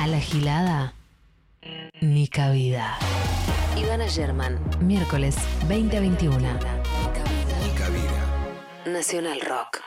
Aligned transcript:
A 0.00 0.06
la 0.06 0.20
gilada, 0.20 0.94
ni 2.00 2.28
cabida. 2.28 2.96
Ivana 3.76 4.06
German, 4.06 4.56
miércoles 4.80 5.34
2021. 5.68 6.38
Ni 6.38 7.70
cabida. 7.76 8.22
Nacional 8.86 9.40
Rock. 9.40 9.80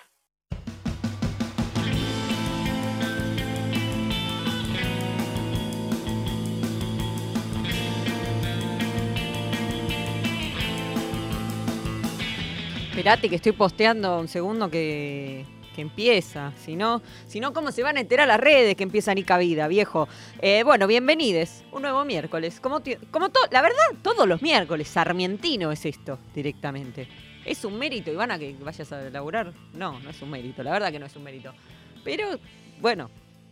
Esperate 12.89 13.29
que 13.29 13.37
estoy 13.37 13.53
posteando 13.53 14.19
un 14.19 14.27
segundo 14.27 14.69
que, 14.69 15.45
que 15.75 15.81
empieza. 15.81 16.53
Si 16.57 16.75
no, 16.75 17.01
si 17.27 17.39
no, 17.39 17.53
¿cómo 17.53 17.71
se 17.71 17.83
van 17.83 17.97
a 17.97 18.01
enterar 18.01 18.27
las 18.27 18.39
redes 18.39 18.75
que 18.75 18.83
empieza 18.83 19.13
Nica 19.13 19.37
Vida, 19.37 19.67
viejo? 19.67 20.07
Eh, 20.41 20.63
bueno, 20.63 20.87
bienvenides. 20.87 21.63
Un 21.71 21.83
nuevo 21.83 22.03
miércoles. 22.05 22.59
Como, 22.59 22.81
como 23.11 23.29
la 23.51 23.61
verdad, 23.61 23.85
todos 24.01 24.27
los 24.27 24.41
miércoles. 24.41 24.87
Sarmientino 24.87 25.71
es 25.71 25.85
esto, 25.85 26.19
directamente. 26.33 27.07
¿Es 27.45 27.65
un 27.65 27.77
mérito, 27.77 28.11
Ivana, 28.11 28.37
que 28.37 28.55
vayas 28.59 28.91
a 28.91 29.09
laburar? 29.09 29.53
No, 29.73 29.99
no 29.99 30.09
es 30.09 30.21
un 30.21 30.29
mérito. 30.29 30.63
La 30.63 30.71
verdad 30.71 30.91
que 30.91 30.99
no 30.99 31.07
es 31.07 31.15
un 31.15 31.23
mérito. 31.23 31.53
Pero, 32.03 32.39
bueno, 32.79 33.09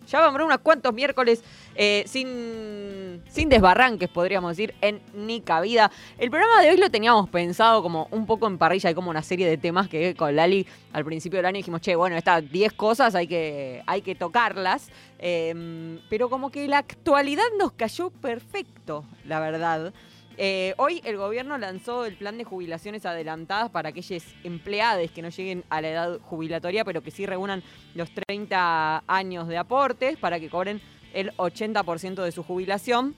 ya 0.09 0.19
vamos 0.19 0.41
a 0.41 0.45
unos 0.45 0.57
cuantos 0.59 0.93
miércoles 0.93 1.43
eh, 1.75 2.03
sin, 2.07 3.21
sin 3.29 3.49
desbarranques, 3.49 4.09
podríamos 4.09 4.51
decir, 4.51 4.73
en 4.81 5.01
Nica 5.13 5.61
Vida. 5.61 5.91
El 6.17 6.29
programa 6.29 6.61
de 6.61 6.71
hoy 6.71 6.77
lo 6.77 6.89
teníamos 6.89 7.29
pensado 7.29 7.81
como 7.81 8.07
un 8.11 8.25
poco 8.25 8.47
en 8.47 8.57
parrilla, 8.57 8.89
hay 8.89 8.95
como 8.95 9.09
una 9.09 9.23
serie 9.23 9.47
de 9.47 9.57
temas 9.57 9.87
que 9.87 10.15
con 10.15 10.35
Lali 10.35 10.65
al 10.93 11.05
principio 11.05 11.37
del 11.37 11.45
año 11.45 11.57
dijimos, 11.57 11.81
che, 11.81 11.95
bueno, 11.95 12.17
estas 12.17 12.49
10 12.51 12.73
cosas 12.73 13.15
hay 13.15 13.27
que, 13.27 13.83
hay 13.85 14.01
que 14.01 14.15
tocarlas. 14.15 14.89
Eh, 15.19 15.99
pero 16.09 16.29
como 16.29 16.49
que 16.49 16.67
la 16.67 16.77
actualidad 16.77 17.43
nos 17.57 17.73
cayó 17.73 18.09
perfecto, 18.09 19.03
la 19.25 19.39
verdad. 19.39 19.94
Eh, 20.38 20.73
hoy 20.77 21.02
el 21.03 21.17
gobierno 21.17 21.58
lanzó 21.58 22.05
el 22.05 22.16
plan 22.16 22.38
de 22.38 22.45
jubilaciones 22.45 23.05
adelantadas 23.05 23.69
para 23.69 23.89
aquellos 23.89 24.23
empleados 24.44 25.11
que 25.11 25.22
no 25.22 25.30
lleguen 25.30 25.63
a 25.69 25.81
la 25.81 25.89
edad 25.89 26.19
jubilatoria, 26.22 26.85
pero 26.85 27.02
que 27.02 27.11
sí 27.11 27.25
reúnan 27.25 27.63
los 27.94 28.09
30 28.11 29.03
años 29.05 29.47
de 29.47 29.57
aportes 29.57 30.17
para 30.17 30.39
que 30.39 30.50
cobren 30.50 30.81
el 31.13 31.35
80% 31.38 32.23
de 32.23 32.31
su 32.31 32.44
jubilación 32.44 33.16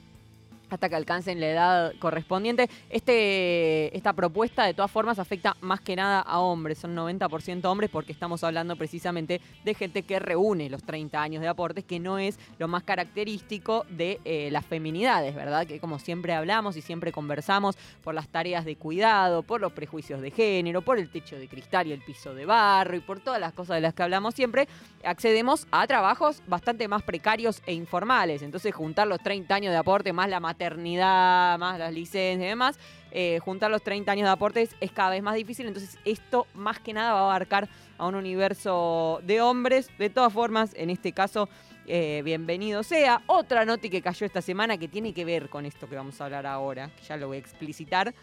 hasta 0.72 0.88
que 0.88 0.96
alcancen 0.96 1.40
la 1.40 1.48
edad 1.48 1.92
correspondiente. 1.98 2.68
Este, 2.90 3.96
esta 3.96 4.12
propuesta 4.12 4.64
de 4.64 4.74
todas 4.74 4.90
formas 4.90 5.18
afecta 5.18 5.56
más 5.60 5.80
que 5.80 5.96
nada 5.96 6.20
a 6.20 6.40
hombres, 6.40 6.78
son 6.78 6.96
90% 6.96 7.64
hombres 7.64 7.90
porque 7.90 8.12
estamos 8.12 8.44
hablando 8.44 8.76
precisamente 8.76 9.40
de 9.64 9.74
gente 9.74 10.02
que 10.02 10.18
reúne 10.18 10.70
los 10.70 10.82
30 10.82 11.20
años 11.20 11.42
de 11.42 11.48
aportes, 11.48 11.84
que 11.84 12.00
no 12.00 12.18
es 12.18 12.38
lo 12.58 12.68
más 12.68 12.82
característico 12.82 13.84
de 13.88 14.20
eh, 14.24 14.48
las 14.50 14.66
feminidades, 14.66 15.34
¿verdad? 15.34 15.66
Que 15.66 15.80
como 15.80 15.98
siempre 15.98 16.32
hablamos 16.34 16.76
y 16.76 16.82
siempre 16.82 17.12
conversamos 17.12 17.76
por 18.02 18.14
las 18.14 18.28
tareas 18.28 18.64
de 18.64 18.76
cuidado, 18.76 19.42
por 19.42 19.60
los 19.60 19.72
prejuicios 19.72 20.20
de 20.20 20.30
género, 20.30 20.82
por 20.82 20.98
el 20.98 21.10
techo 21.10 21.36
de 21.38 21.48
cristal 21.48 21.86
y 21.86 21.92
el 21.92 22.02
piso 22.02 22.34
de 22.34 22.46
barro 22.46 22.96
y 22.96 23.00
por 23.00 23.20
todas 23.20 23.40
las 23.40 23.52
cosas 23.52 23.76
de 23.76 23.80
las 23.80 23.94
que 23.94 24.02
hablamos 24.02 24.34
siempre, 24.34 24.68
accedemos 25.04 25.66
a 25.70 25.86
trabajos 25.86 26.42
bastante 26.46 26.88
más 26.88 27.02
precarios 27.02 27.62
e 27.66 27.74
informales. 27.74 28.42
Entonces 28.42 28.74
juntar 28.74 29.06
los 29.06 29.20
30 29.20 29.54
años 29.54 29.72
de 29.72 29.78
aporte 29.78 30.12
más 30.12 30.28
la 30.28 30.40
maternidad, 30.62 31.58
más 31.58 31.78
las 31.78 31.92
licencias 31.92 32.46
y 32.46 32.48
demás, 32.48 32.78
eh, 33.10 33.40
juntar 33.40 33.70
los 33.70 33.82
30 33.82 34.12
años 34.12 34.24
de 34.26 34.30
aportes 34.30 34.76
es 34.80 34.92
cada 34.92 35.10
vez 35.10 35.22
más 35.22 35.34
difícil. 35.34 35.66
Entonces 35.66 35.98
esto 36.04 36.46
más 36.54 36.78
que 36.78 36.92
nada 36.92 37.12
va 37.12 37.20
a 37.20 37.24
abarcar 37.24 37.68
a 37.98 38.06
un 38.06 38.14
universo 38.14 39.20
de 39.24 39.40
hombres. 39.40 39.90
De 39.98 40.10
todas 40.10 40.32
formas, 40.32 40.72
en 40.74 40.90
este 40.90 41.12
caso, 41.12 41.48
eh, 41.86 42.22
bienvenido 42.24 42.82
sea. 42.82 43.22
Otra 43.26 43.64
noti 43.64 43.90
que 43.90 44.02
cayó 44.02 44.24
esta 44.24 44.40
semana 44.40 44.78
que 44.78 44.88
tiene 44.88 45.12
que 45.12 45.24
ver 45.24 45.48
con 45.48 45.66
esto 45.66 45.88
que 45.88 45.96
vamos 45.96 46.20
a 46.20 46.26
hablar 46.26 46.46
ahora, 46.46 46.90
que 46.96 47.02
ya 47.02 47.16
lo 47.16 47.28
voy 47.28 47.38
a 47.38 47.40
explicitar, 47.40 48.14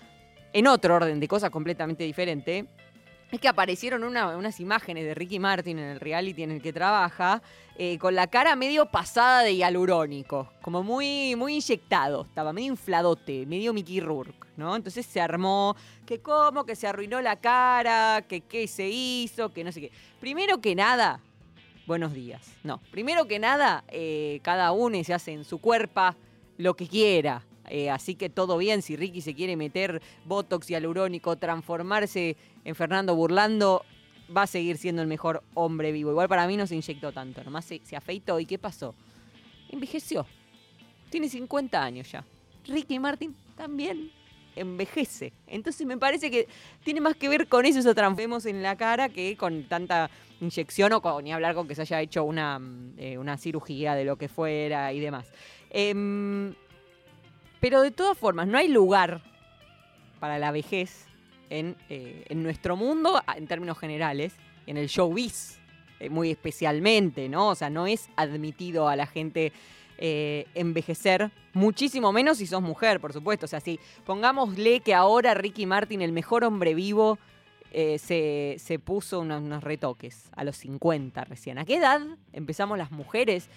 en 0.53 0.67
otro 0.67 0.95
orden 0.95 1.19
de 1.19 1.27
cosas 1.27 1.49
completamente 1.49 2.03
diferente. 2.03 2.65
Es 3.31 3.39
que 3.39 3.47
aparecieron 3.47 4.03
una- 4.03 4.35
unas 4.35 4.59
imágenes 4.59 5.05
de 5.05 5.13
Ricky 5.13 5.37
Martin 5.37 5.77
en 5.77 5.85
el 5.89 5.99
reality 5.99 6.41
en 6.43 6.51
el 6.51 6.61
que 6.63 6.73
trabaja, 6.73 7.43
eh, 7.77 7.99
con 7.99 8.15
la 8.15 8.25
cara 8.25 8.55
medio 8.55 8.87
pasada 8.87 9.43
de 9.43 9.55
hialurónico, 9.55 10.51
como 10.63 10.81
muy, 10.81 11.35
muy 11.35 11.53
inyectado, 11.55 12.23
estaba 12.23 12.51
medio 12.53 12.71
infladote, 12.71 13.45
medio 13.45 13.71
Mickey 13.71 13.99
Rourke, 13.99 14.47
¿no? 14.57 14.75
Entonces 14.75 15.05
se 15.05 15.21
armó 15.21 15.75
que 16.07 16.19
cómo, 16.19 16.65
que 16.65 16.75
se 16.75 16.87
arruinó 16.87 17.21
la 17.21 17.35
cara, 17.35 18.23
que 18.27 18.41
qué 18.41 18.67
se 18.67 18.89
hizo, 18.89 19.53
que 19.53 19.63
no 19.63 19.71
sé 19.71 19.81
qué. 19.81 19.91
Primero 20.19 20.59
que 20.59 20.73
nada, 20.73 21.19
buenos 21.85 22.13
días. 22.13 22.41
No, 22.63 22.81
primero 22.89 23.25
que 23.27 23.37
nada, 23.37 23.83
eh, 23.89 24.39
cada 24.41 24.71
uno 24.71 25.01
se 25.03 25.13
hace 25.13 25.33
en 25.33 25.43
su 25.45 25.59
cuerpo 25.61 26.15
lo 26.57 26.73
que 26.75 26.87
quiera. 26.87 27.43
Eh, 27.69 27.89
así 27.89 28.15
que 28.15 28.29
todo 28.29 28.57
bien, 28.57 28.81
si 28.81 28.95
Ricky 28.95 29.21
se 29.21 29.35
quiere 29.35 29.55
meter 29.55 30.01
Botox 30.25 30.67
hialurónico, 30.67 31.35
transformarse 31.37 32.35
en 32.65 32.75
Fernando 32.75 33.15
Burlando, 33.15 33.85
va 34.35 34.43
a 34.43 34.47
seguir 34.47 34.77
siendo 34.77 35.01
el 35.01 35.07
mejor 35.07 35.43
hombre 35.53 35.91
vivo. 35.91 36.11
Igual 36.11 36.27
para 36.27 36.47
mí 36.47 36.57
no 36.57 36.67
se 36.67 36.75
inyectó 36.75 37.11
tanto, 37.11 37.43
nomás 37.43 37.65
se, 37.65 37.81
se 37.83 37.95
afeitó. 37.95 38.39
¿Y 38.39 38.45
qué 38.45 38.57
pasó? 38.57 38.95
Envejeció. 39.69 40.25
Tiene 41.09 41.29
50 41.29 41.81
años 41.81 42.11
ya. 42.11 42.25
Ricky 42.65 42.99
Martin 42.99 43.35
también 43.55 44.11
envejece. 44.55 45.33
Entonces 45.47 45.85
me 45.85 45.97
parece 45.97 46.29
que 46.29 46.47
tiene 46.83 47.01
más 47.01 47.15
que 47.15 47.29
ver 47.29 47.47
con 47.47 47.65
eso, 47.65 47.79
eso 47.79 47.95
transformemos 47.95 48.45
en 48.45 48.61
la 48.61 48.75
cara 48.75 49.09
que 49.09 49.35
con 49.37 49.63
tanta 49.63 50.09
inyección 50.41 50.93
o 50.93 51.21
ni 51.21 51.33
hablar 51.33 51.55
con 51.55 51.67
que 51.67 51.75
se 51.75 51.81
haya 51.81 52.01
hecho 52.01 52.23
una, 52.23 52.59
mm, 52.59 52.93
eh, 52.97 53.17
una 53.17 53.37
cirugía 53.37 53.95
de 53.95 54.05
lo 54.05 54.17
que 54.17 54.27
fuera 54.27 54.93
y 54.93 54.99
demás. 54.99 55.31
Em, 55.69 56.53
pero 57.59 57.81
de 57.81 57.91
todas 57.91 58.17
formas, 58.17 58.47
no 58.47 58.57
hay 58.57 58.67
lugar 58.67 59.21
para 60.19 60.39
la 60.39 60.51
vejez 60.51 61.07
en, 61.49 61.75
eh, 61.89 62.25
en 62.29 62.43
nuestro 62.43 62.75
mundo, 62.75 63.21
en 63.35 63.47
términos 63.47 63.77
generales, 63.77 64.33
en 64.67 64.77
el 64.77 64.87
showbiz, 64.87 65.57
eh, 65.99 66.09
muy 66.09 66.31
especialmente, 66.31 67.27
¿no? 67.29 67.49
O 67.49 67.55
sea, 67.55 67.69
no 67.69 67.87
es 67.87 68.09
admitido 68.15 68.87
a 68.87 68.95
la 68.95 69.07
gente 69.07 69.51
eh, 69.97 70.45
envejecer, 70.55 71.31
muchísimo 71.53 72.11
menos 72.11 72.37
si 72.37 72.47
sos 72.47 72.61
mujer, 72.61 72.99
por 72.99 73.13
supuesto. 73.13 73.45
O 73.45 73.49
sea, 73.49 73.59
si 73.59 73.79
pongámosle 74.05 74.79
que 74.81 74.93
ahora 74.93 75.33
Ricky 75.33 75.65
Martin, 75.65 76.01
el 76.01 76.11
mejor 76.11 76.43
hombre 76.43 76.73
vivo, 76.73 77.17
se, 77.71 78.55
se 78.57 78.79
puso 78.79 79.19
unos, 79.19 79.43
unos 79.43 79.63
retoques 79.63 80.31
a 80.35 80.43
los 80.43 80.57
50 80.57 81.23
recién. 81.25 81.59
¿A 81.59 81.65
qué 81.65 81.75
edad 81.75 82.01
empezamos 82.33 82.79
las 82.79 82.89
mujeres? 82.89 83.47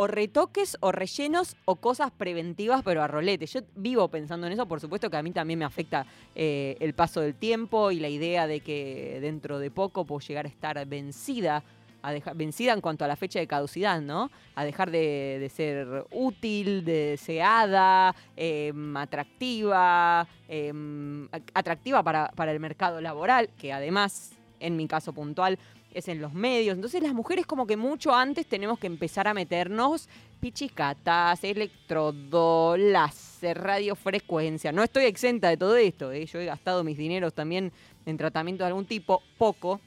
O 0.00 0.06
retoques 0.06 0.76
o 0.78 0.92
rellenos 0.92 1.56
o 1.64 1.74
cosas 1.74 2.12
preventivas, 2.12 2.84
pero 2.84 3.02
a 3.02 3.08
rolete. 3.08 3.46
Yo 3.46 3.62
vivo 3.74 4.06
pensando 4.06 4.46
en 4.46 4.52
eso, 4.52 4.64
por 4.64 4.78
supuesto 4.78 5.10
que 5.10 5.16
a 5.16 5.24
mí 5.24 5.32
también 5.32 5.58
me 5.58 5.64
afecta 5.64 6.06
eh, 6.36 6.76
el 6.78 6.94
paso 6.94 7.20
del 7.20 7.34
tiempo 7.34 7.90
y 7.90 7.98
la 7.98 8.08
idea 8.08 8.46
de 8.46 8.60
que 8.60 9.18
dentro 9.20 9.58
de 9.58 9.72
poco 9.72 10.04
puedo 10.04 10.20
llegar 10.20 10.46
a 10.46 10.48
estar 10.48 10.86
vencida, 10.86 11.64
vencida 12.36 12.74
en 12.74 12.80
cuanto 12.80 13.04
a 13.04 13.08
la 13.08 13.16
fecha 13.16 13.40
de 13.40 13.48
caducidad, 13.48 14.00
¿no? 14.00 14.30
A 14.54 14.64
dejar 14.64 14.92
de, 14.92 15.50
ser 15.52 16.06
útil, 16.12 16.84
de 16.84 17.16
deseada, 17.16 18.14
em, 18.36 18.96
atractiva, 18.96 20.28
em, 20.46 21.26
atractiva 21.54 22.04
para, 22.04 22.28
para 22.36 22.52
el 22.52 22.60
mercado 22.60 23.00
laboral, 23.00 23.50
que 23.58 23.72
además, 23.72 24.30
en 24.60 24.76
mi 24.76 24.86
caso 24.86 25.12
puntual, 25.12 25.58
en 26.06 26.20
los 26.20 26.32
medios. 26.32 26.76
Entonces 26.76 27.02
las 27.02 27.14
mujeres 27.14 27.46
como 27.46 27.66
que 27.66 27.76
mucho 27.76 28.14
antes 28.14 28.46
tenemos 28.46 28.78
que 28.78 28.86
empezar 28.86 29.26
a 29.26 29.34
meternos 29.34 30.08
pichicatas, 30.38 31.42
electrodo, 31.42 32.76
láser, 32.76 33.58
radiofrecuencia. 33.58 34.70
No 34.70 34.84
estoy 34.84 35.06
exenta 35.06 35.48
de 35.48 35.56
todo 35.56 35.76
esto, 35.76 36.12
¿eh? 36.12 36.26
yo 36.26 36.38
he 36.38 36.44
gastado 36.44 36.84
mis 36.84 36.96
dineros 36.96 37.34
también 37.34 37.72
en 38.06 38.16
tratamiento 38.16 38.62
de 38.62 38.68
algún 38.68 38.86
tipo, 38.86 39.22
poco, 39.36 39.80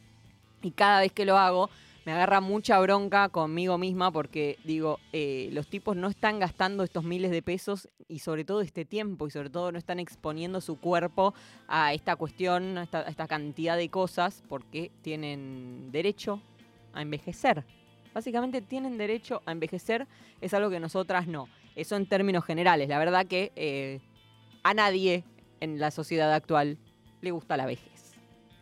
y 0.61 0.71
cada 0.71 0.99
vez 0.99 1.13
que 1.13 1.25
lo 1.25 1.37
hago 1.37 1.69
me 2.05 2.13
agarra 2.13 2.41
mucha 2.41 2.79
bronca 2.79 3.29
conmigo 3.29 3.77
misma 3.77 4.11
porque 4.11 4.57
digo, 4.63 4.99
eh, 5.13 5.49
los 5.51 5.67
tipos 5.67 5.95
no 5.95 6.07
están 6.07 6.39
gastando 6.39 6.83
estos 6.83 7.03
miles 7.03 7.29
de 7.31 7.41
pesos 7.41 7.89
y 8.07 8.19
sobre 8.19 8.43
todo 8.43 8.61
este 8.61 8.85
tiempo 8.85 9.27
y 9.27 9.31
sobre 9.31 9.49
todo 9.49 9.71
no 9.71 9.77
están 9.77 9.99
exponiendo 9.99 10.61
su 10.61 10.79
cuerpo 10.79 11.33
a 11.67 11.93
esta 11.93 12.15
cuestión, 12.15 12.77
a 12.77 12.83
esta, 12.83 13.27
cantidad 13.27 13.77
de 13.77 13.89
cosas 13.89 14.43
porque 14.49 14.91
tienen 15.01 15.91
derecho 15.91 16.41
a 16.93 17.01
envejecer. 17.01 17.63
Básicamente 18.13 18.61
tienen 18.61 18.97
derecho 18.97 19.41
a 19.45 19.51
envejecer, 19.51 20.07
es 20.41 20.53
algo 20.53 20.69
que 20.69 20.79
nosotras 20.79 21.27
no. 21.27 21.47
Eso 21.75 21.95
en 21.95 22.07
términos 22.07 22.43
generales. 22.43 22.89
La 22.89 22.99
verdad 22.99 23.27
que 23.27 23.53
eh, 23.55 24.01
a 24.63 24.73
nadie 24.73 25.23
en 25.61 25.79
la 25.79 25.91
sociedad 25.91 26.33
actual 26.33 26.77
le 27.21 27.31
gusta 27.31 27.55
la 27.55 27.65
vejez. 27.65 28.15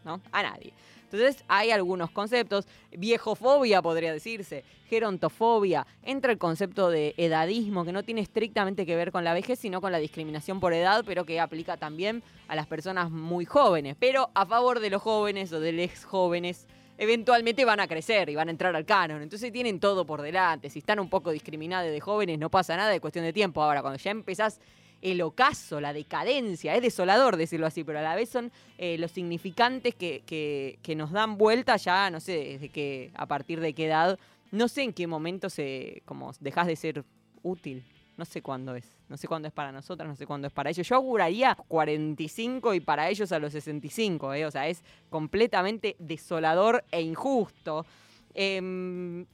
¿No? 0.06 0.22
A 0.32 0.44
nadie. 0.44 0.74
Entonces 1.12 1.44
hay 1.48 1.72
algunos 1.72 2.12
conceptos, 2.12 2.68
viejofobia 2.92 3.82
podría 3.82 4.14
decirse, 4.14 4.64
gerontofobia, 4.90 5.88
entra 6.04 6.32
el 6.32 6.38
concepto 6.38 6.90
de 6.90 7.16
edadismo 7.18 7.84
que 7.84 7.92
no 7.92 8.04
tiene 8.04 8.22
estrictamente 8.22 8.86
que 8.86 8.96
ver 8.96 9.12
con 9.12 9.24
la 9.24 9.34
vejez, 9.34 9.60
sino 9.60 9.82
con 9.82 9.92
la 9.92 9.98
discriminación 9.98 10.60
por 10.60 10.74
edad, 10.74 11.04
pero 11.06 11.26
que 11.26 11.40
aplica 11.40 11.78
también 11.78 12.22
a 12.48 12.56
las 12.56 12.68
personas 12.68 13.10
muy 13.10 13.46
jóvenes, 13.46 13.96
pero 14.00 14.30
a 14.36 14.46
favor 14.46 14.80
de 14.80 14.92
los 14.92 15.02
jóvenes 15.02 15.52
o 15.52 15.60
de 15.60 15.72
los 15.72 16.06
jóvenes 16.06 16.68
eventualmente 17.00 17.66
van 17.66 17.80
a 17.80 17.88
crecer 17.88 18.30
y 18.30 18.36
van 18.36 18.50
a 18.50 18.52
entrar 18.52 18.76
al 18.76 18.86
canon. 18.86 19.22
Entonces 19.22 19.52
tienen 19.52 19.80
todo 19.80 20.06
por 20.06 20.22
delante. 20.22 20.70
Si 20.70 20.80
están 20.80 21.00
un 21.00 21.10
poco 21.10 21.32
discriminados 21.32 21.90
de 21.90 22.00
jóvenes, 22.02 22.38
no 22.38 22.50
pasa 22.50 22.76
nada, 22.76 22.90
de 22.90 23.00
cuestión 23.00 23.24
de 23.26 23.34
tiempo. 23.34 23.64
Ahora, 23.64 23.82
cuando 23.82 23.98
ya 23.98 24.12
empezás 24.12 24.60
el 25.02 25.22
ocaso, 25.22 25.80
la 25.80 25.94
decadencia, 25.94 26.76
es 26.76 26.82
desolador 26.82 27.38
decirlo 27.38 27.66
así, 27.66 27.84
pero 27.84 28.00
a 28.00 28.02
la 28.02 28.16
vez 28.16 28.30
son 28.30 28.52
eh, 28.78 28.98
los 28.98 29.12
significantes 29.12 29.96
que, 29.96 30.24
que, 30.26 30.96
nos 30.96 31.12
dan 31.12 31.38
vuelta 31.38 31.78
ya, 31.78 32.10
no 32.10 32.20
sé, 32.20 32.34
desde 32.34 32.70
que, 32.70 33.12
a 33.16 33.26
partir 33.26 33.60
de 33.60 33.74
qué 33.74 33.86
edad, 33.86 34.20
no 34.52 34.68
sé 34.68 34.84
en 34.84 34.94
qué 34.94 35.08
momento 35.08 35.50
se, 35.50 36.02
como 36.06 36.32
dejas 36.40 36.68
de 36.68 36.76
ser 36.76 37.06
útil. 37.44 37.84
No 38.18 38.26
sé 38.26 38.42
cuándo 38.42 38.76
es. 38.76 38.86
No 39.08 39.16
sé 39.16 39.30
cuándo 39.30 39.48
es 39.48 39.54
para 39.54 39.72
nosotras, 39.72 40.10
no 40.10 40.16
sé 40.16 40.26
cuándo 40.26 40.48
es 40.48 40.54
para 40.54 40.70
ellos. 40.70 40.86
Yo 40.86 40.98
auguraría 40.98 41.56
45 41.56 42.74
y 42.74 42.82
para 42.82 43.08
ellos 43.10 43.32
a 43.32 43.40
los 43.40 43.54
65, 43.54 44.34
¿eh? 44.34 44.46
O 44.46 44.52
sea, 44.52 44.68
es 44.68 44.84
completamente 45.10 45.96
desolador 46.00 46.84
e 46.92 47.02
injusto. 47.02 47.86
Em, 48.34 49.26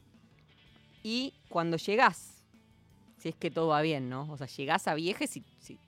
y 1.01 1.33
cuando 1.49 1.77
llegás, 1.77 2.34
si 3.25 3.29
es 3.29 3.35
que 3.35 3.49
todo 3.49 3.69
va 3.69 3.81
bien, 3.81 4.07
¿no? 4.07 4.27
O 4.29 4.37
sea, 4.37 4.45
llegás 4.45 4.87
a 4.87 4.93
viejes 4.93 5.35
y, 5.35 5.43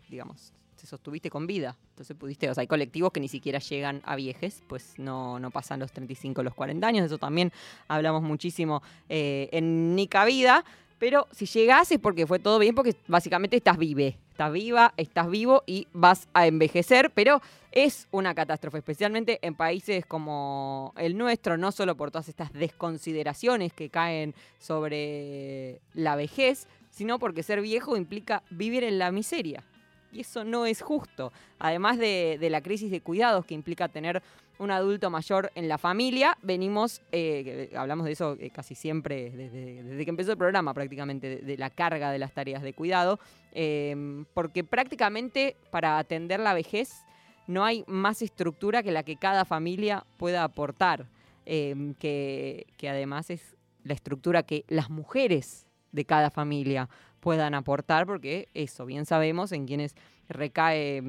digamos, 0.10 0.54
te 0.75 0.88
sostuviste 0.88 1.30
con 1.30 1.45
vida. 1.45 1.75
Entonces 1.92 2.18
pudiste, 2.18 2.50
o 2.50 2.54
sea, 2.56 2.62
hay 2.62 2.68
colectivos 2.68 3.12
que 3.12 3.19
ni 3.19 3.28
siquiera 3.28 3.60
llegan 3.60 4.01
a 4.06 4.16
viejes, 4.16 4.63
pues 4.66 4.95
no, 4.98 5.39
pasan 5.54 5.80
los 5.80 5.92
35, 5.92 6.42
los 6.42 6.56
40 6.56 6.88
años. 6.88 7.06
Eso 7.06 7.19
también 7.19 7.51
hablamos 7.88 8.24
muchísimo 8.24 8.81
eh, 9.07 9.50
en 9.51 9.95
Nica 9.95 10.25
Vida. 10.25 10.66
Pero 10.98 11.28
si 11.31 11.45
llegás 11.45 11.92
es 11.92 12.00
porque 12.00 12.25
fue 12.25 12.39
todo 12.39 12.57
bien, 12.57 12.74
porque 12.74 12.95
básicamente 13.07 13.56
estás 13.56 13.78
vive, 13.78 14.18
estás 14.31 14.51
viva, 14.51 14.95
estás 14.98 15.30
vivo 15.30 15.62
y 15.68 15.88
vas 15.94 16.28
a 16.33 16.48
envejecer, 16.48 17.12
pero 17.13 17.40
es 17.72 18.07
una 18.10 18.33
catástrofe, 18.33 18.80
especialmente 18.80 19.38
en 19.44 19.54
países 19.54 20.07
como 20.07 20.95
el 20.98 21.16
nuestro, 21.16 21.56
no 21.56 21.72
solo 21.72 21.95
por 21.95 22.10
todas 22.10 22.30
estas 22.30 22.51
desconsideraciones 22.51 23.74
que 23.74 23.92
caen 23.92 24.33
sobre 24.57 25.81
la 25.94 26.16
vejez, 26.16 26.68
sino 26.97 27.19
porque 27.19 27.44
ser 27.44 27.61
viejo 27.61 27.95
implica 27.95 28.41
vivir 28.49 28.83
en 28.83 28.97
la 28.97 29.11
miseria. 29.11 29.63
Y 30.11 30.21
eso 30.21 30.44
no 30.44 30.65
es 30.65 30.81
justo. 30.81 31.31
Además 31.59 31.99
de, 31.99 32.39
la 32.49 32.61
crisis 32.61 32.89
de 32.89 33.01
cuidados 33.01 33.45
que 33.45 33.53
implica 33.53 33.88
tener 33.88 34.23
un 34.57 34.71
adulto 34.71 35.11
mayor 35.11 35.51
en 35.53 35.67
la 35.67 35.77
familia. 35.77 36.39
Venimos, 36.41 37.03
eh, 37.11 37.71
hablamos 37.77 38.07
de 38.07 38.13
eso 38.13 38.35
eh, 38.39 38.49
casi 38.49 38.73
siempre, 38.73 39.29
desde, 39.29 39.83
desde, 39.83 40.05
que 40.05 40.09
empezó 40.09 40.31
el 40.31 40.39
programa 40.39 40.73
prácticamente, 40.73 41.38
de, 41.38 41.57
la 41.57 41.69
carga 41.69 42.09
de 42.09 42.17
las 42.17 42.33
tareas 42.33 42.63
de 42.63 42.73
cuidado, 42.73 43.19
eh, 43.51 44.25
porque 44.33 44.63
prácticamente 44.63 45.55
para 45.69 45.99
atender 45.99 46.39
la 46.39 46.55
vejez 46.55 47.05
no 47.45 47.63
hay 47.63 47.83
más 47.85 48.23
estructura 48.23 48.81
que 48.81 48.91
la 48.91 49.03
que 49.03 49.17
cada 49.17 49.45
familia 49.45 50.03
pueda 50.17 50.44
aportar, 50.44 51.05
que, 51.45 52.65
que 52.77 52.89
además 52.89 53.29
es 53.29 53.55
la 53.83 53.94
estructura 53.94 54.44
que 54.44 54.65
las 54.67 54.89
mujeres 54.89 55.67
de 55.97 56.05
cada 56.05 56.29
familia 56.29 56.88
puedan 57.19 57.55
aportar, 57.55 58.05
porque 58.05 58.47
eso, 58.53 58.85
bien 58.85 59.05
sabemos 59.05 59.51
en 59.51 59.65
quienes 59.65 59.95
recae 60.29 61.03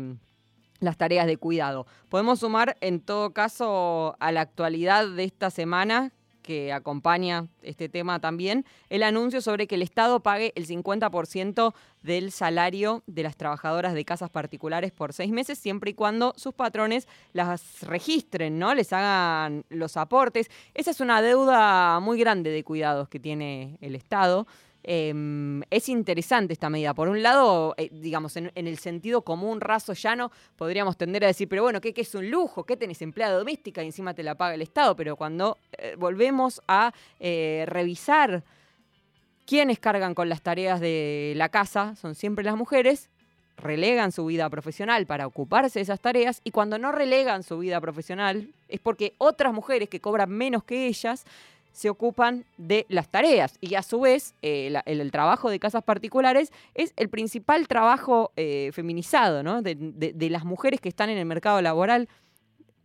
las 0.81 0.97
tareas 0.97 1.27
de 1.27 1.37
cuidado. 1.37 1.87
Podemos 2.09 2.41
sumar 2.41 2.77
en 2.81 3.01
todo 3.01 3.33
caso 3.33 4.17
a 4.19 4.33
la 4.33 4.41
actualidad 4.41 5.07
de 5.07 5.25
esta 5.25 5.51
semana 5.51 6.13
que 6.49 6.73
acompaña 6.73 7.47
este 7.61 7.91
tema 7.91 8.21
también, 8.21 8.65
el 8.89 9.03
anuncio 9.03 9.43
sobre 9.43 9.67
que 9.67 9.75
el 9.75 9.83
Estado 9.83 10.21
pague 10.21 10.55
el 10.57 10.67
50% 10.67 11.75
del 12.03 12.33
salario 12.33 13.03
de 13.07 13.23
las 13.23 13.37
trabajadoras 13.37 13.93
de 13.93 14.07
casas 14.07 14.31
particulares 14.31 14.91
por 14.91 15.13
seis 15.13 15.31
meses, 15.31 15.59
siempre 15.59 15.91
y 15.91 15.95
cuando 15.95 16.33
sus 16.37 16.55
patrones 16.55 17.07
las 17.35 17.83
registren, 17.83 18.59
¿no? 18.59 18.75
Les 18.75 18.95
hagan 18.95 19.67
los 19.69 19.99
aportes. 19.99 20.51
Esa 20.73 20.91
es 20.91 21.01
una 21.01 21.21
deuda 21.21 22.01
muy 22.01 22.19
grande 22.19 22.49
de 22.49 22.65
cuidados 22.65 23.11
que 23.11 23.21
tiene 23.21 23.77
el 23.83 23.95
Estado. 23.95 24.47
Eh, 24.85 25.13
es 25.71 25.89
interesante 25.89 26.53
esta 26.53 26.71
medida. 26.71 26.95
Por 26.95 27.09
un 27.09 27.23
lado, 27.23 27.75
eh, 27.77 27.91
digamos, 27.93 28.37
en, 28.37 28.51
el 28.55 28.79
sentido 28.79 29.23
común, 29.23 29.61
raso, 29.61 29.93
llano, 29.93 30.31
podríamos 30.57 30.97
tender 30.97 31.25
a 31.25 31.27
decir, 31.27 31.49
pero 31.49 31.63
bueno, 31.63 31.81
¿qué, 31.81 31.93
qué 31.93 32.03
es 32.03 32.15
un 32.15 32.31
lujo? 32.31 32.65
¿Qué 32.65 32.77
tenés 32.77 33.03
empleada 33.03 33.37
doméstica 33.37 33.83
y 33.83 33.87
encima 33.87 34.15
te 34.15 34.23
la 34.23 34.35
paga 34.35 34.55
el 34.55 34.63
Estado? 34.63 34.97
Pero 34.97 35.17
cuando 35.17 35.59
eh, 35.73 35.95
volvemos 35.99 36.63
a 36.69 36.93
eh, 37.21 37.65
revisar 37.67 38.43
quiénes 39.47 39.79
cargan 39.79 40.15
con 40.15 40.29
las 40.29 40.43
tareas 40.43 40.81
de 40.81 41.33
la 41.37 41.49
casa, 41.49 41.97
son 41.97 42.15
siempre 42.15 42.45
las 42.45 42.57
mujeres, 42.57 43.09
relegan 43.57 44.13
su 44.13 44.27
vida 44.27 44.49
profesional 44.49 45.07
para 45.07 45.27
ocuparse 45.27 45.81
de 45.81 45.83
esas 45.83 46.01
tareas 46.01 46.41
y 46.45 46.51
cuando 46.51 46.79
no 46.79 46.93
relegan 46.93 47.43
su 47.43 47.59
vida 47.59 47.81
profesional 47.81 48.49
es 48.69 48.79
porque 48.79 49.15
otras 49.19 49.53
mujeres 49.53 49.89
que 49.89 50.01
cobran 50.01 50.31
menos 50.31 50.63
que 50.63 50.87
ellas 50.87 51.25
se 51.73 51.91
ocupan 51.91 52.45
de 52.57 52.87
las 52.89 53.09
tareas 53.09 53.57
y 53.61 53.75
a 53.75 53.83
su 53.83 54.01
vez 54.01 54.35
eh, 54.43 54.73
el, 54.87 55.11
trabajo 55.13 55.51
de 55.51 55.59
casas 55.59 55.83
particulares 55.83 56.53
es 56.75 56.93
el 56.97 57.09
principal 57.09 57.69
trabajo 57.69 58.33
eh, 58.37 58.71
feminizado 58.73 59.43
¿no? 59.43 59.63
de, 59.63 59.77
de, 59.77 60.13
de, 60.13 60.31
las 60.31 60.45
mujeres 60.45 60.81
que 60.81 60.89
están 60.89 61.11
en 61.11 61.19
el 61.19 61.27
mercado 61.27 61.61
laboral. 61.63 62.09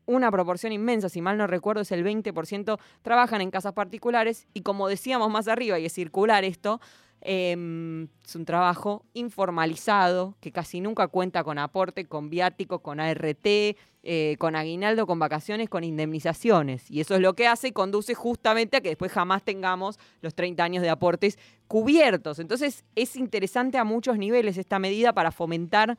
Una 0.05 0.29
proporción 0.31 0.73
inmensa, 0.73 1.07
si 1.07 1.21
mal 1.21 1.37
no 1.37 1.47
recuerdo, 1.47 1.81
es 1.81 1.91
el 1.91 2.03
20% 2.03 2.77
trabajan 3.01 3.41
en 3.41 3.51
casas 3.51 3.73
particulares 3.73 4.47
y 4.53 4.61
como 4.61 4.89
decíamos 4.89 5.29
más 5.29 5.47
arriba, 5.47 5.79
y 5.79 5.85
es 5.85 5.93
circular 5.93 6.43
esto, 6.43 6.81
eh, 7.25 8.07
es 8.25 8.35
un 8.35 8.45
trabajo 8.45 9.05
informalizado 9.13 10.35
que 10.41 10.51
casi 10.51 10.81
nunca 10.81 11.07
cuenta 11.07 11.43
con 11.43 11.57
aporte, 11.57 12.05
con 12.05 12.29
viático, 12.29 12.79
con 12.79 12.99
ART, 12.99 13.45
eh, 13.45 14.35
con 14.37 14.57
aguinaldo, 14.57 15.07
con 15.07 15.19
vacaciones, 15.19 15.69
con 15.69 15.85
indemnizaciones. 15.85 16.91
Y 16.91 16.99
eso 16.99 17.15
es 17.15 17.21
lo 17.21 17.33
que 17.35 17.47
hace 17.47 17.69
y 17.69 17.71
conduce 17.71 18.13
justamente 18.13 18.77
a 18.77 18.81
que 18.81 18.89
después 18.89 19.11
jamás 19.11 19.43
tengamos 19.43 19.97
los 20.21 20.35
30 20.35 20.63
años 20.63 20.83
de 20.83 20.89
aportes 20.89 21.39
cubiertos. 21.67 22.39
Entonces 22.39 22.83
es 22.95 23.15
interesante 23.15 23.77
a 23.77 23.85
muchos 23.85 24.17
niveles 24.17 24.57
esta 24.57 24.77
medida 24.77 25.13
para 25.13 25.31
fomentar 25.31 25.97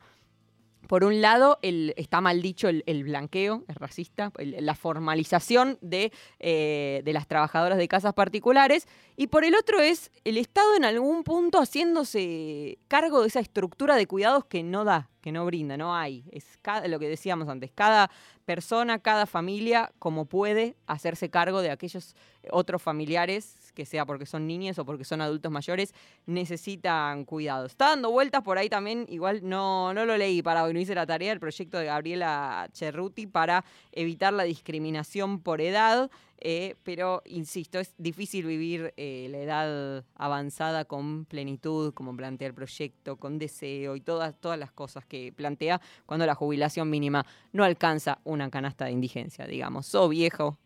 por 0.87 1.03
un 1.03 1.21
lado, 1.21 1.59
el, 1.61 1.93
está 1.97 2.21
mal 2.21 2.41
dicho 2.41 2.67
el, 2.67 3.03
blanqueo, 3.03 3.63
es 3.67 3.75
racista, 3.75 4.31
el, 4.37 4.65
la 4.65 4.75
formalización 4.75 5.77
eh, 5.91 7.01
de, 7.03 7.13
las 7.13 7.27
trabajadoras 7.27 7.77
de 7.77 7.87
casas 7.87 8.13
particulares, 8.13 8.87
y 9.15 9.27
por 9.27 9.45
el 9.45 9.55
otro 9.55 9.79
es 9.79 10.11
el 10.23 10.37
Estado 10.37 10.75
en 10.75 10.85
algún 10.85 11.23
punto 11.23 11.59
haciéndose 11.59 12.79
cargo 12.87 13.21
de 13.21 13.27
esa 13.27 13.39
estructura 13.39 13.95
de 13.95 14.07
cuidados 14.07 14.45
que 14.45 14.63
no 14.63 14.83
da, 14.83 15.09
que 15.25 15.31
no 15.31 15.43
brinda, 15.43 15.75
no 15.75 15.95
hay. 15.95 16.23
Es 16.31 16.59
cada, 16.61 16.87
lo 16.87 16.99
que 16.99 17.09
decíamos 17.09 17.49
antes, 17.49 17.71
cada 17.73 18.11
persona, 18.45 18.99
cada 18.99 19.25
familia, 19.25 19.91
como 19.97 20.25
puede, 20.25 20.75
hacerse 20.85 21.31
cargo 21.31 21.63
de 21.63 21.71
aquellos 21.71 22.15
otros 22.51 22.79
familiares 22.79 23.73
que 23.73 23.87
sea 23.87 24.05
porque 24.05 24.27
son 24.27 24.45
niños 24.45 24.77
o 24.77 24.85
porque 24.85 25.03
son 25.03 25.21
adultos 25.21 25.51
mayores, 25.51 25.95
necesitan 26.27 27.25
cuidado. 27.25 27.65
Está 27.65 27.89
dando 27.89 28.11
vueltas 28.11 28.43
por 28.43 28.59
ahí 28.59 28.69
también, 28.69 29.07
igual 29.09 29.39
no, 29.41 29.95
no 29.95 30.05
lo 30.05 30.15
leí 30.15 30.43
para 30.43 30.63
hoy, 30.63 30.75
no 30.75 30.79
hice 30.79 30.93
la 30.93 31.07
tarea, 31.07 31.31
el 31.31 31.39
proyecto 31.39 31.79
de 31.79 31.85
Gabriela 31.85 32.69
Cerruti 32.71 33.25
para 33.25 33.65
evitar 33.93 34.31
la 34.31 34.43
discriminación 34.43 35.39
por 35.39 35.59
edad. 35.59 36.11
Eh, 36.39 36.75
pero 36.83 37.21
insisto, 37.25 37.79
es 37.79 37.93
difícil 37.97 38.45
vivir 38.45 38.93
eh, 38.97 39.27
la 39.31 39.37
edad 39.39 40.05
avanzada 40.15 40.85
con 40.85 41.25
plenitud, 41.25 41.93
como 41.93 42.15
plantea 42.15 42.49
el 42.49 42.53
proyecto, 42.53 43.17
con 43.17 43.39
deseo 43.39 43.95
y 43.95 44.01
todas, 44.01 44.35
todas 44.39 44.59
las 44.59 44.71
cosas 44.71 45.05
que 45.05 45.33
plantea 45.33 45.81
cuando 46.05 46.25
la 46.25 46.35
jubilación 46.35 46.89
mínima 46.89 47.25
no 47.53 47.63
alcanza 47.63 48.19
una 48.25 48.49
canasta 48.49 48.85
de 48.85 48.91
indigencia, 48.91 49.47
digamos. 49.47 49.85
Sos 49.87 50.09
viejo, 50.09 50.59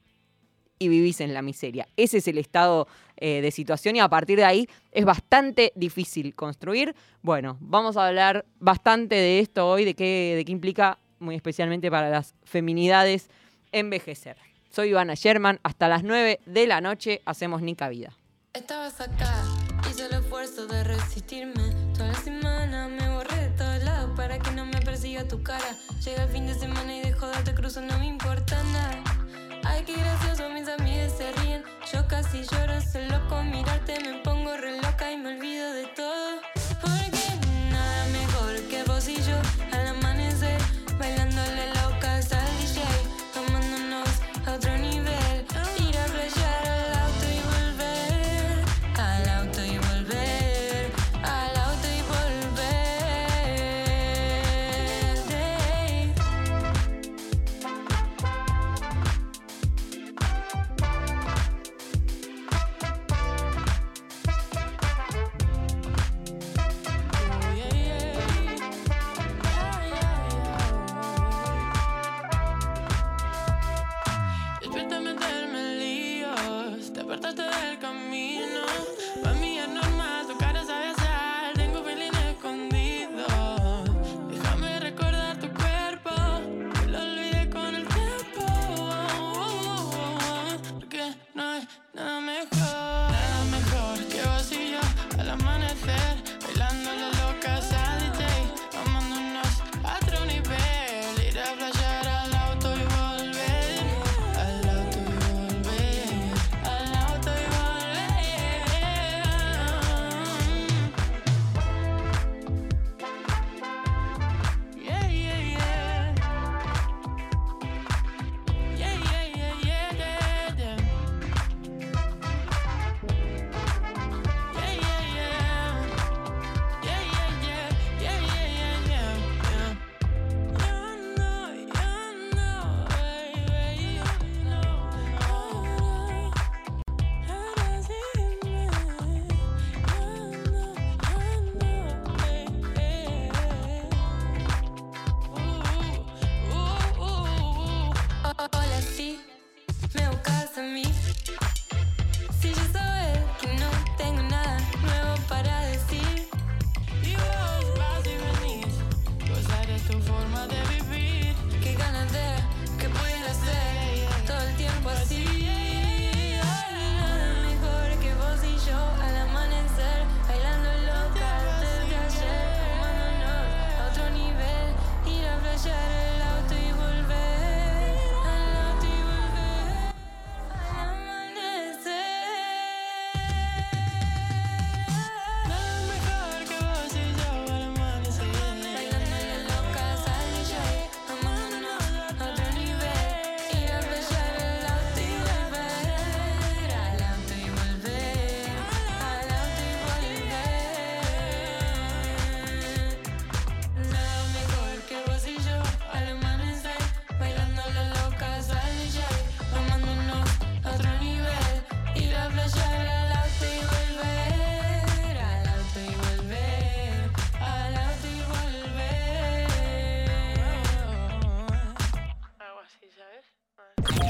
y 0.80 0.88
vivís 0.88 1.22
en 1.22 1.34
la 1.34 1.42
miseria. 1.42 1.88
Ese 1.98 2.18
es 2.18 2.28
el 2.28 2.38
estado 2.38 2.88
eh, 3.18 3.42
de 3.42 3.52
situación 3.52 3.98
y 3.98 4.00
a 4.00 4.08
partir 4.08 4.38
de 4.38 4.46
ahí 4.46 4.70
es 4.92 5.06
bastante 5.06 5.74
difícil 5.76 6.34
construir. 6.34 6.96
Bueno, 7.22 7.58
vamos 7.60 7.98
a 7.98 8.08
hablar 8.08 8.46
bastante 8.60 9.16
de 9.16 9.40
esto 9.40 9.70
hoy, 9.70 9.84
de 9.84 9.94
qué, 9.94 10.34
de 10.38 10.46
qué 10.46 10.52
implica 10.54 10.98
muy 11.20 11.36
especialmente 11.36 11.92
para 11.92 12.10
las 12.10 12.34
feminidades 12.44 13.30
envejecer. 13.74 14.38
Soy 14.72 14.90
Ivana 14.90 15.16
Sherman, 15.16 15.60
hasta 15.64 15.88
las 15.88 16.04
9 16.04 16.42
de 16.46 16.68
la 16.68 16.80
noche 16.80 17.22
hacemos 17.26 17.64
Nica 17.64 17.90
Vida. 17.90 18.14
Estabas 18.54 19.02
acá, 19.02 19.44
hice 19.90 20.06
el 20.06 20.14
esfuerzo 20.14 20.68
de 20.68 20.84
resistirme. 20.84 21.74
Toda 21.94 22.10
la 22.10 22.20
semana 22.20 22.88
me 22.88 23.10
borré 23.10 23.36
de 23.36 23.50
todos 23.58 23.84
lados 23.84 24.12
para 24.16 24.38
que 24.38 24.52
no 24.52 24.66
me 24.68 24.80
persiga 24.82 25.28
tu 25.28 25.42
cara. 25.42 25.76
Llega 26.06 26.24
el 26.24 26.30
fin 26.30 26.46
de 26.46 26.54
semana 26.54 26.96
y 26.96 27.02
dejo 27.02 27.26
darte 27.28 27.56
cruzo, 27.56 27.82
no 27.82 27.98
me 27.98 28.06
importa 28.06 28.62
nada. 28.66 29.04
Ay, 29.64 29.84
qué 29.86 29.94
gracioso, 29.94 30.50
mis 30.52 30.68
amigas 30.68 31.18
se 31.18 31.32
ríen. 31.42 31.64
Yo 31.92 32.08
casi 32.08 32.44
lloro 32.44 32.80
solo 32.80 33.28
con 33.28 33.50
mirarte. 33.50 34.00
Me 34.02 34.22
pongo 34.24 34.56
re 34.56 34.80
loca 34.80 35.12
y 35.12 35.18
me 35.18 35.36
olvido 35.36 35.74
de 35.74 35.88
todo. 35.96 36.59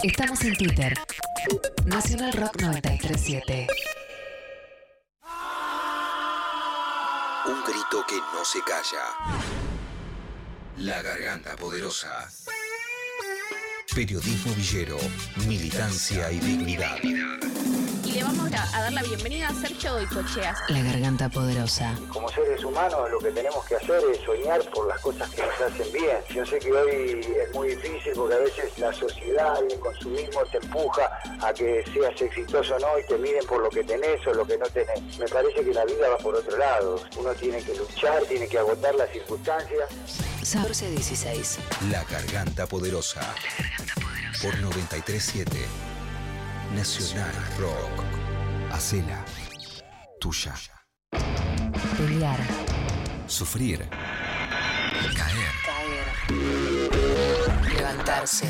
Estamos 0.03 0.41
en 0.45 0.55
Twitter. 0.55 0.93
Nacional 1.85 2.31
Rock 2.31 2.61
937. 2.61 3.67
Un 7.45 7.63
grito 7.65 8.05
que 8.07 8.15
no 8.15 8.45
se 8.45 8.59
calla. 8.63 9.03
La 10.77 11.01
garganta 11.01 11.55
poderosa. 11.57 12.29
Periodismo 13.93 14.53
villero, 14.53 14.97
militancia 15.45 16.31
y 16.31 16.39
dignidad. 16.39 16.97
Y 18.09 18.13
le 18.13 18.23
vamos 18.23 18.51
a 18.51 18.59
a 18.75 18.81
dar 18.81 18.93
la 18.93 19.03
bienvenida 19.03 19.49
a 19.49 19.53
Sergio 19.53 19.93
Doicocheas. 19.93 20.57
La 20.69 20.81
garganta 20.81 21.29
poderosa. 21.29 21.93
Como 22.09 22.27
seres 22.29 22.63
humanos 22.63 23.07
lo 23.11 23.19
que 23.19 23.29
tenemos 23.29 23.63
que 23.65 23.75
hacer 23.75 24.01
es 24.11 24.19
soñar 24.25 24.61
por 24.71 24.87
las 24.87 24.99
cosas 25.01 25.29
que 25.29 25.43
nos 25.43 25.61
hacen 25.61 25.93
bien. 25.93 26.17
Yo 26.33 26.43
sé 26.43 26.57
que 26.57 26.71
hoy 26.71 27.21
es 27.21 27.53
muy 27.53 27.69
difícil 27.69 28.13
porque 28.15 28.33
a 28.33 28.39
veces 28.39 28.79
la 28.79 28.91
sociedad 28.93 29.59
y 29.69 29.73
el 29.73 29.79
consumismo 29.79 30.41
te 30.51 30.57
empuja 30.57 31.19
a 31.39 31.53
que 31.53 31.85
seas 31.93 32.19
exitoso 32.19 32.75
o 32.77 32.79
no 32.79 32.97
y 32.97 33.05
te 33.05 33.17
miden 33.19 33.45
por 33.45 33.61
lo 33.61 33.69
que 33.69 33.83
tenés 33.83 34.25
o 34.25 34.33
lo 34.33 34.45
que 34.47 34.57
no 34.57 34.65
tenés. 34.67 35.19
Me 35.19 35.27
parece 35.27 35.63
que 35.63 35.71
la 35.71 35.85
vida 35.85 36.09
va 36.09 36.17
por 36.17 36.33
otro 36.33 36.57
lado. 36.57 36.99
Uno 37.15 37.31
tiene 37.35 37.61
que 37.61 37.75
luchar, 37.75 38.23
tiene 38.23 38.47
que 38.47 38.57
agotar 38.57 38.95
las 38.95 39.11
circunstancias. 39.11 39.87
1416. 40.37 41.59
La 41.91 42.03
garganta 42.05 42.65
poderosa. 42.65 43.21
Por 44.41 44.57
937 44.59 45.88
Nacional 46.75 47.33
Rock. 47.57 48.03
Hacela 48.71 49.25
tuya. 50.19 50.53
Pelear. 51.97 52.39
Sufrir. 53.25 53.89
Caer. 55.15 55.53
Caer. 55.65 56.07
Levantarse. 57.73 58.45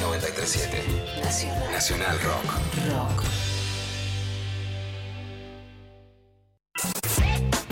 937 0.00 1.20
Nacional 1.22 1.70
Nacional 1.70 2.18
Rock. 2.20 2.44
Rock. 2.88 3.24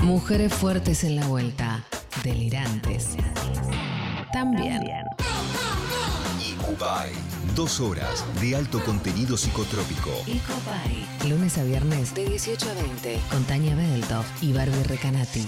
Mujeres 0.02 0.52
fuertes 0.52 1.02
en 1.04 1.16
la 1.16 1.26
vuelta. 1.26 1.82
Delirantes. 2.22 3.16
También. 4.32 4.84
Icubay. 6.40 7.33
Dos 7.54 7.78
horas 7.78 8.24
de 8.40 8.56
alto 8.56 8.82
contenido 8.84 9.36
psicotrópico. 9.36 10.10
Ecopay. 10.26 11.06
Lunes 11.28 11.56
a 11.56 11.62
viernes 11.62 12.12
de 12.12 12.28
18 12.28 12.68
a 12.68 12.74
20. 12.74 13.20
Con 13.30 13.44
Tania 13.44 13.76
Bedeltoff 13.76 14.26
y 14.42 14.52
Barbie 14.52 14.82
Recanati. 14.82 15.46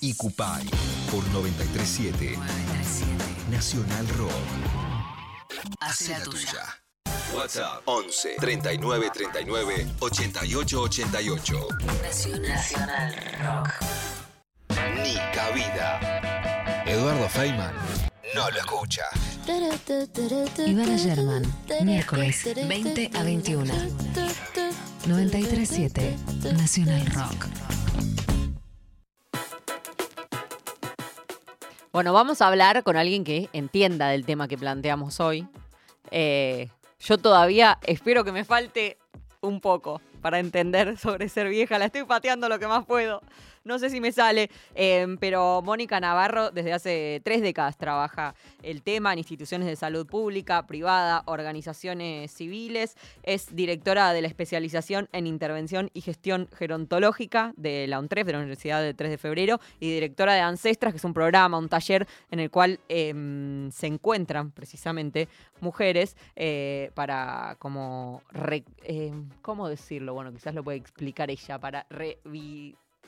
Icupay. 0.00 0.64
Por 1.10 1.24
937 1.28 2.36
Nacional 3.48 4.08
Rock. 4.18 4.32
Hace 5.78 6.18
la 6.18 6.24
tuya. 6.24 6.40
tuya. 6.40 6.82
WhatsApp 7.36 7.82
11 7.84 8.36
39 8.40 9.10
39 9.14 9.86
88 10.00 10.82
88. 10.82 11.68
Nacional 12.42 13.14
Rock. 13.44 13.68
Ni 15.00 15.14
cabida. 15.32 16.84
Eduardo 16.86 17.28
Feynman 17.28 17.74
no 18.34 18.50
lo 18.50 18.58
escucha. 18.58 19.04
Ivana 19.50 20.96
German. 20.96 21.42
Miércoles 21.82 22.44
20 22.54 23.10
a 23.14 23.22
21. 23.24 23.72
937 25.08 26.16
Nacional 26.56 27.04
Rock. 27.06 27.46
Bueno, 31.92 32.12
vamos 32.12 32.40
a 32.40 32.46
hablar 32.46 32.84
con 32.84 32.96
alguien 32.96 33.24
que 33.24 33.48
entienda 33.52 34.10
del 34.10 34.24
tema 34.24 34.46
que 34.46 34.56
planteamos 34.56 35.18
hoy. 35.18 35.48
Eh, 36.12 36.68
yo 37.00 37.18
todavía 37.18 37.80
espero 37.82 38.22
que 38.22 38.30
me 38.30 38.44
falte 38.44 38.98
un 39.40 39.60
poco 39.60 40.00
para 40.20 40.38
entender 40.38 40.96
sobre 40.96 41.28
ser 41.28 41.48
vieja. 41.48 41.76
La 41.80 41.86
estoy 41.86 42.04
pateando 42.04 42.48
lo 42.48 42.60
que 42.60 42.68
más 42.68 42.86
puedo. 42.86 43.20
No 43.62 43.78
sé 43.78 43.90
si 43.90 44.00
me 44.00 44.10
sale, 44.10 44.50
eh, 44.74 45.06
pero 45.20 45.60
Mónica 45.60 46.00
Navarro 46.00 46.50
desde 46.50 46.72
hace 46.72 47.20
tres 47.22 47.42
décadas 47.42 47.76
trabaja 47.76 48.34
el 48.62 48.82
tema 48.82 49.12
en 49.12 49.18
instituciones 49.18 49.68
de 49.68 49.76
salud 49.76 50.06
pública, 50.06 50.66
privada, 50.66 51.22
organizaciones 51.26 52.32
civiles. 52.32 52.96
Es 53.22 53.54
directora 53.54 54.14
de 54.14 54.22
la 54.22 54.28
especialización 54.28 55.10
en 55.12 55.26
intervención 55.26 55.90
y 55.92 56.00
gestión 56.00 56.48
gerontológica 56.56 57.52
de 57.56 57.86
la 57.86 57.98
UNTREF, 58.00 58.26
de 58.26 58.32
la 58.32 58.38
Universidad 58.38 58.80
de 58.82 58.94
3 58.94 59.10
de 59.10 59.18
Febrero, 59.18 59.60
y 59.78 59.92
directora 59.92 60.32
de 60.32 60.40
Ancestras, 60.40 60.94
que 60.94 60.98
es 60.98 61.04
un 61.04 61.12
programa, 61.12 61.58
un 61.58 61.68
taller 61.68 62.06
en 62.30 62.40
el 62.40 62.50
cual 62.50 62.80
em, 62.88 63.70
se 63.72 63.86
encuentran 63.86 64.52
precisamente 64.52 65.28
mujeres 65.60 66.16
eh, 66.34 66.92
para 66.94 67.56
como, 67.58 68.22
em, 68.84 69.28
¿cómo 69.42 69.68
decirlo? 69.68 70.14
Bueno, 70.14 70.32
quizás 70.32 70.54
lo 70.54 70.64
puede 70.64 70.78
explicar 70.78 71.30
ella, 71.30 71.58
para 71.58 71.86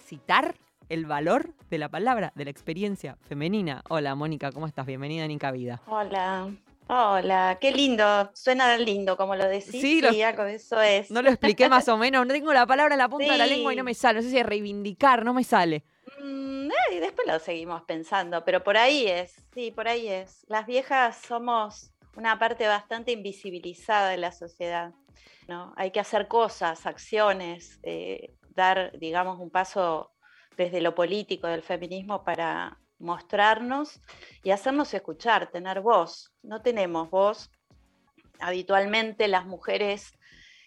revisitar 0.03 0.57
el 0.89 1.07
valor 1.07 1.55
de 1.71 1.79
la 1.79 1.89
palabra, 1.89 2.33
de 2.35 2.45
la 2.45 2.51
experiencia 2.51 3.17
femenina. 3.29 3.83
Hola, 3.89 4.15
Mónica, 4.17 4.51
¿cómo 4.51 4.67
estás? 4.67 4.85
Bienvenida 4.85 5.25
a 5.25 5.29
Nica 5.29 5.53
Vida. 5.53 5.81
Hola, 5.87 6.51
hola, 6.89 7.57
qué 7.61 7.71
lindo, 7.71 8.29
suena 8.35 8.77
lindo 8.79 9.17
como 9.17 9.37
lo 9.37 9.47
decís. 9.47 9.71
Sí, 9.71 9.81
Sí, 9.81 10.01
lo- 10.03 10.11
eso 10.49 10.81
es. 10.83 11.09
No 11.13 11.23
lo 11.23 11.31
expliqué 11.31 11.69
más 11.69 11.89
o 11.89 11.97
menos, 11.97 12.27
no 12.27 12.33
tengo 12.35 12.53
la 12.53 12.67
palabra 12.67 12.95
en 12.95 12.99
la 12.99 13.09
punta 13.09 13.31
de 13.31 13.39
la 13.39 13.47
lengua 13.47 13.73
y 13.73 13.77
no 13.77 13.83
Sí. 13.83 13.85
me 13.85 13.95
sale. 13.95 14.19
No 14.19 14.23
sé 14.23 14.31
si 14.31 14.39
es 14.39 14.45
reivindicar, 14.47 15.25
no 15.25 15.33
me 15.35 15.45
sale. 15.45 15.85
Mm, 16.21 16.67
eh, 16.69 16.95
y 16.97 16.99
después 16.99 17.29
lo 17.29 17.39
seguimos 17.39 17.83
pensando, 17.83 18.45
pero 18.45 18.65
por 18.65 18.77
ahí 18.77 19.07
es, 19.07 19.37
sí, 19.55 19.71
por 19.71 19.87
ahí 19.87 20.09
es. 20.09 20.45
Las 20.49 20.67
viejas 20.67 21.17
somos 21.17 21.93
una 22.17 22.41
parte 22.41 22.67
bastante 22.67 23.13
invisibilizada 23.13 24.09
de 24.11 24.17
la 24.17 24.33
sociedad. 24.33 24.93
¿no? 25.49 25.73
Hay 25.77 25.91
que 25.91 25.99
hacer 26.01 26.29
cosas, 26.29 26.87
acciones, 26.87 27.81
eh, 27.83 28.33
dar, 28.55 28.97
digamos, 28.99 29.39
un 29.39 29.51
paso 29.51 30.13
desde 30.57 30.81
lo 30.81 30.95
político 30.95 31.47
del 31.47 31.63
feminismo 31.63 32.25
para 32.25 32.79
mostrarnos 32.99 34.01
y 34.43 34.51
hacernos 34.51 34.95
escuchar, 34.95 35.51
tener 35.51 35.81
voz. 35.81 36.33
No 36.43 36.63
tenemos 36.63 37.11
voz. 37.11 37.51
Habitualmente 38.39 39.29
las 39.29 39.47
mujeres 39.47 40.13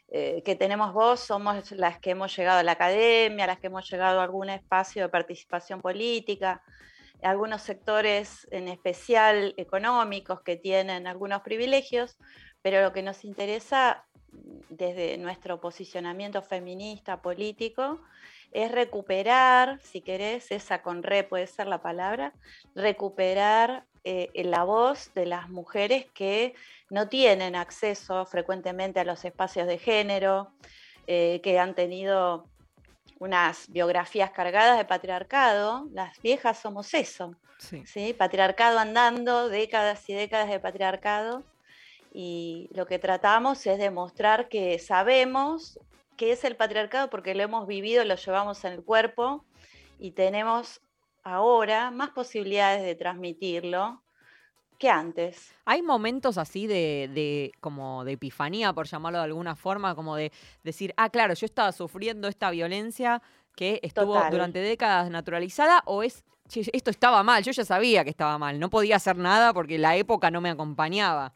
eh, 0.10 0.44
que 0.44 0.56
tenemos 0.56 0.94
voz 0.94 1.20
somos 1.22 1.72
las 1.72 2.00
que 2.00 2.12
hemos 2.12 2.36
llegado 2.36 2.60
a 2.60 2.63
la 2.63 2.74
academia, 2.74 3.48
las 3.48 3.60
que 3.60 3.68
hemos 3.68 3.89
llegado 3.89 4.20
a 4.20 4.24
algún 4.24 4.50
espacio 4.50 5.04
de 5.04 5.10
participación 5.10 5.82
política, 5.82 6.62
algunos 7.22 7.62
sectores 7.62 8.48
en 8.51 8.68
especial 8.68 9.54
económicos 9.58 10.42
que 10.42 10.58
tienen 10.58 11.08
algunos 11.08 11.42
privilegios, 11.42 12.18
pero 12.62 12.82
lo 12.82 12.94
que 12.94 13.01
nos 13.01 13.25
interesa 13.25 14.06
desde 14.70 15.18
nuestro 15.18 15.60
posicionamiento 15.60 16.42
feminista, 16.42 17.22
político, 17.22 18.01
es 18.51 18.72
recuperar, 18.72 19.80
si 19.84 20.01
querés, 20.01 20.51
esa 20.51 20.82
con 20.82 21.04
re 21.04 21.24
puede 21.24 21.48
ser 21.48 21.68
la 21.68 21.82
palabra, 21.82 22.34
recuperar 22.74 23.84
eh, 24.04 24.30
la 24.46 24.63
voz 24.63 25.13
de 25.13 25.25
las 25.25 25.50
mujeres 25.50 26.06
que 26.13 26.54
no 26.89 27.10
tienen 27.10 27.56
acceso 27.56 28.25
frecuentemente 28.25 29.00
a 29.00 29.04
los 29.04 29.25
espacios 29.25 29.68
de 29.68 29.77
género, 29.77 30.51
eh, 31.08 31.42
que 31.44 31.60
han 31.60 31.75
tenido 31.75 32.48
unas 33.20 33.70
biografías 33.70 34.32
cargadas 34.32 34.77
de 34.77 34.86
patriarcado. 34.86 35.88
Las 35.92 36.22
viejas 36.22 36.60
somos 36.60 36.94
eso, 36.94 37.36
Sí. 37.58 37.86
¿sí? 37.86 38.13
patriarcado 38.13 38.80
andando, 38.80 39.50
décadas 39.50 40.08
y 40.10 40.13
décadas 40.13 40.50
de 40.50 40.60
patriarcado. 40.60 41.44
Y 42.17 42.69
lo 42.72 42.86
que 42.86 42.98
tratamos 42.98 43.67
es 43.67 43.77
demostrar 43.77 44.48
que 44.48 44.79
sabemos 44.79 45.77
qué 46.15 46.31
es 46.31 46.45
el 46.45 46.55
patriarcado 46.55 47.10
porque 47.10 47.36
lo 47.36 47.43
hemos 47.43 47.67
vivido, 47.67 48.05
lo 48.05 48.15
llevamos 48.15 48.63
en 48.63 48.72
el 48.72 48.84
cuerpo 48.86 49.43
y 50.00 50.12
tenemos 50.12 50.79
ahora 51.25 51.91
más 51.91 52.12
posibilidades 52.12 52.84
de 52.84 52.95
transmitirlo 52.95 54.01
que 54.79 54.89
antes. 54.89 55.53
Hay 55.65 55.81
momentos 55.81 56.38
así 56.38 56.67
de, 56.67 57.10
de 57.13 57.51
como 57.60 58.05
de 58.05 58.13
epifanía, 58.13 58.72
por 58.72 58.88
llamarlo 58.88 59.17
de 59.17 59.25
alguna 59.25 59.57
forma, 59.57 59.93
como 59.93 60.15
de 60.15 60.31
decir, 60.63 60.93
ah, 60.95 61.10
claro, 61.10 61.34
yo 61.34 61.45
estaba 61.45 61.74
sufriendo 61.74 62.29
esta 62.29 62.50
violencia 62.50 63.22
que 63.57 63.81
estuvo 63.84 64.13
Total. 64.13 64.31
durante 64.31 64.60
décadas 64.60 65.10
naturalizada, 65.10 65.84
o 65.86 66.01
es, 66.01 66.23
"Che, 66.47 66.62
esto 66.71 66.91
estaba 66.91 67.23
mal, 67.23 67.43
yo 67.43 67.51
ya 67.51 67.65
sabía 67.65 68.06
que 68.06 68.10
estaba 68.10 68.38
mal, 68.38 68.58
no 68.58 68.69
podía 68.69 68.95
hacer 68.95 69.17
nada 69.17 69.54
porque 69.54 69.78
la 69.78 69.97
época 69.97 70.32
no 70.32 70.39
me 70.39 70.49
acompañaba. 70.49 71.34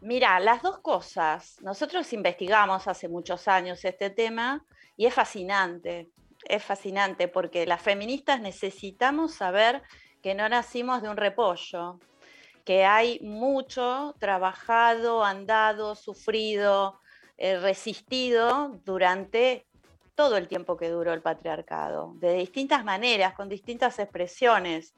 Mira, 0.00 0.38
las 0.38 0.62
dos 0.62 0.78
cosas. 0.78 1.60
Nosotros 1.60 2.12
investigamos 2.12 2.86
hace 2.86 3.08
muchos 3.08 3.48
años 3.48 3.84
este 3.84 4.10
tema 4.10 4.64
y 4.96 5.06
es 5.06 5.14
fascinante. 5.14 6.08
Es 6.44 6.62
fascinante 6.62 7.26
porque 7.26 7.66
las 7.66 7.82
feministas 7.82 8.40
necesitamos 8.40 9.34
saber 9.34 9.82
que 10.22 10.34
no 10.34 10.48
nacimos 10.48 11.02
de 11.02 11.08
un 11.08 11.16
repollo, 11.16 11.98
que 12.64 12.84
hay 12.84 13.18
mucho 13.20 14.14
trabajado, 14.20 15.24
andado, 15.24 15.96
sufrido, 15.96 17.00
eh, 17.36 17.58
resistido 17.58 18.80
durante 18.84 19.66
todo 20.14 20.36
el 20.36 20.46
tiempo 20.46 20.76
que 20.76 20.90
duró 20.90 21.12
el 21.12 21.22
patriarcado, 21.22 22.12
de 22.16 22.34
distintas 22.34 22.84
maneras, 22.84 23.34
con 23.34 23.48
distintas 23.48 23.98
expresiones. 23.98 24.94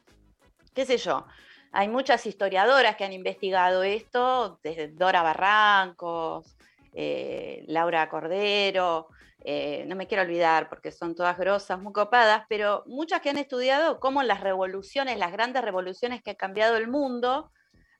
¿Qué 0.74 0.84
sé 0.84 0.98
yo? 0.98 1.26
Hay 1.72 1.88
muchas 1.88 2.26
historiadoras 2.26 2.96
que 2.96 3.04
han 3.04 3.12
investigado 3.12 3.82
esto, 3.82 4.58
desde 4.62 4.88
Dora 4.88 5.22
Barrancos, 5.22 6.56
eh, 6.92 7.64
Laura 7.68 8.08
Cordero, 8.08 9.08
eh, 9.42 9.84
no 9.86 9.96
me 9.96 10.06
quiero 10.06 10.22
olvidar 10.22 10.68
porque 10.68 10.90
son 10.90 11.14
todas 11.14 11.38
grosas, 11.38 11.80
muy 11.80 11.92
copadas, 11.92 12.44
pero 12.48 12.82
muchas 12.86 13.20
que 13.20 13.30
han 13.30 13.38
estudiado 13.38 14.00
cómo 14.00 14.22
las 14.22 14.40
revoluciones, 14.40 15.18
las 15.18 15.32
grandes 15.32 15.62
revoluciones 15.62 16.22
que 16.22 16.30
han 16.30 16.36
cambiado 16.36 16.76
el 16.76 16.88
mundo, 16.88 17.50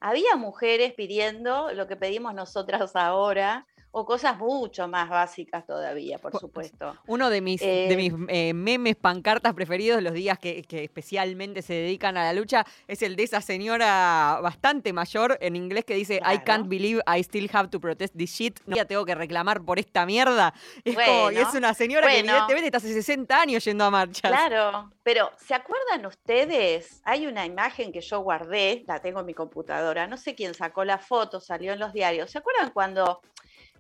había 0.00 0.37
mujeres 0.37 0.92
pidiendo 0.94 1.72
lo 1.72 1.87
que 1.87 1.96
pedimos 1.96 2.35
nosotras 2.35 2.94
ahora, 2.96 3.66
o 3.92 4.05
cosas 4.05 4.38
mucho 4.38 4.87
más 4.87 5.09
básicas 5.09 5.66
todavía, 5.66 6.18
por 6.18 6.38
supuesto. 6.38 6.96
Uno 7.07 7.29
de 7.29 7.40
mis, 7.40 7.61
de 7.61 7.94
mis 7.96 8.12
eh, 8.29 8.53
memes, 8.55 8.96
pancartas 8.96 9.53
preferidos, 9.55 10.03
los 10.03 10.12
días 10.12 10.38
que, 10.38 10.64
especialmente 10.70 11.62
se 11.62 11.74
dedican 11.74 12.16
a 12.16 12.24
la 12.24 12.33
lucha, 12.33 12.64
es 12.87 13.03
el 13.03 13.16
de 13.16 13.24
esa 13.24 13.40
señora 13.40 14.38
bastante 14.42 14.92
mayor 14.92 15.38
en 15.40 15.57
inglés 15.57 15.85
que 15.85 15.94
dice, 15.94 16.20
I 16.24 16.38
can't 16.38 16.68
believe 16.68 17.03
I 17.07 17.20
still 17.20 17.48
have 17.53 17.68
to 17.70 17.81
protest 17.81 18.16
this 18.16 18.31
shit. 18.31 18.61
No, 18.66 18.76
ya 18.76 18.85
tengo 18.85 19.05
que 19.05 19.14
reclamar 19.14 19.62
por 19.62 19.79
esta 19.79 20.07
mierda. 20.07 20.55
Es, 20.85 20.94
como, 20.94 21.31
es 21.31 21.53
una 21.55 21.74
señora 21.74 22.07
que 22.09 22.20
evidentemente 22.20 22.66
está 22.66 22.79
hace 22.79 22.92
60 22.92 23.40
años 23.40 23.64
yendo 23.64 23.85
a 23.85 23.90
marchas. 23.90 24.31
Claro, 24.31 24.90
pero 25.03 25.33
¿se 25.37 25.55
acuerdan 25.55 26.07
ustedes? 26.07 27.00
Hay 27.05 27.26
una 27.26 27.44
imagen 27.44 27.90
que 27.90 28.00
yo 28.00 28.20
guardé, 28.20 28.85
la 28.87 29.00
tengo 29.00 29.20
en 29.20 29.26
mi 29.26 29.35
computadora, 29.35 30.07
no 30.07 30.16
sé 30.16 30.37
quién 30.37 30.55
sacó 30.55 30.85
la 30.85 30.98
foto, 30.98 31.40
salió 31.40 31.72
en 31.72 31.81
los 31.81 31.92
diarios. 31.92 32.31
¿Se 32.31 32.38
acuerdan 32.38 32.70
cuando 32.70 33.20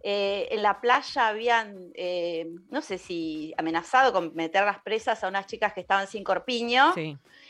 eh, 0.02 0.48
en 0.50 0.62
la 0.62 0.80
playa 0.80 1.28
habían, 1.28 1.90
eh, 1.94 2.48
no 2.70 2.80
sé 2.80 2.96
si 2.96 3.52
amenazado 3.58 4.12
con 4.12 4.34
meter 4.34 4.64
las 4.64 4.80
presas 4.80 5.22
a 5.22 5.28
unas 5.28 5.46
chicas 5.46 5.74
que 5.74 5.80
estaban 5.80 6.06
sin 6.06 6.24
corpiño. 6.24 6.94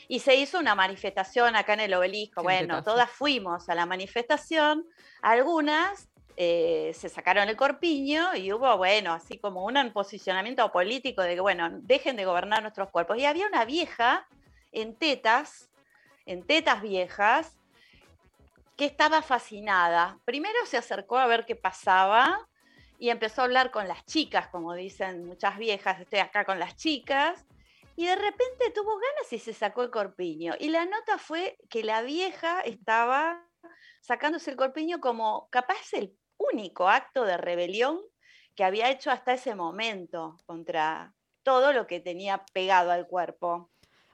Y 0.07 0.19
se 0.19 0.35
hizo 0.35 0.59
una 0.59 0.75
manifestación 0.75 1.55
acá 1.55 1.73
en 1.73 1.81
el 1.81 1.93
obelisco. 1.93 2.43
bueno, 2.43 2.83
todas 2.83 3.09
fuimos 3.09 3.69
a 3.69 3.75
la 3.75 3.85
manifestación. 3.85 4.85
Algunas 5.21 6.09
eh, 6.35 6.91
se 6.93 7.07
sacaron 7.07 7.47
el 7.47 7.55
corpiño 7.55 8.35
y 8.35 8.51
hubo, 8.51 8.75
bueno, 8.77 9.13
así 9.13 9.37
como 9.37 9.63
un 9.63 9.91
posicionamiento 9.93 10.69
político 10.71 11.21
de 11.21 11.35
que, 11.35 11.41
bueno, 11.41 11.69
dejen 11.71 12.17
de 12.17 12.25
gobernar 12.25 12.61
nuestros 12.61 12.89
cuerpos. 12.89 13.17
Y 13.17 13.25
había 13.25 13.47
una 13.47 13.63
vieja 13.63 14.27
en 14.73 14.95
tetas, 14.95 15.69
en 16.25 16.45
tetas 16.45 16.81
viejas, 16.81 17.57
que 18.81 18.87
estaba 18.87 19.21
fascinada. 19.21 20.19
Primero 20.25 20.57
se 20.65 20.75
acercó 20.75 21.19
a 21.19 21.27
ver 21.27 21.45
qué 21.45 21.55
pasaba 21.55 22.49
y 22.97 23.11
empezó 23.11 23.41
a 23.41 23.43
hablar 23.43 23.69
con 23.69 23.87
las 23.87 24.03
chicas, 24.07 24.47
como 24.47 24.73
dicen 24.73 25.23
muchas 25.23 25.59
viejas, 25.59 25.99
estoy 25.99 26.17
acá 26.17 26.45
con 26.45 26.57
las 26.57 26.77
chicas, 26.77 27.45
y 27.95 28.07
de 28.07 28.15
repente 28.15 28.71
tuvo 28.73 28.95
ganas 28.95 29.31
y 29.33 29.37
se 29.37 29.53
sacó 29.53 29.83
el 29.83 29.91
corpiño. 29.91 30.55
Y 30.59 30.69
la 30.69 30.85
nota 30.85 31.19
fue 31.19 31.59
que 31.69 31.83
la 31.83 32.01
vieja 32.01 32.61
estaba 32.61 33.47
sacándose 34.01 34.49
el 34.49 34.57
corpiño 34.57 34.99
como 34.99 35.47
capaz 35.51 35.93
el 35.93 36.17
único 36.37 36.89
acto 36.89 37.23
de 37.23 37.37
rebelión 37.37 37.99
que 38.55 38.63
había 38.63 38.89
hecho 38.89 39.11
hasta 39.11 39.33
ese 39.33 39.53
momento 39.53 40.37
contra 40.47 41.13
todo 41.43 41.71
lo 41.71 41.85
que 41.85 41.99
tenía 41.99 42.43
pegado 42.51 42.89
al 42.89 43.05
cuerpo. 43.05 43.69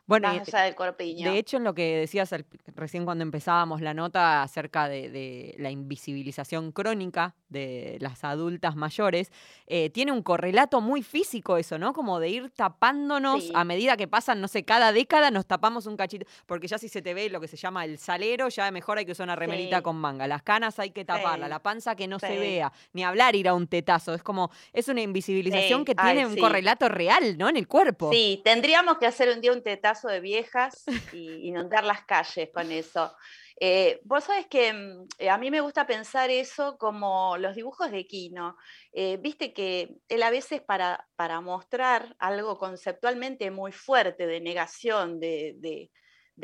Bueno, 0.08 0.32
De 0.32 1.38
hecho, 1.38 1.58
en 1.58 1.66
lo 1.66 1.74
que 1.74 1.98
decías 1.98 2.34
recién 2.76 3.04
cuando 3.04 3.24
empezábamos 3.24 3.82
la 3.82 3.94
nota 3.94 4.42
acerca 4.42 4.88
de, 4.88 5.54
la 5.60 5.70
invisibilización 5.70 6.72
crónica 6.72 7.36
de 7.50 7.98
las 8.02 8.24
adultas 8.24 8.76
mayores, 8.76 9.32
eh, 9.68 9.90
tiene 9.90 10.12
un 10.12 10.22
correlato 10.22 10.82
muy 10.82 11.04
físico 11.04 11.58
eso, 11.58 11.78
¿no? 11.78 11.94
Como 11.94 12.20
de 12.20 12.30
ir 12.30 12.50
tapándonos 12.52 13.52
a 13.54 13.64
medida 13.64 13.98
que 13.98 14.08
pasan, 14.08 14.42
no 14.42 14.48
sé, 14.48 14.64
cada 14.64 14.92
década 14.92 15.32
nos 15.32 15.46
tapamos 15.46 15.86
un 15.86 15.98
cachito, 15.98 16.26
porque 16.46 16.68
ya 16.68 16.78
si 16.78 16.90
se 16.90 17.02
te 17.02 17.14
ve 17.14 17.30
lo 17.30 17.40
que 17.40 17.48
se 17.48 17.58
llama 17.58 17.86
el 17.86 17.98
salero, 17.98 18.50
ya 18.50 18.70
mejor 18.72 18.98
hay 18.98 19.06
que 19.06 19.12
usar 19.12 19.26
una 19.26 19.36
remerita 19.36 19.82
con 19.82 19.96
manga. 19.96 20.28
Las 20.28 20.44
canas 20.44 20.80
hay 20.80 20.92
que 20.92 21.06
taparla, 21.06 21.48
la 21.48 21.60
panza 21.60 21.96
que 21.96 22.08
no 22.08 22.20
se 22.20 22.38
vea, 22.38 22.72
ni 22.94 23.04
hablar 23.04 23.36
ir 23.36 23.48
a 23.48 23.54
un 23.54 23.68
tetazo. 23.68 24.14
Es 24.14 24.24
como, 24.24 24.52
es 24.74 24.88
una 24.88 25.02
invisibilización 25.02 25.86
que 25.86 25.96
tiene 25.96 26.26
un 26.26 26.38
correlato 26.38 26.90
real, 26.90 27.38
¿no? 27.38 27.50
En 27.50 27.58
el 27.58 27.68
cuerpo. 27.68 28.12
Sí, 28.12 28.42
tendríamos 28.44 28.98
que 28.98 29.06
hacer 29.06 29.30
un 29.30 29.42
día 29.42 29.52
un 29.52 29.64
tetazo 29.64 30.08
de 30.08 30.20
viejas 30.20 30.86
y 31.14 31.48
inundar 31.48 31.84
las 31.84 32.04
calles 32.04 32.50
con 32.54 32.72
eso. 32.72 33.14
Eh, 33.60 34.00
vos 34.04 34.24
sabés 34.24 34.46
que 34.48 34.72
mm, 34.72 35.08
eh, 35.18 35.30
a 35.30 35.38
mí 35.38 35.50
me 35.50 35.62
gusta 35.62 35.88
pensar 35.88 36.30
eso 36.30 36.78
como 36.78 37.38
los 37.38 37.56
dibujos 37.56 37.92
de 37.92 38.06
Kino. 38.06 38.56
Eh, 38.92 39.18
viste 39.18 39.54
que 39.54 39.96
él 40.08 40.24
a 40.24 40.30
veces 40.30 40.62
para, 40.62 41.08
para, 41.16 41.42
mostrar 41.42 42.16
algo 42.20 42.58
conceptualmente 42.58 43.50
muy 43.50 43.72
fuerte 43.72 44.28
de 44.28 44.42
negación, 44.42 45.20
de, 45.20 45.56
de, 45.58 45.90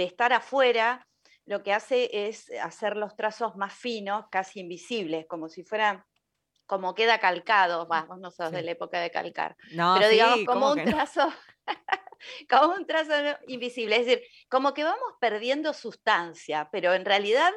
estar 0.04 0.34
afuera, 0.34 1.08
lo 1.46 1.62
que 1.62 1.74
hace 1.74 2.28
es 2.28 2.52
hacer 2.62 2.98
los 2.98 3.16
trazos 3.16 3.56
más 3.56 3.74
finos, 3.74 4.26
casi 4.32 4.62
invisibles, 4.62 5.26
como 5.28 5.50
si 5.50 5.64
fueran 5.64 6.04
como 6.66 6.96
queda 6.96 7.20
calcado, 7.20 7.88
vos 7.88 8.20
no 8.20 8.32
sos 8.32 8.52
de 8.52 8.64
la 8.64 8.72
época 8.72 9.00
de 9.00 9.12
calcar, 9.12 9.56
no, 9.74 9.96
pero 9.98 10.10
digamos 10.10 10.46
como 10.46 10.72
un 10.72 10.84
trazo, 10.84 11.32
como 12.50 12.74
un 12.74 12.86
trazo 12.86 13.14
invisible, 13.48 13.98
es 13.98 14.06
decir, 14.06 14.24
como 14.50 14.74
que 14.74 14.84
vamos 14.84 15.14
perdiendo 15.20 15.74
sustancia, 15.74 16.70
pero 16.72 16.94
en 16.94 17.06
realidad 17.06 17.52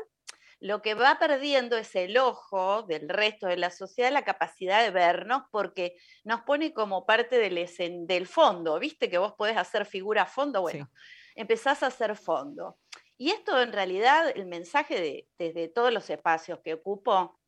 lo 0.58 0.80
que 0.80 0.94
va 0.94 1.18
perdiendo 1.18 1.76
es 1.76 1.94
el 1.96 2.16
ojo 2.16 2.82
del 2.84 3.08
resto 3.08 3.46
de 3.46 3.58
la 3.58 3.70
sociedad, 3.70 4.10
la 4.10 4.24
capacidad 4.24 4.82
de 4.82 4.90
vernos, 4.90 5.42
porque 5.50 5.96
nos 6.24 6.42
pone 6.42 6.72
como 6.72 7.04
parte 7.04 7.38
del, 7.38 7.68
del 8.06 8.26
fondo, 8.26 8.78
viste 8.78 9.10
que 9.10 9.18
vos 9.18 9.34
podés 9.34 9.56
hacer 9.56 9.84
figura 9.84 10.22
a 10.22 10.26
fondo, 10.26 10.62
bueno, 10.62 10.90
empezás 11.34 11.82
a 11.82 11.88
hacer 11.88 12.16
fondo. 12.16 12.78
Y 13.18 13.30
esto 13.30 13.60
en 13.60 13.72
realidad, 13.72 14.32
el 14.34 14.46
mensaje 14.46 15.00
de, 15.00 15.28
desde 15.38 15.68
todos 15.68 15.92
los 15.92 16.08
espacios 16.10 16.60
que 16.64 16.74
ocupo, 16.74 17.38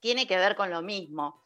tiene 0.00 0.26
que 0.26 0.36
ver 0.36 0.56
con 0.56 0.70
lo 0.70 0.82
mismo 0.82 1.45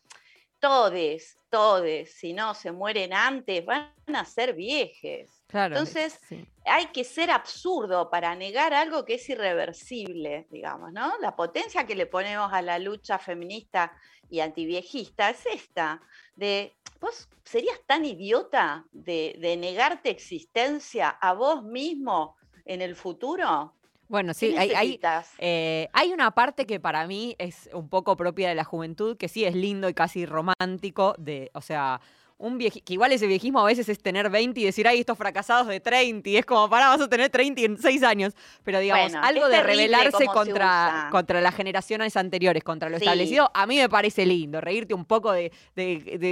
todes, 0.60 1.38
todes, 1.48 2.12
si 2.14 2.32
no 2.32 2.54
se 2.54 2.70
mueren 2.70 3.12
antes, 3.12 3.64
van 3.64 3.92
a 4.14 4.24
ser 4.24 4.54
viejes. 4.54 5.42
Entonces, 5.52 6.20
hay 6.64 6.86
que 6.86 7.02
ser 7.02 7.30
absurdo 7.30 8.10
para 8.10 8.34
negar 8.36 8.72
algo 8.72 9.04
que 9.04 9.14
es 9.14 9.28
irreversible, 9.28 10.46
digamos, 10.50 10.92
¿no? 10.92 11.12
La 11.20 11.34
potencia 11.34 11.86
que 11.86 11.96
le 11.96 12.06
ponemos 12.06 12.52
a 12.52 12.62
la 12.62 12.78
lucha 12.78 13.18
feminista 13.18 13.92
y 14.28 14.40
antiviejista 14.40 15.30
es 15.30 15.44
esta, 15.46 16.00
de, 16.36 16.76
vos 17.00 17.28
serías 17.42 17.80
tan 17.86 18.04
idiota 18.04 18.84
de, 18.92 19.36
de 19.40 19.56
negarte 19.56 20.10
existencia 20.10 21.08
a 21.08 21.32
vos 21.32 21.64
mismo 21.64 22.36
en 22.64 22.82
el 22.82 22.94
futuro. 22.94 23.74
Bueno, 24.10 24.34
sí, 24.34 24.56
hay, 24.58 24.98
eh, 25.38 25.88
hay, 25.92 26.12
una 26.12 26.32
parte 26.32 26.66
que 26.66 26.80
para 26.80 27.06
mí 27.06 27.36
es 27.38 27.70
un 27.72 27.88
poco 27.88 28.16
propia 28.16 28.48
de 28.48 28.56
la 28.56 28.64
juventud, 28.64 29.16
que 29.16 29.28
sí 29.28 29.44
es 29.44 29.54
lindo 29.54 29.88
y 29.88 29.94
casi 29.94 30.26
romántico, 30.26 31.14
de, 31.16 31.52
o 31.54 31.60
sea, 31.60 32.00
un 32.40 32.58
que 32.58 32.82
igual 32.88 33.12
ese 33.12 33.26
viejismo 33.26 33.60
a 33.60 33.64
veces 33.64 33.88
es 33.88 33.98
tener 34.02 34.30
20 34.30 34.58
y 34.58 34.64
decir, 34.64 34.88
ay, 34.88 35.00
estos 35.00 35.16
fracasados 35.16 35.66
de 35.68 35.78
30, 35.78 36.28
y 36.28 36.36
es 36.38 36.46
como, 36.46 36.68
para, 36.70 36.88
vas 36.88 37.00
a 37.00 37.08
tener 37.08 37.28
30 37.28 37.60
en 37.60 37.78
6 37.78 38.02
años. 38.02 38.34
Pero 38.64 38.80
digamos, 38.80 39.14
algo 39.14 39.48
de 39.48 39.62
rebelarse 39.62 40.24
contra, 40.26 41.08
contra 41.10 41.40
las 41.40 41.54
generaciones 41.54 42.16
anteriores, 42.16 42.64
contra 42.64 42.88
lo 42.88 42.96
establecido, 42.96 43.50
a 43.52 43.66
mí 43.66 43.76
me 43.76 43.88
parece 43.88 44.24
lindo, 44.24 44.60
reírte 44.60 44.94
un 44.94 45.04
poco 45.04 45.32
de, 45.32 45.52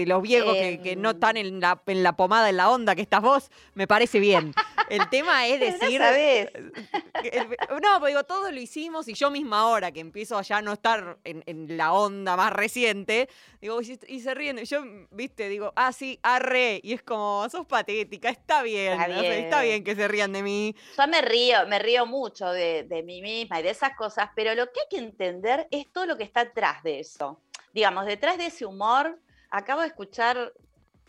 los 0.07 0.23
viejos 0.23 0.55
que, 0.55 0.97
no 0.97 1.11
em. 1.11 1.17
están 1.17 1.37
en 1.37 1.61
la, 1.61 1.81
en 1.87 2.03
la 2.03 2.17
pomada, 2.17 2.49
en 2.49 2.57
la 2.57 2.71
onda 2.71 2.95
que 2.95 3.03
estás 3.03 3.21
vos, 3.21 3.51
me 3.75 3.87
parece 3.87 4.19
bien. 4.19 4.55
El 4.89 5.09
tema 5.11 5.47
es 5.47 5.61
decir... 5.81 6.01
No, 7.83 8.01
pues 8.01 8.11
digo, 8.11 8.25
todos 8.25 8.53
lo 8.53 8.61
hicimos 8.61 9.09
y 9.09 9.15
yo 9.15 9.31
misma 9.31 9.61
ahora 9.61 9.93
que 9.93 10.01
empiezo 10.01 10.39
a 10.39 10.43
ya 10.43 10.63
no 10.63 10.73
estar 10.73 11.19
en, 11.25 11.77
la 11.77 11.93
onda 11.93 12.37
más 12.37 12.53
reciente, 12.53 13.29
digo, 13.61 13.81
y, 13.83 14.21
se 14.21 14.35
ríen, 14.35 14.59
yo, 14.59 14.83
viste, 15.11 15.49
digo, 15.49 15.73
ah, 15.77 15.93
sí, 15.99 16.21
arre. 16.23 16.81
Y 16.83 16.93
es 16.93 17.03
como, 17.03 17.49
sos 17.51 17.67
patética, 17.67 18.31
está 18.31 18.63
bien. 18.63 19.01
Está 19.01 19.63
bien, 19.63 19.83
que 19.83 19.95
se 19.95 20.07
rían 20.07 20.33
de 20.33 20.43
mí. 20.43 20.77
Yo 20.97 21.09
me 21.09 21.21
río, 21.21 21.67
me 21.67 21.79
río 21.79 22.07
mucho 22.07 22.51
de, 22.51 22.87
mí 23.05 23.21
misma 23.21 23.61
y 23.61 23.63
de 23.63 23.71
esas 23.71 23.97
cosas, 23.97 24.31
pero 24.35 24.55
lo 24.55 24.67
que 24.67 24.81
hay 24.81 24.87
que 24.91 24.99
entender 24.99 25.67
es 25.71 25.91
todo 25.93 26.07
lo 26.07 26.17
que 26.17 26.25
está 26.25 26.41
atrás 26.43 26.83
de 26.83 27.01
eso. 27.01 27.41
Digamos, 27.73 28.07
detrás 28.07 28.39
de 28.39 28.47
ese 28.47 28.65
humor, 28.65 29.21
acabo 29.51 29.81
de 29.81 29.89
escuchar 29.89 30.53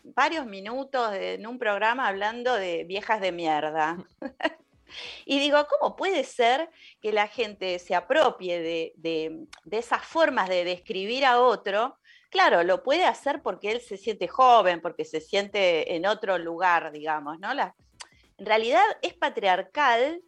varios 0.04 0.46
minutos 0.46 1.14
en 1.14 1.46
un 1.46 1.60
programa 1.60 2.08
hablando 2.08 2.56
de 2.56 2.84
viejas 2.86 3.22
de 3.22 3.32
mierda. 3.32 3.98
Y 5.24 5.38
digo, 5.38 5.68
¿cómo 5.68 5.96
puede 5.96 6.24
ser 6.24 6.68
que 7.00 7.14
la 7.14 7.28
gente 7.28 7.78
se 7.78 7.94
apropie 7.94 8.60
de, 8.60 8.94
de, 8.96 9.78
esas 9.78 10.04
formas 10.04 10.50
de 10.50 10.64
describir 10.64 11.26
a 11.26 11.40
otro 11.40 12.00
Claro, 12.30 12.64
lo 12.64 12.84
puede 12.84 13.06
hacer 13.06 13.42
porque 13.42 13.72
él 13.72 13.82
se 13.82 13.98
siente 13.98 14.28
joven, 14.28 14.82
porque 14.82 15.04
se 15.04 15.20
siente 15.20 15.96
en 15.96 16.06
otro 16.06 16.38
lugar, 16.38 16.92
digamos, 16.92 17.40
¿no? 17.40 17.52
en 17.52 18.46
realidad 18.46 18.84
es 19.02 19.14
patriarcal 19.16 20.22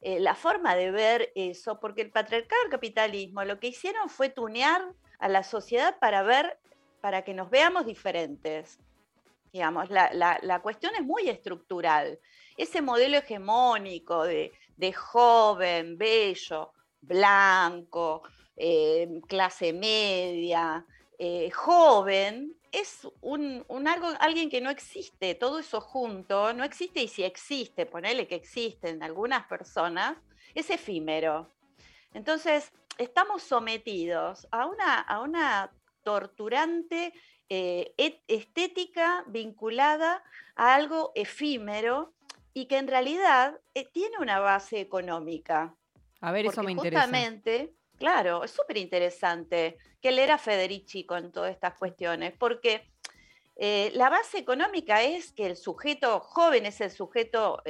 eh, 0.00 0.20
la 0.20 0.36
forma 0.36 0.76
de 0.76 0.92
ver 0.92 1.32
eso, 1.34 1.80
porque 1.80 2.02
el 2.02 2.12
patriarcal 2.12 2.58
capitalismo 2.70 3.44
lo 3.44 3.58
que 3.58 3.66
hicieron 3.66 4.08
fue 4.08 4.28
tunear 4.28 4.80
a 5.18 5.28
la 5.28 5.42
sociedad 5.42 5.98
para 5.98 6.22
ver, 6.22 6.58
para 7.00 7.22
que 7.22 7.34
nos 7.34 7.50
veamos 7.50 7.84
diferentes. 7.84 8.78
Digamos, 9.52 9.90
la, 9.90 10.60
cuestión 10.62 10.94
es 10.94 11.02
muy 11.02 11.28
estructural. 11.28 12.20
Ese 12.56 12.80
modelo 12.80 13.16
hegemónico 13.16 14.24
de, 14.24 14.52
de 14.76 14.92
joven, 14.92 15.98
bello, 15.98 16.72
blanco, 17.00 18.22
eh, 18.56 19.20
clase 19.26 19.72
media, 19.72 20.84
eh, 21.18 21.50
joven, 21.50 22.54
es 22.70 23.08
un, 23.20 23.64
algo, 23.88 24.08
alguien 24.20 24.48
que 24.50 24.60
no 24.60 24.70
existe, 24.70 25.34
todo 25.34 25.58
eso 25.58 25.80
junto, 25.80 26.52
no 26.52 26.64
existe 26.64 27.02
y 27.02 27.08
si 27.08 27.24
existe, 27.24 27.86
ponele 27.86 28.28
que 28.28 28.36
existe 28.36 28.90
en 28.90 29.02
algunas 29.02 29.46
personas, 29.46 30.16
es 30.54 30.70
efímero. 30.70 31.50
Entonces, 32.14 32.72
estamos 32.98 33.42
sometidos 33.42 34.46
a 34.50 34.66
una, 34.66 35.00
a 35.00 35.20
una 35.20 35.72
torturante 36.02 37.12
eh, 37.48 37.94
estética 38.28 39.24
vinculada 39.26 40.22
a 40.54 40.74
algo 40.74 41.12
efímero 41.14 42.14
y 42.54 42.66
que 42.66 42.78
en 42.78 42.88
realidad 42.88 43.58
eh, 43.74 43.86
tiene 43.92 44.18
una 44.18 44.38
base 44.38 44.80
económica. 44.80 45.74
A 46.20 46.32
ver, 46.32 46.46
eso 46.46 46.62
me 46.62 46.72
interesa. 46.72 47.02
Justamente, 47.02 47.74
claro, 47.98 48.44
es 48.44 48.50
súper 48.50 48.78
interesante 48.78 49.76
que 50.00 50.12
leer 50.12 50.30
a 50.30 50.38
Federici 50.38 51.04
con 51.04 51.32
todas 51.32 51.52
estas 51.52 51.74
cuestiones, 51.74 52.32
porque 52.38 52.90
eh, 53.56 53.90
la 53.94 54.08
base 54.08 54.38
económica 54.38 55.02
es 55.02 55.32
que 55.32 55.46
el 55.46 55.56
sujeto 55.56 56.20
joven 56.20 56.66
es 56.66 56.80
el 56.80 56.90
sujeto 56.90 57.62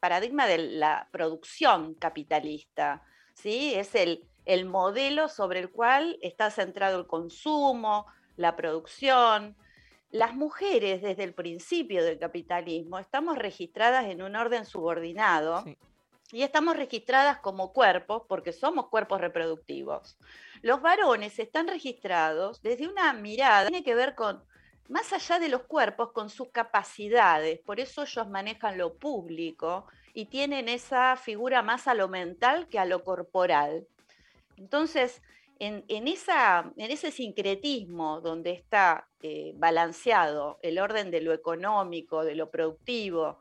paradigma 0.00 0.46
de 0.46 0.58
la 0.58 1.08
producción 1.12 1.94
capitalista, 1.94 3.02
¿sí? 3.34 3.72
Es 3.74 3.94
el, 3.94 4.26
el 4.44 4.64
modelo 4.64 5.28
sobre 5.28 5.60
el 5.60 5.70
cual 5.70 6.18
está 6.22 6.50
centrado 6.50 6.98
el 6.98 7.06
consumo, 7.06 8.06
la 8.36 8.56
producción. 8.56 9.56
Las 10.10 10.34
mujeres 10.34 11.02
desde 11.02 11.22
el 11.22 11.34
principio 11.34 12.02
del 12.02 12.18
capitalismo 12.18 12.98
estamos 12.98 13.36
registradas 13.36 14.06
en 14.06 14.22
un 14.22 14.36
orden 14.36 14.64
subordinado 14.64 15.64
y 16.32 16.42
estamos 16.42 16.76
registradas 16.76 17.38
como 17.38 17.72
cuerpos 17.72 18.22
porque 18.28 18.52
somos 18.52 18.88
cuerpos 18.88 19.20
reproductivos. 19.20 20.18
Los 20.62 20.82
varones 20.82 21.38
están 21.38 21.68
registrados 21.68 22.60
desde 22.62 22.88
una 22.88 23.12
mirada 23.12 23.64
que 23.64 23.70
tiene 23.70 23.84
que 23.84 23.94
ver 23.94 24.14
con, 24.14 24.42
más 24.88 25.12
allá 25.12 25.38
de 25.38 25.48
los 25.48 25.62
cuerpos, 25.62 26.12
con 26.12 26.28
sus 26.28 26.48
capacidades. 26.48 27.60
Por 27.60 27.80
eso 27.80 28.02
ellos 28.02 28.28
manejan 28.28 28.78
lo 28.78 28.94
público 28.94 29.86
y 30.12 30.26
tienen 30.26 30.68
esa 30.68 31.16
figura 31.16 31.62
más 31.62 31.88
a 31.88 31.94
lo 31.94 32.08
mental 32.08 32.68
que 32.68 32.78
a 32.78 32.84
lo 32.84 33.04
corporal. 33.04 33.86
Entonces, 34.56 35.22
en, 35.60 36.08
esa, 36.08 36.72
en 36.76 36.90
ese 36.90 37.10
sincretismo 37.10 38.20
donde 38.20 38.52
está 38.52 39.08
eh, 39.22 39.52
balanceado 39.56 40.58
el 40.62 40.78
orden 40.78 41.10
de 41.10 41.20
lo 41.20 41.32
económico, 41.32 42.24
de 42.24 42.36
lo 42.36 42.50
productivo, 42.50 43.38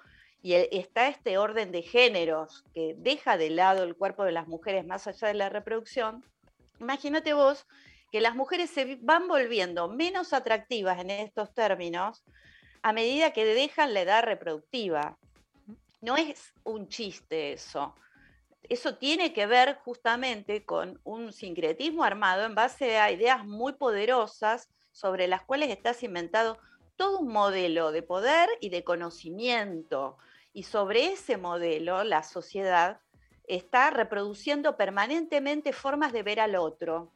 y 0.47 0.77
está 0.77 1.07
este 1.07 1.38
orden 1.38 1.71
de 1.71 1.81
géneros 1.81 2.63
que 2.73 2.95
deja 2.97 3.38
de 3.38 3.49
lado 3.49 3.83
el 3.83 3.95
cuerpo 3.95 4.23
de 4.23 4.31
las 4.31 4.47
mujeres 4.47 4.86
más 4.86 5.07
allá 5.07 5.27
de 5.27 5.33
la 5.33 5.49
reproducción, 5.49 6.23
imagínate 6.79 7.33
vos 7.33 7.65
que 8.12 8.21
las 8.21 8.36
mujeres 8.36 8.69
se 8.69 8.97
van 9.01 9.27
volviendo 9.27 9.89
menos 9.89 10.31
atractivas 10.33 10.99
en 10.99 11.10
estos 11.10 11.53
términos 11.53 12.23
a 12.81 12.93
medida 12.93 13.33
que 13.33 13.45
dejan 13.45 13.93
la 13.93 14.01
edad 14.01 14.23
reproductiva. 14.23 15.17
No 15.99 16.15
es 16.15 16.53
un 16.63 16.88
chiste 16.88 17.51
eso 17.51 17.93
eso 18.69 18.95
tiene 18.95 19.33
que 19.33 19.45
ver 19.45 19.77
justamente 19.83 20.65
con 20.65 20.99
un 21.03 21.31
sincretismo 21.31 22.03
armado 22.03 22.45
en 22.45 22.55
base 22.55 22.97
a 22.97 23.12
ideas 23.12 23.45
muy 23.45 23.73
poderosas 23.73 24.69
sobre 24.91 25.27
las 25.27 25.43
cuales 25.43 25.69
está 25.69 25.93
cimentado 25.93 26.57
todo 26.95 27.19
un 27.19 27.31
modelo 27.31 27.91
de 27.91 28.01
poder 28.01 28.49
y 28.60 28.69
de 28.69 28.83
conocimiento. 28.83 30.17
Y 30.58 30.63
sobre 30.63 31.13
ese 31.13 31.38
modelo 31.38 32.04
la 32.04 32.24
sociedad 32.24 33.00
está 33.48 33.91
reproduciendo 33.91 34.76
permanentemente 34.76 35.72
formas 35.72 36.12
de 36.12 36.24
ver 36.24 36.39
al 36.39 36.56
otro. 36.56 37.12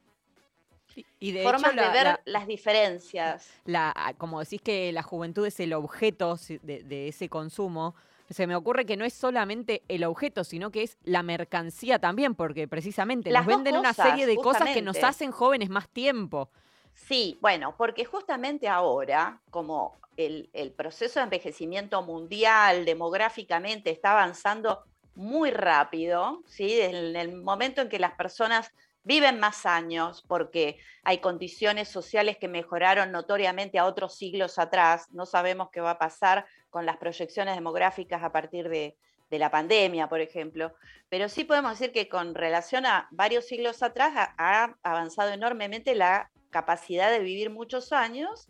Y 1.20 1.32
de 1.32 1.42
formas 1.42 1.76
de 1.76 1.90
ver 1.90 2.20
las 2.26 2.46
diferencias. 2.46 3.52
La, 3.66 4.14
como 4.20 4.42
decís 4.42 4.62
que 4.62 4.92
la 4.92 5.02
juventud 5.02 5.44
es 5.48 5.60
el 5.60 5.74
objeto 5.74 6.38
de 6.62 7.08
ese 7.08 7.30
consumo, 7.30 7.96
se 8.30 8.46
me 8.46 8.56
ocurre 8.56 8.86
que 8.86 8.96
no 8.96 9.06
es 9.06 9.14
solamente 9.16 9.82
el 9.88 10.04
objeto, 10.04 10.44
sino 10.44 10.70
que 10.70 10.84
es 10.84 11.00
la 11.04 11.24
mercancía 11.24 11.98
también, 11.98 12.36
porque 12.36 12.68
precisamente 12.68 13.32
nos 13.32 13.48
venden 13.48 13.76
una 13.76 13.96
serie 13.96 14.28
de 14.28 14.36
cosas 14.36 14.70
que 14.70 14.84
nos 14.84 15.04
hacen 15.04 15.32
jóvenes 15.32 15.72
más 15.72 15.90
tiempo. 15.90 16.52
Sí, 16.94 17.40
bueno, 17.42 17.74
porque 17.76 18.06
justamente 18.06 18.68
ahora, 18.68 19.42
como 19.50 20.00
el, 20.26 20.72
proceso 20.72 21.20
de 21.20 21.26
envejecimiento 21.26 22.02
mundial 22.02 22.86
demográficamente 22.86 23.90
está 23.90 24.12
avanzando 24.12 24.84
muy 25.16 25.52
rápido, 25.52 26.42
¿sí? 26.48 26.80
en 26.80 27.16
el 27.16 27.42
momento 27.42 27.82
en 27.82 27.90
que 27.90 28.00
las 28.00 28.14
personas 28.14 28.72
viven 29.04 29.40
más 29.40 29.66
años 29.66 30.24
porque 30.28 30.78
hay 31.04 31.20
condiciones 31.20 31.90
sociales 31.90 32.38
que 32.38 32.48
mejoraron 32.48 33.12
notoriamente 33.12 33.80
a 33.80 33.86
otros 33.86 34.16
siglos 34.16 34.60
atrás. 34.60 35.08
No 35.12 35.26
sabemos 35.26 35.70
qué 35.72 35.82
va 35.82 35.92
a 35.92 36.00
pasar 36.00 36.46
con 36.70 36.86
las 36.86 36.98
proyecciones 36.98 37.56
demográficas 37.56 38.24
a 38.24 38.32
partir 38.32 38.70
de, 38.70 38.98
la 39.30 39.50
pandemia, 39.50 40.10
por 40.10 40.20
ejemplo. 40.20 40.74
Pero 41.08 41.30
sí 41.30 41.46
podemos 41.46 41.80
decir 41.80 41.94
que 41.94 42.10
con 42.10 42.36
relación 42.36 42.86
a 42.86 43.08
varios 43.12 43.46
siglos 43.46 43.82
atrás 43.82 44.12
ha, 44.38 44.76
avanzado 44.84 45.32
enormemente 45.32 45.96
la 45.96 46.30
capacidad 46.50 47.10
de 47.10 47.20
vivir 47.20 47.50
muchos 47.50 47.94
años 47.94 48.50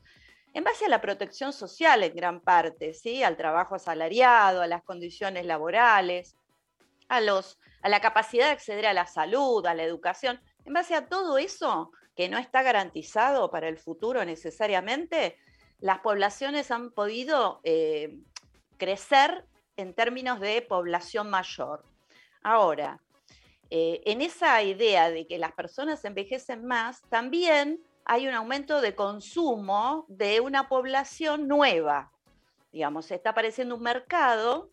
en 0.53 0.63
base 0.63 0.85
a 0.85 0.89
la 0.89 1.01
protección 1.01 1.53
social 1.53 2.03
en 2.03 2.15
gran 2.15 2.41
parte, 2.41 2.93
¿sí? 2.93 3.23
al 3.23 3.37
trabajo 3.37 3.75
asalariado, 3.75 4.61
a 4.61 4.67
las 4.67 4.83
condiciones 4.83 5.45
laborales, 5.45 6.35
a 7.07 7.21
los 7.21 7.57
a 7.81 7.89
la 7.89 7.99
capacidad 7.99 8.45
de 8.45 8.51
acceder 8.51 8.85
a 8.85 8.93
la 8.93 9.07
salud, 9.07 9.65
a 9.65 9.73
la 9.73 9.83
educación. 9.83 10.39
En 10.65 10.73
base 10.73 10.95
a 10.95 11.07
todo 11.07 11.37
eso, 11.37 11.91
que 12.15 12.29
no 12.29 12.37
está 12.37 12.61
garantizado 12.61 13.49
para 13.49 13.67
el 13.67 13.77
futuro 13.77 14.23
necesariamente, 14.25 15.37
las 15.79 15.99
poblaciones 15.99 16.69
han 16.69 16.91
podido 16.91 17.59
eh, 17.63 18.19
crecer 18.77 19.45
en 19.77 19.93
términos 19.93 20.39
de 20.39 20.61
población 20.61 21.29
mayor. 21.29 21.83
Ahora, 22.43 22.99
eh, 23.69 24.01
en 24.05 24.21
esa 24.21 24.61
idea 24.61 25.09
de 25.09 25.25
que 25.25 25.39
las 25.39 25.53
personas 25.53 26.03
envejecen 26.05 26.65
más, 26.65 27.01
también 27.09 27.81
hay 28.05 28.27
un 28.27 28.33
aumento 28.33 28.81
de 28.81 28.95
consumo 28.95 30.05
de 30.07 30.39
una 30.39 30.67
población 30.69 31.47
nueva. 31.47 32.11
Digamos, 32.71 33.11
está 33.11 33.31
apareciendo 33.31 33.75
un 33.75 33.83
mercado 33.83 34.71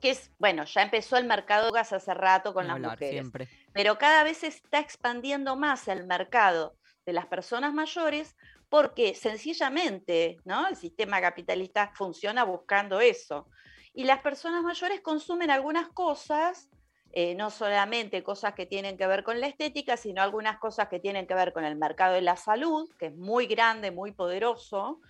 que 0.00 0.10
es, 0.10 0.30
bueno, 0.38 0.64
ya 0.64 0.82
empezó 0.82 1.16
el 1.16 1.26
mercado 1.26 1.66
de 1.66 1.72
gas 1.72 1.92
hace 1.92 2.14
rato 2.14 2.54
con 2.54 2.66
las 2.66 2.80
mujeres, 2.80 3.26
pero 3.72 3.98
cada 3.98 4.24
vez 4.24 4.38
se 4.38 4.46
está 4.46 4.78
expandiendo 4.78 5.56
más 5.56 5.88
el 5.88 6.06
mercado 6.06 6.74
de 7.04 7.12
las 7.12 7.26
personas 7.26 7.74
mayores 7.74 8.34
porque 8.70 9.14
sencillamente 9.14 10.38
¿no? 10.44 10.68
el 10.68 10.76
sistema 10.76 11.20
capitalista 11.20 11.92
funciona 11.94 12.44
buscando 12.44 13.00
eso. 13.00 13.48
Y 13.92 14.04
las 14.04 14.20
personas 14.20 14.62
mayores 14.62 15.00
consumen 15.00 15.50
algunas 15.50 15.88
cosas, 15.88 16.70
eh, 17.12 17.34
no 17.34 17.50
solamente 17.50 18.22
cosas 18.22 18.54
que 18.54 18.66
tienen 18.66 18.96
que 18.96 19.06
ver 19.06 19.24
con 19.24 19.40
la 19.40 19.48
estética, 19.48 19.96
sino 19.96 20.22
algunas 20.22 20.58
cosas 20.58 20.88
que 20.88 21.00
tienen 21.00 21.26
que 21.26 21.34
ver 21.34 21.52
con 21.52 21.64
el 21.64 21.76
mercado 21.76 22.14
de 22.14 22.22
la 22.22 22.36
salud, 22.36 22.88
que 22.98 23.06
es 23.06 23.16
muy 23.16 23.46
grande, 23.46 23.90
muy 23.90 24.12
poderoso, 24.12 25.00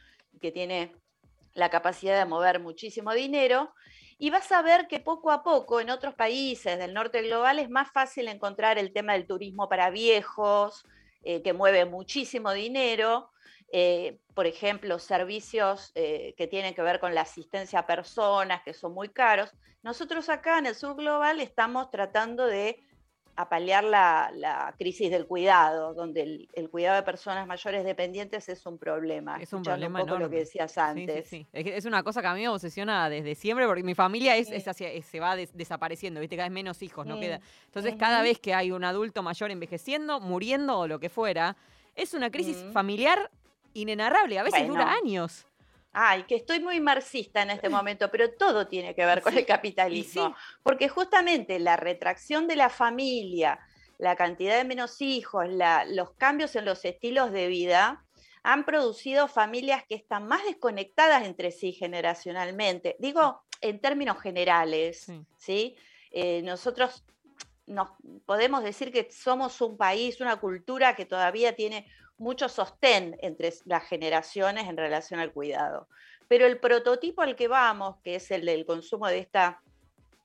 que 0.40 0.50
tiene 0.50 0.92
la 1.52 1.68
capacidad 1.68 2.18
de 2.18 2.24
mover 2.24 2.60
muchísimo 2.60 3.12
dinero, 3.12 3.74
y 4.18 4.30
vas 4.30 4.50
a 4.52 4.62
ver 4.62 4.86
que 4.86 5.00
poco 5.00 5.30
a 5.30 5.42
poco 5.42 5.80
en 5.80 5.90
otros 5.90 6.14
países 6.14 6.78
del 6.78 6.94
norte 6.94 7.22
global 7.22 7.58
es 7.58 7.70
más 7.70 7.90
fácil 7.90 8.28
encontrar 8.28 8.78
el 8.78 8.92
tema 8.92 9.14
del 9.14 9.26
turismo 9.26 9.68
para 9.68 9.90
viejos, 9.90 10.84
eh, 11.22 11.42
que 11.42 11.52
mueve 11.52 11.84
muchísimo 11.84 12.52
dinero. 12.52 13.30
Eh, 13.72 14.18
por 14.34 14.46
ejemplo, 14.46 14.98
servicios 14.98 15.92
eh, 15.94 16.34
que 16.36 16.46
tienen 16.48 16.74
que 16.74 16.82
ver 16.82 16.98
con 16.98 17.14
la 17.14 17.20
asistencia 17.20 17.80
a 17.80 17.86
personas, 17.86 18.62
que 18.62 18.74
son 18.74 18.92
muy 18.92 19.08
caros. 19.10 19.52
Nosotros 19.82 20.28
acá 20.28 20.58
en 20.58 20.66
el 20.66 20.74
sur 20.74 20.96
global 20.96 21.40
estamos 21.40 21.90
tratando 21.90 22.46
de 22.46 22.82
a 23.36 23.48
paliar 23.48 23.84
la, 23.84 24.74
crisis 24.76 25.10
del 25.10 25.26
cuidado, 25.26 25.94
donde 25.94 26.48
el, 26.52 26.68
cuidado 26.68 26.96
de 26.96 27.02
personas 27.04 27.46
mayores 27.46 27.84
dependientes 27.84 28.48
es 28.48 28.66
un 28.66 28.76
problema. 28.76 29.40
Es 29.40 29.52
un 29.52 29.62
problema 29.62 30.02
un 30.02 30.06
poco 30.06 30.18
lo 30.18 30.28
que 30.28 30.38
decías 30.40 30.76
antes. 30.76 31.32
Es, 31.52 31.84
una 31.86 32.02
cosa 32.02 32.20
que 32.20 32.26
a 32.26 32.34
mí 32.34 32.40
me 32.40 32.48
obsesiona 32.48 33.08
desde 33.08 33.34
siempre, 33.34 33.66
porque 33.66 33.82
mi 33.82 33.94
familia 33.94 34.36
es, 34.36 34.48
se 34.48 35.20
va 35.20 35.36
desapareciendo, 35.36 36.20
¿viste? 36.20 36.36
Cada 36.36 36.48
vez 36.48 36.54
menos 36.54 36.82
hijos, 36.82 37.06
no 37.06 37.18
queda. 37.18 37.40
Entonces, 37.64 37.94
cada 37.96 38.20
vez 38.22 38.38
que 38.40 38.52
hay 38.52 38.72
un 38.72 38.84
adulto 38.84 39.22
mayor 39.22 39.50
envejeciendo, 39.50 40.20
muriendo 40.20 40.80
o 40.80 40.86
lo 40.86 41.00
que 41.00 41.08
fuera, 41.08 41.56
es 41.94 42.12
una 42.12 42.30
crisis 42.30 42.62
familiar 42.72 43.30
inenarrable, 43.74 44.38
a 44.38 44.42
veces 44.42 44.66
dura 44.66 44.92
años. 44.92 45.46
Ay, 45.92 46.22
que 46.24 46.36
estoy 46.36 46.60
muy 46.60 46.78
marxista 46.80 47.42
en 47.42 47.50
este 47.50 47.68
momento, 47.68 48.10
pero 48.10 48.30
todo 48.30 48.68
tiene 48.68 48.94
que 48.94 49.04
ver 49.04 49.22
con 49.22 49.36
el 49.36 49.44
capitalismo. 49.44 50.36
Porque 50.62 50.88
justamente 50.88 51.58
la 51.58 51.76
retracción 51.76 52.46
de 52.46 52.56
la 52.56 52.68
familia, 52.68 53.58
la 53.98 54.14
cantidad 54.14 54.56
de 54.56 54.64
menos 54.64 55.00
hijos, 55.00 55.46
los 55.88 56.12
cambios 56.12 56.54
en 56.54 56.64
los 56.64 56.84
estilos 56.84 57.32
de 57.32 57.48
vida, 57.48 58.04
han 58.42 58.64
producido 58.64 59.28
familias 59.28 59.84
que 59.88 59.96
están 59.96 60.26
más 60.26 60.44
desconectadas 60.44 61.24
entre 61.24 61.50
sí 61.50 61.72
generacionalmente. 61.72 62.96
Digo, 62.98 63.42
en 63.60 63.80
términos 63.80 64.20
generales, 64.20 65.06
¿sí? 65.36 65.76
eh, 66.10 66.40
nosotros 66.42 67.04
nos 67.66 67.90
podemos 68.26 68.64
decir 68.64 68.92
que 68.92 69.08
somos 69.10 69.60
un 69.60 69.76
país, 69.76 70.20
una 70.20 70.36
cultura 70.36 70.96
que 70.96 71.04
todavía 71.04 71.54
tiene 71.54 71.86
mucho 72.20 72.50
sostén 72.50 73.16
entre 73.22 73.52
las 73.64 73.84
generaciones 73.84 74.68
en 74.68 74.76
relación 74.76 75.20
al 75.20 75.32
cuidado. 75.32 75.88
Pero 76.28 76.46
el 76.46 76.60
prototipo 76.60 77.22
al 77.22 77.34
que 77.34 77.48
vamos, 77.48 77.96
que 78.04 78.14
es 78.16 78.30
el 78.30 78.44
del 78.44 78.66
consumo 78.66 79.08
de 79.08 79.18
esta 79.18 79.60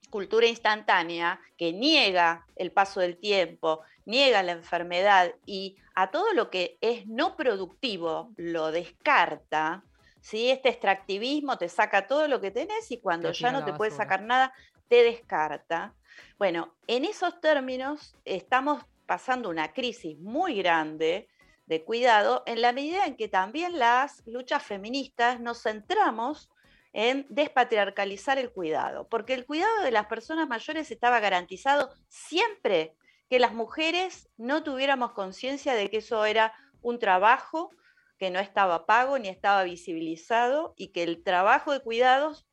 cultura 0.09 0.45
instantánea, 0.45 1.39
que 1.57 1.71
niega 1.71 2.45
el 2.57 2.71
paso 2.71 2.99
del 2.99 3.17
tiempo, 3.17 3.81
niega 4.05 4.43
la 4.43 4.51
enfermedad 4.51 5.33
y 5.45 5.77
a 5.95 6.11
todo 6.11 6.33
lo 6.33 6.49
que 6.49 6.77
es 6.81 7.07
no 7.07 7.37
productivo 7.37 8.29
lo 8.35 8.71
descarta, 8.71 9.83
¿sí? 10.19 10.51
este 10.51 10.69
extractivismo 10.69 11.57
te 11.57 11.69
saca 11.69 12.07
todo 12.07 12.27
lo 12.27 12.41
que 12.41 12.51
tenés 12.51 12.91
y 12.91 12.99
cuando 12.99 13.31
ya 13.31 13.53
no 13.53 13.63
te 13.63 13.73
puede 13.73 13.91
sacar 13.91 14.21
nada, 14.21 14.53
te 14.89 15.01
descarta. 15.01 15.93
Bueno, 16.37 16.75
en 16.87 17.05
esos 17.05 17.39
términos 17.39 18.15
estamos 18.25 18.83
pasando 19.05 19.49
una 19.49 19.71
crisis 19.71 20.19
muy 20.19 20.55
grande 20.55 21.29
de 21.65 21.83
cuidado 21.83 22.43
en 22.45 22.61
la 22.61 22.73
medida 22.73 23.05
en 23.05 23.17
que 23.17 23.27
también 23.27 23.79
las 23.79 24.23
luchas 24.25 24.63
feministas 24.63 25.39
nos 25.39 25.63
centramos 25.63 26.49
en 26.93 27.25
despatriarcalizar 27.29 28.37
el 28.37 28.51
cuidado, 28.51 29.07
porque 29.09 29.33
el 29.33 29.45
cuidado 29.45 29.83
de 29.83 29.91
las 29.91 30.05
personas 30.05 30.47
mayores 30.47 30.91
estaba 30.91 31.19
garantizado 31.19 31.91
siempre 32.07 32.95
que 33.29 33.39
las 33.39 33.53
mujeres 33.53 34.29
no 34.37 34.63
tuviéramos 34.63 35.11
conciencia 35.11 35.73
de 35.73 35.89
que 35.89 35.97
eso 35.97 36.23
era 36.25 36.53
un 36.81 36.99
trabajo 36.99 37.71
que 38.17 38.29
no 38.29 38.39
estaba 38.39 38.85
pago 38.85 39.19
ni 39.19 39.27
estaba 39.27 39.63
visibilizado 39.63 40.73
y 40.77 40.89
que 40.89 41.03
el 41.03 41.23
trabajo 41.23 41.73
de 41.73 41.81
cuidados 41.81 42.47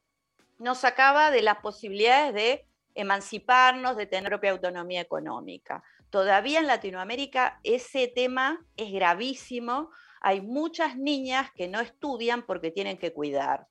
nos 0.58 0.78
sacaba 0.78 1.30
de 1.30 1.42
las 1.42 1.58
posibilidades 1.58 2.34
de 2.34 2.66
emanciparnos, 2.94 3.96
de 3.96 4.06
tener 4.06 4.30
propia 4.30 4.50
autonomía 4.50 5.00
económica. 5.00 5.82
Todavía 6.12 6.60
en 6.60 6.66
Latinoamérica 6.66 7.58
ese 7.64 8.06
tema 8.06 8.62
es 8.76 8.92
gravísimo. 8.92 9.88
Hay 10.20 10.42
muchas 10.42 10.98
niñas 10.98 11.50
que 11.52 11.68
no 11.68 11.80
estudian 11.80 12.44
porque 12.44 12.70
tienen 12.70 12.98
que 12.98 13.14
cuidar. 13.14 13.66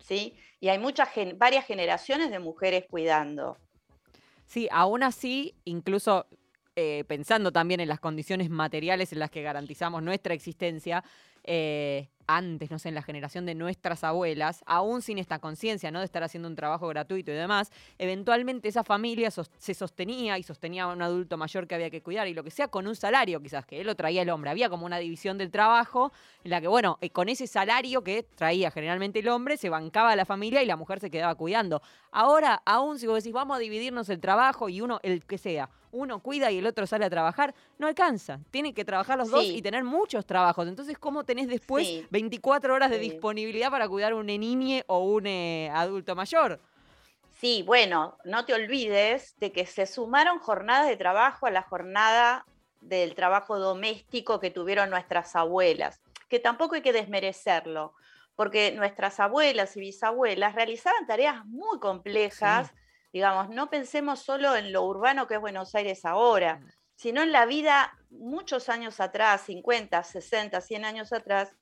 Sí. 0.00 0.36
Y 0.58 0.68
hay 0.70 0.80
muchas, 0.80 1.08
varias 1.36 1.64
generaciones 1.64 2.32
de 2.32 2.40
mujeres 2.40 2.86
cuidando. 2.90 3.56
Sí, 4.44 4.66
aún 4.72 5.04
así, 5.04 5.54
incluso 5.64 6.26
eh, 6.74 7.04
pensando 7.06 7.52
también 7.52 7.78
en 7.78 7.90
las 7.90 8.00
condiciones 8.00 8.50
materiales 8.50 9.12
en 9.12 9.20
las 9.20 9.30
que 9.30 9.42
garantizamos 9.42 10.02
nuestra 10.02 10.34
existencia, 10.34 11.04
eh, 11.44 12.08
antes, 12.26 12.70
no 12.70 12.78
sé, 12.78 12.88
en 12.88 12.94
la 12.94 13.02
generación 13.02 13.46
de 13.46 13.54
nuestras 13.54 14.04
abuelas, 14.04 14.62
aún 14.66 15.02
sin 15.02 15.18
esta 15.18 15.38
conciencia, 15.38 15.90
¿no? 15.90 16.00
De 16.00 16.04
estar 16.04 16.22
haciendo 16.22 16.48
un 16.48 16.56
trabajo 16.56 16.88
gratuito 16.88 17.30
y 17.30 17.34
demás, 17.34 17.70
eventualmente 17.98 18.68
esa 18.68 18.84
familia 18.84 19.30
se 19.30 19.74
sostenía 19.74 20.38
y 20.38 20.42
sostenía 20.42 20.84
a 20.84 20.86
un 20.88 21.02
adulto 21.02 21.36
mayor 21.36 21.66
que 21.66 21.74
había 21.74 21.90
que 21.90 22.02
cuidar 22.02 22.28
y 22.28 22.34
lo 22.34 22.44
que 22.44 22.50
sea 22.50 22.68
con 22.68 22.86
un 22.86 22.96
salario, 22.96 23.40
quizás 23.40 23.66
que 23.66 23.80
él 23.80 23.86
lo 23.86 23.94
traía 23.94 24.22
el 24.22 24.30
hombre. 24.30 24.50
Había 24.50 24.68
como 24.68 24.86
una 24.86 24.98
división 24.98 25.38
del 25.38 25.50
trabajo 25.50 26.12
en 26.44 26.50
la 26.50 26.60
que, 26.60 26.68
bueno, 26.68 26.98
eh, 27.00 27.10
con 27.10 27.28
ese 27.28 27.46
salario 27.46 28.02
que 28.02 28.22
traía 28.22 28.70
generalmente 28.70 29.20
el 29.20 29.28
hombre, 29.28 29.56
se 29.56 29.68
bancaba 29.68 30.14
la 30.16 30.24
familia 30.24 30.62
y 30.62 30.66
la 30.66 30.76
mujer 30.76 31.00
se 31.00 31.10
quedaba 31.10 31.34
cuidando. 31.34 31.82
Ahora, 32.10 32.62
aún 32.64 32.98
si 32.98 33.06
vos 33.06 33.22
decís, 33.22 33.32
vamos 33.32 33.56
a 33.56 33.60
dividirnos 33.60 34.08
el 34.08 34.20
trabajo 34.20 34.68
y 34.68 34.80
uno, 34.80 35.00
el 35.02 35.24
que 35.24 35.38
sea, 35.38 35.68
uno 35.96 36.20
cuida 36.20 36.50
y 36.50 36.58
el 36.58 36.66
otro 36.66 36.86
sale 36.86 37.04
a 37.04 37.10
trabajar, 37.10 37.54
no 37.78 37.86
alcanza. 37.86 38.40
Tienen 38.50 38.74
que 38.74 38.84
trabajar 38.84 39.18
los 39.18 39.30
dos 39.30 39.44
y 39.44 39.62
tener 39.62 39.84
muchos 39.84 40.26
trabajos. 40.26 40.68
Entonces, 40.68 40.98
¿cómo 40.98 41.24
tenés 41.24 41.48
después 41.48 42.04
24 42.10 42.74
horas 42.74 42.90
de 42.90 42.98
disponibilidad 42.98 43.70
para 43.70 43.88
cuidar 43.88 44.12
a 44.12 44.16
un 44.16 44.26
niñe 44.26 44.84
o 44.86 45.00
un 45.00 45.26
eh, 45.26 45.70
adulto 45.72 46.14
mayor? 46.14 46.60
Sí, 47.40 47.62
bueno, 47.66 48.16
no 48.24 48.46
te 48.46 48.54
olvides 48.54 49.34
de 49.38 49.52
que 49.52 49.66
se 49.66 49.86
sumaron 49.86 50.38
jornadas 50.38 50.88
de 50.88 50.96
trabajo 50.96 51.46
a 51.46 51.50
la 51.50 51.62
jornada 51.62 52.46
del 52.80 53.14
trabajo 53.14 53.58
doméstico 53.58 54.40
que 54.40 54.50
tuvieron 54.50 54.90
nuestras 54.90 55.36
abuelas, 55.36 56.00
que 56.28 56.38
tampoco 56.38 56.76
hay 56.76 56.82
que 56.82 56.92
desmerecerlo, 56.92 57.94
porque 58.36 58.72
nuestras 58.72 59.20
abuelas 59.20 59.76
y 59.76 59.80
bisabuelas 59.80 60.54
realizaban 60.54 61.06
tareas 61.06 61.44
muy 61.46 61.78
complejas. 61.78 62.72
Digamos, 63.16 63.48
no 63.48 63.70
pensemos 63.70 64.20
solo 64.20 64.56
en 64.56 64.74
lo 64.74 64.82
urbano 64.82 65.26
que 65.26 65.36
es 65.36 65.40
Buenos 65.40 65.74
Aires 65.74 66.04
ahora, 66.04 66.56
mm. 66.56 66.68
sino 66.96 67.22
en 67.22 67.32
la 67.32 67.46
vida 67.46 67.96
muchos 68.10 68.68
años 68.68 69.00
atrás, 69.00 69.40
50, 69.46 70.02
60, 70.02 70.60
100 70.60 70.84
años 70.84 71.14
atrás, 71.14 71.54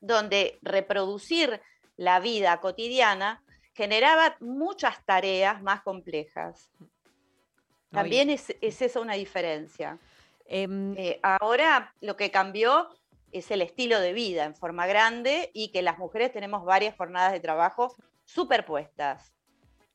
donde 0.00 0.58
reproducir 0.62 1.60
la 1.98 2.20
vida 2.20 2.58
cotidiana 2.62 3.42
generaba 3.74 4.38
muchas 4.40 5.04
tareas 5.04 5.60
más 5.60 5.82
complejas. 5.82 6.70
También 7.90 8.30
es, 8.30 8.56
esa 8.62 8.98
una 8.98 9.12
diferencia. 9.12 9.98
Em, 10.46 10.94
eh, 10.96 11.20
ahora 11.22 11.92
lo 12.00 12.16
que 12.16 12.30
cambió 12.30 12.88
es 13.30 13.50
el 13.50 13.60
estilo 13.60 14.00
de 14.00 14.14
vida 14.14 14.46
en 14.46 14.56
forma 14.56 14.86
grande 14.86 15.50
y 15.52 15.70
que 15.70 15.82
las 15.82 15.98
mujeres 15.98 16.32
tenemos 16.32 16.64
varias 16.64 16.96
jornadas 16.96 17.32
de 17.32 17.40
trabajo 17.40 17.94
superpuestas. 18.24 19.34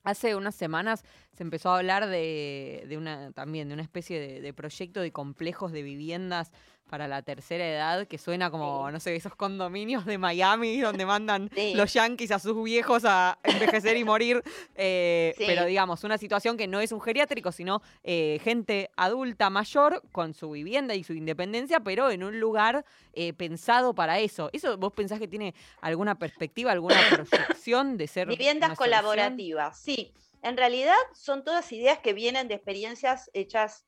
Hace 0.04 0.36
unas 0.36 0.56
semanas 0.56 1.04
se 1.32 1.44
empezó 1.44 1.70
a 1.70 1.78
hablar 1.78 2.08
de, 2.08 2.94
una 2.98 3.32
también 3.32 3.70
de 3.70 3.74
una 3.74 3.84
especie 3.84 4.42
de, 4.42 4.54
proyecto 4.54 5.00
de 5.00 5.12
complejos 5.12 5.72
de 5.72 5.82
viviendas 5.82 6.52
para 6.94 7.08
la 7.08 7.24
tercera 7.24 7.68
edad 7.68 8.08
que 8.08 8.20
suena 8.20 8.52
como, 8.52 8.92
no 8.92 9.00
sé, 9.00 9.16
esos 9.16 9.36
condominios 9.36 10.06
de 10.06 10.20
Miami 10.20 10.80
donde 10.80 11.08
mandan 11.08 11.50
los 11.74 11.92
yanquis 11.92 12.30
a 12.30 12.38
sus 12.38 12.64
viejos 12.64 13.04
a 13.04 13.40
envejecer 13.42 13.98
y 13.98 14.04
morir. 14.04 14.44
Eh, 14.76 15.34
pero 15.40 15.66
digamos, 15.66 16.04
una 16.04 16.20
situación 16.20 16.56
que 16.56 16.68
no 16.68 16.82
es 16.82 16.92
un 16.92 17.02
geriátrico, 17.02 17.52
sino 17.52 17.82
eh, 18.04 18.40
gente 18.44 18.92
adulta 18.96 19.50
mayor 19.50 20.04
con 20.12 20.36
su 20.36 20.52
vivienda 20.52 20.94
y 20.94 21.04
su 21.04 21.14
independencia, 21.14 21.80
pero 21.80 22.12
en 22.12 22.24
un 22.24 22.40
lugar 22.40 22.86
eh, 23.14 23.34
pensado 23.34 23.96
para 23.96 24.20
eso. 24.20 24.52
¿Eso 24.54 24.78
vos 24.78 24.94
pensás 24.94 25.18
que 25.18 25.28
tiene 25.28 25.56
alguna 25.82 26.20
perspectiva, 26.20 26.74
alguna 26.74 26.98
proyección 27.10 27.98
de 27.98 28.06
ser... 28.06 28.28
Viviendas 28.28 28.78
colaborativas, 28.78 29.80
sí. 29.80 30.14
En 30.44 30.58
realidad 30.58 30.94
son 31.16 31.44
todas 31.44 31.72
ideas 31.72 31.98
que 31.98 32.14
vienen 32.14 32.48
de 32.48 32.54
experiencias 32.54 33.32
hechas 33.34 33.84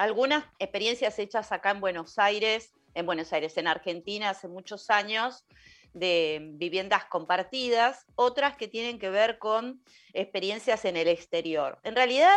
algunas 0.00 0.44
experiencias 0.58 1.18
hechas 1.18 1.52
acá 1.52 1.72
en 1.72 1.80
Buenos 1.80 2.18
Aires, 2.18 2.72
en 2.94 3.04
Buenos 3.04 3.34
Aires, 3.34 3.58
en 3.58 3.66
Argentina 3.66 4.30
hace 4.30 4.48
muchos 4.48 4.88
años, 4.88 5.44
de 5.92 6.40
viviendas 6.54 7.04
compartidas, 7.04 8.06
otras 8.14 8.56
que 8.56 8.66
tienen 8.66 8.98
que 8.98 9.10
ver 9.10 9.38
con 9.38 9.82
experiencias 10.14 10.86
en 10.86 10.96
el 10.96 11.06
exterior. 11.06 11.78
En 11.82 11.94
realidad, 11.94 12.34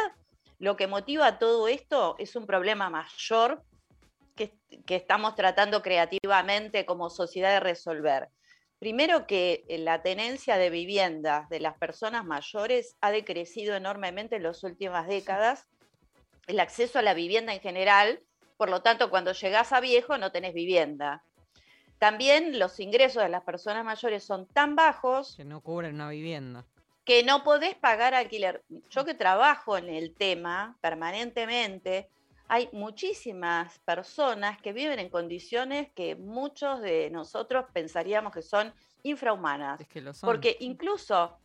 lo 0.60 0.76
que 0.76 0.88
motiva 0.88 1.39
todo 1.39 1.69
esto 1.69 2.17
es 2.19 2.36
un 2.36 2.45
problema 2.47 2.89
mayor 2.89 3.63
que, 4.36 4.52
que 4.86 4.97
estamos 4.97 5.36
tratando 5.36 5.82
creativamente 5.82 6.86
como 6.86 7.10
sociedad 7.10 7.52
de 7.52 7.62
resolver. 7.62 8.28
Primero 8.78 9.26
que 9.26 9.63
la 9.69 10.02
tenencia 10.02 10.58
de 10.58 10.69
viviendas 10.69 11.47
de 11.47 11.62
las 11.62 11.78
personas 11.78 12.26
mayores 12.26 12.97
ha 12.99 13.12
decrecido 13.12 13.73
enormemente 13.78 14.36
en 14.36 14.43
las 14.43 14.65
últimas 14.65 15.08
décadas 15.08 15.69
el 16.47 16.60
acceso 16.60 16.99
a 16.99 17.01
la 17.01 17.13
vivienda 17.13 17.53
en 17.53 17.60
general, 17.60 18.19
por 18.58 18.69
lo 18.69 18.82
tanto, 18.82 19.10
cuando 19.10 19.34
llegás 19.34 19.73
a 19.73 19.79
viejo 19.79 20.17
no 20.17 20.32
tenés 20.32 20.53
vivienda. 20.53 21.23
También 21.99 22.60
los 22.60 22.79
ingresos 22.79 23.23
de 23.23 23.29
las 23.29 23.43
personas 23.43 23.86
mayores 23.86 24.23
son 24.23 24.47
tan 24.47 24.75
bajos 24.75 25.36
que 25.38 25.45
no 25.45 25.62
cubren 25.62 25.95
una 25.95 26.10
vivienda. 26.10 26.65
Que 27.06 27.23
no 27.23 27.43
podés 27.43 27.75
pagar 27.75 28.13
alquiler. 28.13 28.63
Yo 28.89 29.06
que 29.06 29.13
trabajo 29.13 29.77
en 29.77 29.89
el 29.89 30.13
tema 30.13 30.77
permanentemente, 30.82 32.10
hay 32.47 32.69
muchísimas 32.71 33.79
personas 33.79 34.62
que 34.62 34.73
viven 34.73 34.99
en 34.99 35.10
condiciones 35.10 35.91
que 35.95 36.15
muchos 36.15 36.82
de 36.82 37.10
nosotros 37.10 37.65
pensaríamos 37.73 38.34
que 38.34 38.41
son 38.41 38.73
infrahumanas. 39.03 39.79
Es 39.82 39.88
que 39.88 40.01
lo 40.01 40.13
son. 40.13 40.27
Porque 40.27 40.58
incluso 40.60 41.38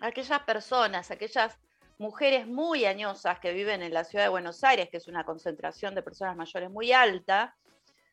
aquellas 0.00 0.40
personas, 0.40 1.10
aquellas 1.10 1.58
mujeres 1.98 2.46
muy 2.46 2.84
añosas 2.84 3.40
que 3.40 3.52
viven 3.52 3.82
en 3.82 3.92
la 3.92 4.04
ciudad 4.04 4.24
de 4.24 4.30
Buenos 4.30 4.62
Aires, 4.64 4.88
que 4.88 4.96
es 4.96 5.08
una 5.08 5.24
concentración 5.24 5.94
de 5.94 6.02
personas 6.02 6.36
mayores 6.36 6.70
muy 6.70 6.92
alta, 6.92 7.56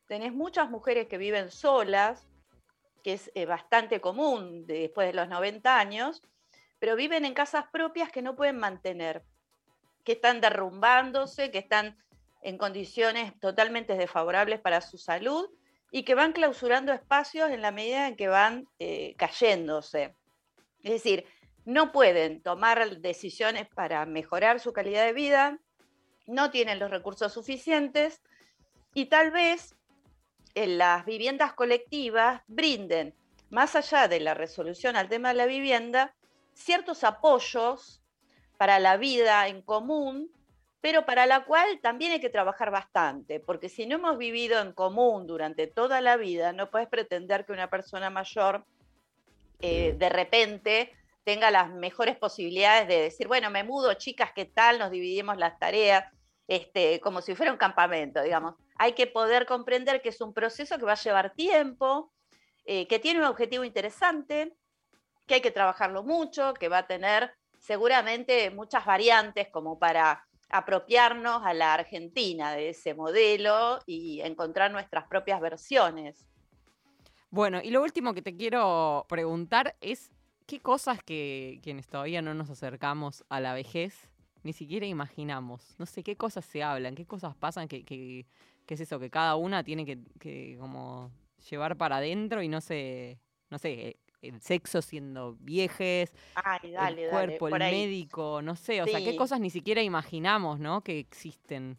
tenés 0.06 0.32
muchas 0.32 0.68
mujeres 0.70 1.06
que 1.06 1.18
viven 1.18 1.50
solas, 1.50 2.26
que 3.02 3.14
es 3.14 3.30
eh, 3.34 3.46
bastante 3.46 4.00
común 4.00 4.66
después 4.66 5.06
de 5.06 5.14
los 5.14 5.28
90 5.28 5.78
años, 5.78 6.22
pero 6.78 6.96
viven 6.96 7.24
en 7.24 7.34
casas 7.34 7.66
propias 7.72 8.10
que 8.10 8.22
no 8.22 8.34
pueden 8.34 8.58
mantener, 8.58 9.22
que 10.04 10.12
están 10.12 10.40
derrumbándose, 10.40 11.50
que 11.50 11.58
están 11.58 11.96
en 12.42 12.58
condiciones 12.58 13.38
totalmente 13.40 13.96
desfavorables 13.96 14.60
para 14.60 14.80
su 14.80 14.98
salud 14.98 15.48
y 15.90 16.02
que 16.02 16.14
van 16.14 16.32
clausurando 16.32 16.92
espacios 16.92 17.50
en 17.50 17.62
la 17.62 17.70
medida 17.70 18.08
en 18.08 18.16
que 18.16 18.28
van 18.28 18.68
eh, 18.78 19.14
cayéndose. 19.16 20.14
Es 20.82 20.92
decir, 20.92 21.26
no 21.66 21.90
pueden 21.90 22.40
tomar 22.40 22.98
decisiones 22.98 23.68
para 23.68 24.06
mejorar 24.06 24.60
su 24.60 24.72
calidad 24.72 25.04
de 25.04 25.12
vida, 25.12 25.58
no 26.26 26.50
tienen 26.50 26.78
los 26.78 26.90
recursos 26.90 27.32
suficientes 27.32 28.22
y 28.94 29.06
tal 29.06 29.32
vez 29.32 29.76
en 30.54 30.78
las 30.78 31.04
viviendas 31.04 31.52
colectivas 31.52 32.40
brinden, 32.46 33.14
más 33.50 33.74
allá 33.74 34.06
de 34.06 34.20
la 34.20 34.32
resolución 34.32 34.96
al 34.96 35.08
tema 35.08 35.28
de 35.28 35.34
la 35.34 35.46
vivienda, 35.46 36.14
ciertos 36.54 37.02
apoyos 37.02 38.00
para 38.56 38.78
la 38.78 38.96
vida 38.96 39.48
en 39.48 39.60
común, 39.60 40.30
pero 40.80 41.04
para 41.04 41.26
la 41.26 41.44
cual 41.44 41.80
también 41.82 42.12
hay 42.12 42.20
que 42.20 42.30
trabajar 42.30 42.70
bastante, 42.70 43.40
porque 43.40 43.68
si 43.68 43.86
no 43.86 43.96
hemos 43.96 44.18
vivido 44.18 44.60
en 44.60 44.72
común 44.72 45.26
durante 45.26 45.66
toda 45.66 46.00
la 46.00 46.16
vida, 46.16 46.52
no 46.52 46.70
puedes 46.70 46.88
pretender 46.88 47.44
que 47.44 47.52
una 47.52 47.68
persona 47.68 48.08
mayor 48.08 48.64
eh, 49.60 49.96
de 49.98 50.08
repente 50.08 50.92
tenga 51.26 51.50
las 51.50 51.72
mejores 51.72 52.16
posibilidades 52.16 52.86
de 52.86 53.00
decir, 53.02 53.26
bueno, 53.26 53.50
me 53.50 53.64
mudo, 53.64 53.92
chicas, 53.94 54.30
¿qué 54.32 54.44
tal? 54.44 54.78
Nos 54.78 54.92
dividimos 54.92 55.36
las 55.36 55.58
tareas, 55.58 56.04
este, 56.46 57.00
como 57.00 57.20
si 57.20 57.34
fuera 57.34 57.50
un 57.50 57.58
campamento, 57.58 58.22
digamos. 58.22 58.54
Hay 58.76 58.92
que 58.92 59.08
poder 59.08 59.44
comprender 59.44 60.00
que 60.02 60.10
es 60.10 60.20
un 60.20 60.32
proceso 60.32 60.78
que 60.78 60.84
va 60.84 60.92
a 60.92 61.02
llevar 61.02 61.34
tiempo, 61.34 62.12
eh, 62.64 62.86
que 62.86 63.00
tiene 63.00 63.18
un 63.18 63.26
objetivo 63.26 63.64
interesante, 63.64 64.54
que 65.26 65.34
hay 65.34 65.40
que 65.40 65.50
trabajarlo 65.50 66.04
mucho, 66.04 66.54
que 66.54 66.68
va 66.68 66.78
a 66.78 66.86
tener 66.86 67.32
seguramente 67.58 68.52
muchas 68.52 68.86
variantes 68.86 69.48
como 69.48 69.80
para 69.80 70.24
apropiarnos 70.48 71.44
a 71.44 71.54
la 71.54 71.74
Argentina 71.74 72.52
de 72.52 72.68
ese 72.68 72.94
modelo 72.94 73.80
y 73.84 74.20
encontrar 74.20 74.70
nuestras 74.70 75.08
propias 75.08 75.40
versiones. 75.40 76.24
Bueno, 77.30 77.60
y 77.60 77.70
lo 77.70 77.82
último 77.82 78.14
que 78.14 78.22
te 78.22 78.36
quiero 78.36 79.06
preguntar 79.08 79.74
es, 79.80 80.12
¿qué 80.46 80.60
cosas 80.60 81.02
que 81.02 81.60
quienes 81.62 81.88
todavía 81.88 82.22
no 82.22 82.34
nos 82.34 82.50
acercamos 82.50 83.24
a 83.28 83.40
la 83.40 83.54
vejez 83.54 84.08
ni 84.42 84.52
siquiera 84.52 84.86
imaginamos? 84.86 85.74
No 85.78 85.86
sé, 85.86 86.02
¿qué 86.02 86.16
cosas 86.16 86.44
se 86.44 86.62
hablan? 86.62 86.94
¿Qué 86.94 87.06
cosas 87.06 87.34
pasan? 87.36 87.68
¿Qué, 87.68 87.84
qué, 87.84 88.26
es 88.68 88.80
eso? 88.80 88.98
Que 88.98 89.10
cada 89.10 89.36
una 89.36 89.64
tiene 89.64 89.84
que, 89.84 89.98
que 90.18 90.56
como 90.58 91.10
llevar 91.50 91.76
para 91.76 91.96
adentro 91.96 92.42
y 92.42 92.48
no 92.48 92.60
sé, 92.60 93.18
no 93.50 93.58
sé, 93.58 93.98
el 94.22 94.40
sexo 94.40 94.82
siendo 94.82 95.36
viejes, 95.40 96.12
el 96.62 97.10
cuerpo, 97.10 97.48
el 97.48 97.58
médico, 97.58 98.40
no 98.42 98.56
sé, 98.56 98.82
o 98.82 98.86
sea, 98.86 98.98
qué 98.98 99.16
cosas 99.16 99.40
ni 99.40 99.50
siquiera 99.50 99.82
imaginamos, 99.82 100.58
¿no? 100.58 100.82
Que 100.82 100.98
existen. 100.98 101.78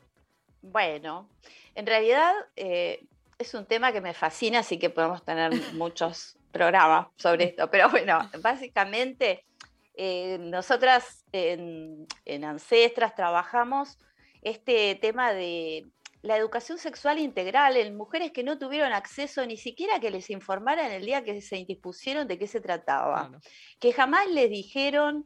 Bueno, 0.62 1.30
en 1.76 1.86
realidad 1.86 2.34
eh, 2.56 3.06
es 3.38 3.54
un 3.54 3.66
tema 3.66 3.92
que 3.92 4.02
me 4.02 4.14
fascina, 4.14 4.60
así 4.60 4.78
que 4.80 4.90
podemos 4.90 5.24
tener 5.24 5.52
muchos 5.74 6.37
programas 6.58 7.08
sobre 7.16 7.46
esto, 7.46 7.70
pero 7.70 7.90
bueno, 7.90 8.30
básicamente 8.42 9.46
eh, 9.94 10.38
nosotras 10.40 11.26
en, 11.32 12.08
en 12.26 12.44
Ancestras 12.44 13.16
trabajamos 13.16 13.98
este 14.42 14.96
tema 14.96 15.34
de 15.34 15.86
la 16.22 16.38
educación 16.38 16.78
sexual 16.78 17.20
integral 17.20 17.78
en 17.78 17.96
mujeres 17.96 18.32
que 18.32 18.44
no 18.44 18.58
tuvieron 18.58 18.92
acceso 18.92 19.46
ni 19.46 19.58
siquiera 19.58 20.00
que 20.00 20.12
les 20.12 20.30
informaran 20.30 20.92
el 20.92 21.06
día 21.06 21.24
que 21.24 21.42
se 21.42 21.58
indispusieron 21.58 22.28
de 22.28 22.38
qué 22.38 22.48
se 22.48 22.62
trataba, 22.62 23.32
que 23.80 23.94
jamás 23.94 24.28
les 24.28 24.50
dijeron 24.50 25.26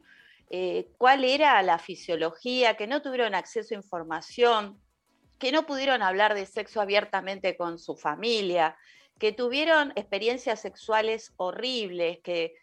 eh, 0.50 0.90
cuál 0.98 1.24
era 1.24 1.60
la 1.62 1.78
fisiología, 1.78 2.76
que 2.76 2.86
no 2.86 3.00
tuvieron 3.02 3.34
acceso 3.34 3.74
a 3.74 3.78
información, 3.78 4.80
que 5.38 5.50
no 5.50 5.66
pudieron 5.66 6.02
hablar 6.02 6.34
de 6.34 6.46
sexo 6.46 6.80
abiertamente 6.80 7.56
con 7.56 7.78
su 7.78 7.96
familia, 7.96 8.76
que 9.22 9.30
tuvieron 9.30 9.92
experiencias 9.94 10.60
sexuales 10.60 11.32
horribles, 11.36 12.18
que 12.24 12.56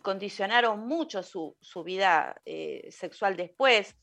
condicionaron 0.00 0.86
mucho 0.86 1.24
su, 1.24 1.56
vida 1.84 2.40
eh, 2.46 2.86
sexual 2.92 3.36
después 3.36 3.96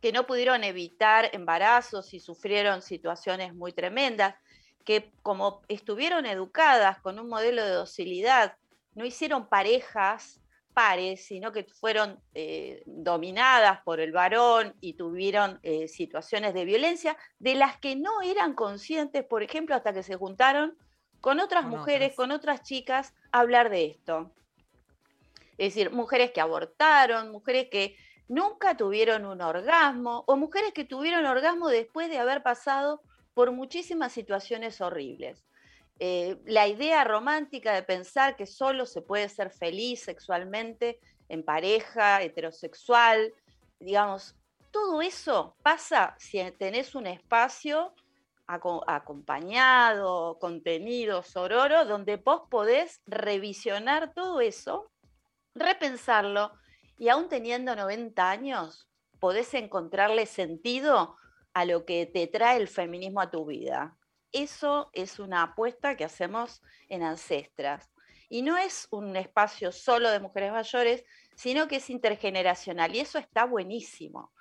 que 0.00 0.12
no 0.12 0.26
pudieron 0.26 0.64
evitar 0.64 1.28
embarazos 1.34 2.14
y 2.14 2.20
sufrieron 2.20 2.80
situaciones 2.80 3.54
muy 3.54 3.74
tremendas, 3.74 4.34
que 4.82 5.12
como 5.20 5.60
estuvieron 5.68 6.24
educadas 6.24 7.00
con 7.00 7.18
un 7.18 7.28
modelo 7.28 7.62
de 7.66 7.72
docilidad, 7.72 8.56
no 8.94 9.04
hicieron 9.04 9.46
parejas 9.46 10.40
pares, 10.72 11.26
sino 11.26 11.52
que 11.52 11.64
fueron 11.64 12.18
eh, 12.32 12.82
dominadas 12.86 13.82
por 13.82 14.00
el 14.00 14.12
varón 14.12 14.74
y 14.80 14.94
tuvieron 14.94 15.60
eh, 15.64 15.86
situaciones 15.86 16.54
de 16.54 16.64
violencia 16.64 17.18
de 17.38 17.56
las 17.56 17.78
que 17.78 17.94
no 17.94 18.22
eran 18.22 18.54
conscientes, 18.54 19.22
por 19.22 19.42
ejemplo, 19.42 19.74
hasta 19.74 19.92
que 19.92 20.02
se 20.02 20.16
juntaron 20.16 20.78
con 21.20 21.40
otras 21.40 21.64
mujeres, 21.64 22.14
con 22.14 22.30
otras 22.30 22.62
chicas, 22.62 23.14
a 23.32 23.40
hablar 23.40 23.70
de 23.70 23.86
esto. 23.86 24.30
Es 25.58 25.74
decir, 25.74 25.90
mujeres 25.90 26.30
que 26.32 26.40
abortaron, 26.40 27.30
mujeres 27.30 27.68
que 27.70 27.96
nunca 28.28 28.76
tuvieron 28.76 29.26
un 29.26 29.42
orgasmo 29.42 30.24
o 30.26 30.36
mujeres 30.36 30.72
que 30.72 30.84
tuvieron 30.84 31.26
orgasmo 31.26 31.68
después 31.68 32.08
de 32.08 32.18
haber 32.18 32.42
pasado 32.42 33.02
por 33.34 33.52
muchísimas 33.52 34.12
situaciones 34.12 34.80
horribles. 34.80 35.44
Eh, 35.98 36.38
la 36.46 36.66
idea 36.66 37.04
romántica 37.04 37.74
de 37.74 37.82
pensar 37.82 38.36
que 38.36 38.46
solo 38.46 38.86
se 38.86 39.02
puede 39.02 39.28
ser 39.28 39.50
feliz 39.50 40.02
sexualmente 40.02 40.98
en 41.28 41.44
pareja, 41.44 42.22
heterosexual, 42.22 43.34
digamos, 43.78 44.34
todo 44.70 45.02
eso 45.02 45.56
pasa 45.62 46.14
si 46.18 46.40
tenés 46.52 46.94
un 46.94 47.06
espacio 47.06 47.94
acompañado, 48.86 50.38
contenido, 50.38 51.22
sororo, 51.22 51.84
donde 51.84 52.16
vos 52.16 52.42
podés 52.50 53.00
revisionar 53.06 54.12
todo 54.14 54.40
eso, 54.40 54.90
repensarlo 55.54 56.52
y 56.98 57.08
aún 57.08 57.28
teniendo 57.28 57.74
90 57.74 58.30
años, 58.30 58.88
podés 59.18 59.54
encontrarle 59.54 60.26
sentido 60.26 61.16
a 61.54 61.64
lo 61.64 61.84
que 61.84 62.06
te 62.06 62.26
trae 62.26 62.56
el 62.56 62.68
feminismo 62.68 63.20
a 63.20 63.30
tu 63.30 63.46
vida. 63.46 63.96
Eso 64.32 64.90
es 64.92 65.18
una 65.18 65.42
apuesta 65.42 65.96
que 65.96 66.04
hacemos 66.04 66.62
en 66.88 67.02
Ancestras. 67.02 67.90
Y 68.28 68.42
no 68.42 68.56
es 68.56 68.86
un 68.90 69.16
espacio 69.16 69.72
solo 69.72 70.10
de 70.10 70.20
mujeres 70.20 70.52
mayores, 70.52 71.04
sino 71.34 71.66
que 71.66 71.76
es 71.76 71.90
intergeneracional. 71.90 72.94
Y 72.94 73.00
eso 73.00 73.18
está 73.18 73.44
buenísimo, 73.44 74.32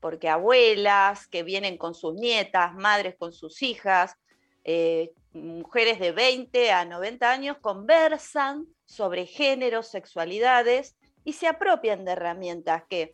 porque 0.00 0.28
abuelas 0.28 1.26
que 1.26 1.42
vienen 1.42 1.78
con 1.78 1.94
sus 1.94 2.14
nietas, 2.14 2.74
madres 2.74 3.14
con 3.18 3.32
sus 3.32 3.62
hijas, 3.62 4.16
eh, 4.64 5.12
mujeres 5.32 5.98
de 6.00 6.12
20 6.12 6.72
a 6.72 6.84
90 6.84 7.30
años 7.30 7.56
conversan 7.60 8.66
sobre 8.84 9.26
género, 9.26 9.82
sexualidades 9.82 10.96
y 11.24 11.34
se 11.34 11.48
apropian 11.48 12.04
de 12.04 12.12
herramientas 12.12 12.84
que 12.88 13.12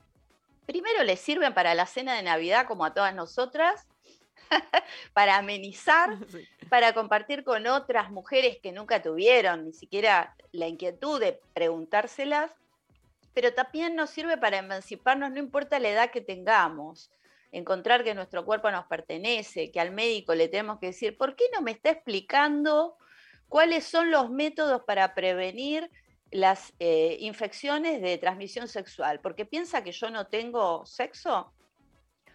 primero 0.66 1.02
les 1.02 1.20
sirven 1.20 1.54
para 1.54 1.74
la 1.74 1.86
cena 1.86 2.14
de 2.14 2.22
Navidad 2.22 2.66
como 2.66 2.84
a 2.84 2.94
todas 2.94 3.14
nosotras, 3.14 3.86
para 5.12 5.36
amenizar, 5.36 6.16
para 6.70 6.94
compartir 6.94 7.44
con 7.44 7.66
otras 7.66 8.10
mujeres 8.10 8.58
que 8.62 8.72
nunca 8.72 9.02
tuvieron 9.02 9.66
ni 9.66 9.72
siquiera 9.72 10.34
la 10.52 10.68
inquietud 10.68 11.20
de 11.20 11.40
preguntárselas, 11.54 12.52
pero 13.34 13.54
también 13.54 13.94
nos 13.94 14.10
sirve 14.10 14.36
para 14.36 14.58
emanciparnos, 14.58 15.30
no 15.30 15.38
importa 15.38 15.78
la 15.78 15.90
edad 15.90 16.10
que 16.10 16.20
tengamos, 16.20 17.10
encontrar 17.50 18.04
que 18.04 18.14
nuestro 18.14 18.44
cuerpo 18.44 18.70
nos 18.70 18.86
pertenece, 18.86 19.70
que 19.70 19.80
al 19.80 19.90
médico 19.90 20.34
le 20.34 20.48
tenemos 20.48 20.78
que 20.78 20.86
decir, 20.86 21.16
¿por 21.16 21.36
qué 21.36 21.44
no 21.52 21.60
me 21.60 21.72
está 21.72 21.90
explicando 21.90 22.96
cuáles 23.48 23.84
son 23.84 24.10
los 24.10 24.30
métodos 24.30 24.82
para 24.84 25.14
prevenir 25.14 25.90
las 26.32 26.72
eh, 26.78 27.18
infecciones 27.20 28.00
de 28.00 28.16
transmisión 28.16 28.66
sexual, 28.66 29.20
porque 29.20 29.44
piensa 29.44 29.84
que 29.84 29.92
yo 29.92 30.10
no 30.10 30.26
tengo 30.26 30.84
sexo. 30.86 31.52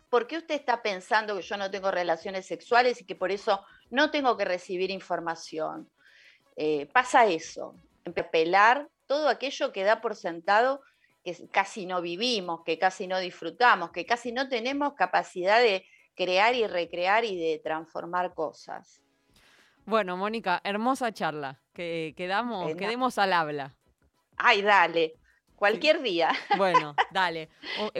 ¿Por 0.09 0.27
qué 0.27 0.37
usted 0.37 0.55
está 0.55 0.83
pensando 0.83 1.35
que 1.35 1.41
yo 1.41 1.57
no 1.57 1.71
tengo 1.71 1.89
relaciones 1.89 2.45
sexuales 2.45 3.01
y 3.01 3.05
que 3.05 3.15
por 3.15 3.31
eso 3.31 3.65
no 3.89 4.11
tengo 4.11 4.37
que 4.37 4.45
recibir 4.45 4.91
información? 4.91 5.89
Eh, 6.55 6.85
pasa 6.93 7.25
eso, 7.25 7.75
pelar 8.31 8.87
todo 9.07 9.29
aquello 9.29 9.71
que 9.71 9.83
da 9.83 10.01
por 10.01 10.15
sentado 10.15 10.81
que 11.23 11.35
casi 11.49 11.85
no 11.85 12.01
vivimos, 12.01 12.61
que 12.63 12.77
casi 12.77 13.07
no 13.07 13.19
disfrutamos, 13.19 13.91
que 13.91 14.05
casi 14.05 14.31
no 14.31 14.47
tenemos 14.47 14.93
capacidad 14.93 15.59
de 15.59 15.85
crear 16.15 16.55
y 16.55 16.65
recrear 16.67 17.25
y 17.25 17.35
de 17.35 17.59
transformar 17.63 18.33
cosas. 18.33 19.01
Bueno, 19.85 20.17
Mónica, 20.17 20.61
hermosa 20.63 21.11
charla. 21.11 21.61
Que 21.73 22.13
quedamos, 22.15 22.75
quedemos 22.75 23.17
al 23.17 23.33
habla. 23.33 23.75
Ay, 24.37 24.61
dale. 24.61 25.16
Cualquier 25.57 26.01
día. 26.01 26.29
Bueno, 26.57 26.95
dale. 27.11 27.49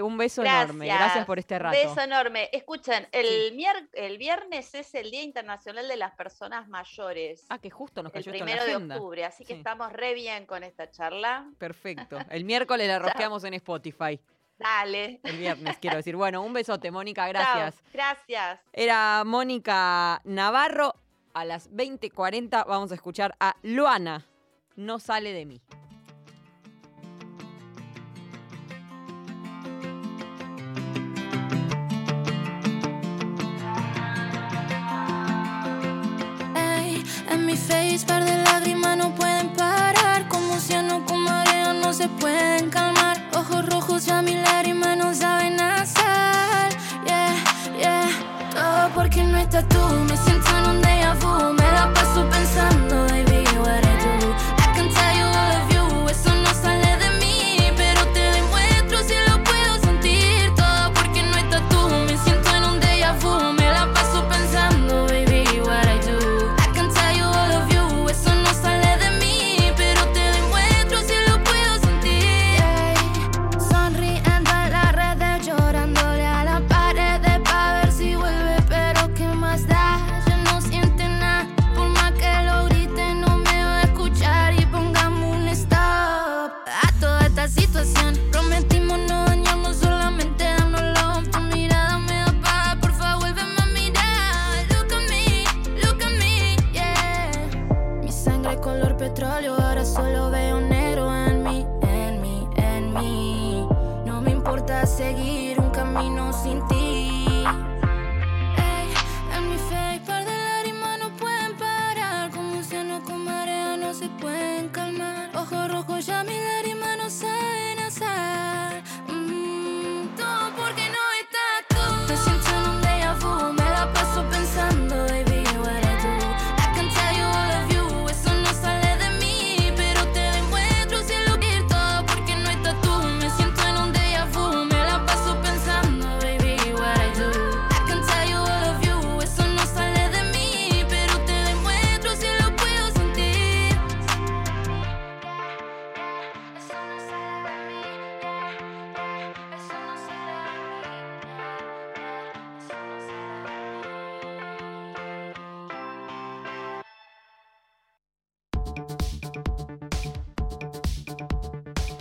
Un, 0.02 0.18
beso 0.18 0.44
enorme. 0.44 0.86
Gracias 0.86 1.26
por 1.26 1.40
este 1.40 1.60
rato. 1.60 1.76
Beso 1.76 2.02
enorme. 2.02 2.50
Escuchen, 2.52 3.08
el, 3.12 3.58
el 3.94 4.18
viernes 4.18 4.74
es 4.76 4.94
el 4.96 5.12
Día 5.12 5.24
Internacional 5.24 5.88
de 5.88 5.98
las 5.98 6.14
Personas 6.14 6.68
Mayores. 6.68 7.46
Ah, 7.50 7.60
que 7.60 7.70
justo 7.70 8.04
nos 8.04 8.12
cayó 8.12 8.32
el 8.32 8.38
primero 8.38 8.64
de 8.64 8.76
octubre, 8.76 9.26
así 9.26 9.44
que 9.44 9.54
estamos 9.54 9.92
re 9.92 10.14
bien 10.14 10.46
con 10.46 10.64
esta 10.64 10.90
charla. 10.92 11.50
Perfecto. 11.58 12.20
El 12.30 12.46
miércoles 12.46 12.88
la 12.88 13.00
rosqueamos 13.00 13.44
en 13.44 13.56
Spotify. 13.56 14.20
Dale. 14.58 15.20
El 15.24 15.38
viernes, 15.38 15.78
quiero 15.80 15.98
decir. 15.98 16.16
Bueno, 16.16 16.42
un 16.44 16.54
besote, 16.54 16.92
Mónica, 16.92 17.28
gracias. 17.28 17.84
gracias. 17.92 18.60
Era 18.72 19.24
Mónica 19.26 20.22
Navarro. 20.24 20.96
A 21.34 21.46
las 21.46 21.72
20.40 21.72 22.66
vamos 22.68 22.92
a 22.92 22.96
escuchar 22.96 23.36
a 23.40 23.56
Luana. 23.62 24.26
No 24.76 25.00
sale 25.00 25.34
de 25.34 25.46
mí. 25.46 25.62
Mis 37.98 38.06
par 38.06 38.24
de 38.24 38.38
lágrimas 38.44 38.96
no 38.96 39.10
pueden 39.16 39.50
parar. 39.54 40.28
Como 40.28 40.54
océano 40.54 41.04
con 41.04 41.20
marea 41.24 41.74
no 41.74 41.92
se 41.94 42.08
pueden 42.08 42.70
calmar. 42.70 43.18
Ojos 43.34 43.66
rojos 43.66 44.06
ya 44.06 44.22
mis 44.22 44.36
lágrimas 44.36 44.96
no 44.98 45.16
saben 45.16 45.60
hacer. 45.60 46.78
Yeah, 47.08 47.34
yeah. 47.80 48.08
Todo 48.54 48.90
porque 48.94 49.24
no 49.24 49.40
estás 49.40 49.68
tú. 49.70 49.80
Me 50.08 50.16
siento 50.16 50.48
en 50.60 50.70
un 50.76 50.82
déjà 50.84 51.16
vu. 51.16 51.54
Me 51.54 51.72
la 51.72 51.92
paso 51.92 52.24
pensando. 52.30 52.77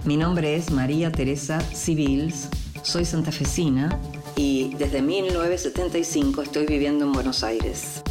Mi 0.06 0.16
nombre 0.16 0.54
es 0.54 0.70
María 0.70 1.10
Teresa 1.10 1.60
Civils, 1.60 2.48
soy 2.84 3.04
santafesina 3.04 4.00
y 4.36 4.72
desde 4.74 5.02
1975 5.02 6.42
estoy 6.42 6.64
viviendo 6.64 7.04
en 7.04 7.12
Buenos 7.12 7.42
Aires. 7.42 8.02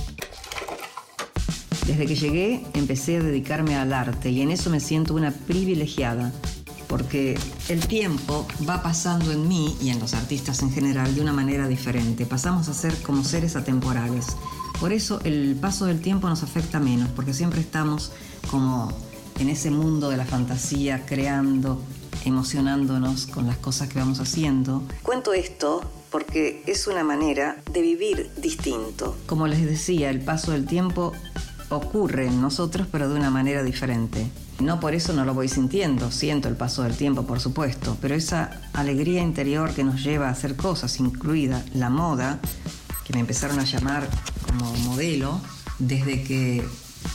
Desde 1.88 2.06
que 2.06 2.16
llegué 2.18 2.66
empecé 2.74 3.16
a 3.16 3.24
dedicarme 3.24 3.78
al 3.78 3.94
arte 3.94 4.30
y 4.30 4.42
en 4.42 4.52
eso 4.52 4.70
me 4.70 4.82
siento 4.82 5.14
una 5.14 5.32
privilegiada, 5.32 6.34
porque 6.90 7.40
el 7.70 7.88
tiempo 7.88 8.46
va 8.68 8.84
pasando 8.84 9.32
en 9.32 9.48
mí 9.48 9.78
y 9.82 9.88
en 9.88 10.00
los 10.02 10.16
artistas 10.16 10.62
en 10.64 10.74
general 10.74 11.16
de 11.16 11.22
una 11.22 11.32
manera 11.32 11.70
diferente. 11.70 12.26
Pasamos 12.26 12.68
a 12.68 12.74
ser 12.74 12.94
como 13.04 13.24
seres 13.24 13.56
atemporales. 13.56 14.36
Por 14.82 14.92
eso 14.92 15.22
el 15.24 15.56
paso 15.56 15.86
del 15.86 16.02
tiempo 16.02 16.28
nos 16.28 16.44
afecta 16.44 16.82
menos, 16.82 17.08
porque 17.16 17.34
siempre 17.34 17.62
estamos 17.62 18.12
como 18.52 18.92
en 19.40 19.50
ese 19.50 19.72
mundo 19.72 20.10
de 20.10 20.18
la 20.18 20.26
fantasía, 20.26 21.06
creando, 21.06 21.82
emocionándonos 22.26 23.28
con 23.28 23.48
las 23.48 23.58
cosas 23.58 23.90
que 23.90 24.00
vamos 24.00 24.20
haciendo. 24.20 24.84
Cuento 25.04 25.34
esto 25.34 25.82
porque 26.10 26.64
es 26.66 26.88
una 26.88 27.04
manera 27.04 27.58
de 27.72 27.82
vivir 27.82 28.32
distinto. 28.38 29.18
Como 29.26 29.48
les 29.48 29.66
decía, 29.66 30.10
el 30.10 30.22
paso 30.22 30.52
del 30.52 30.66
tiempo 30.66 31.12
ocurre 31.70 32.28
en 32.28 32.42
nosotros, 32.42 32.88
pero 32.92 33.10
de 33.10 33.16
una 33.16 33.30
manera 33.30 33.64
diferente. 33.64 34.30
No 34.60 34.80
por 34.80 34.96
eso 34.96 35.12
no 35.12 35.26
lo 35.26 35.34
voy 35.34 35.50
sintiendo, 35.50 36.12
siento 36.12 36.48
el 36.48 36.56
paso 36.56 36.84
del 36.84 36.96
tiempo, 36.96 37.24
por 37.24 37.42
supuesto, 37.42 37.98
pero 38.00 38.16
esa 38.16 38.62
alegría 38.72 39.22
interior 39.22 39.74
que 39.74 39.84
nos 39.84 40.02
lleva 40.02 40.30
a 40.30 40.32
hacer 40.32 40.56
cosas, 40.56 41.00
incluida 41.00 41.66
la 41.74 41.90
moda, 41.90 42.40
que 43.04 43.14
me 43.14 43.20
empezaron 43.20 43.60
a 43.60 43.66
llamar 43.66 44.08
como 44.48 44.74
modelo, 44.78 45.42
desde 45.80 46.24
que 46.24 46.66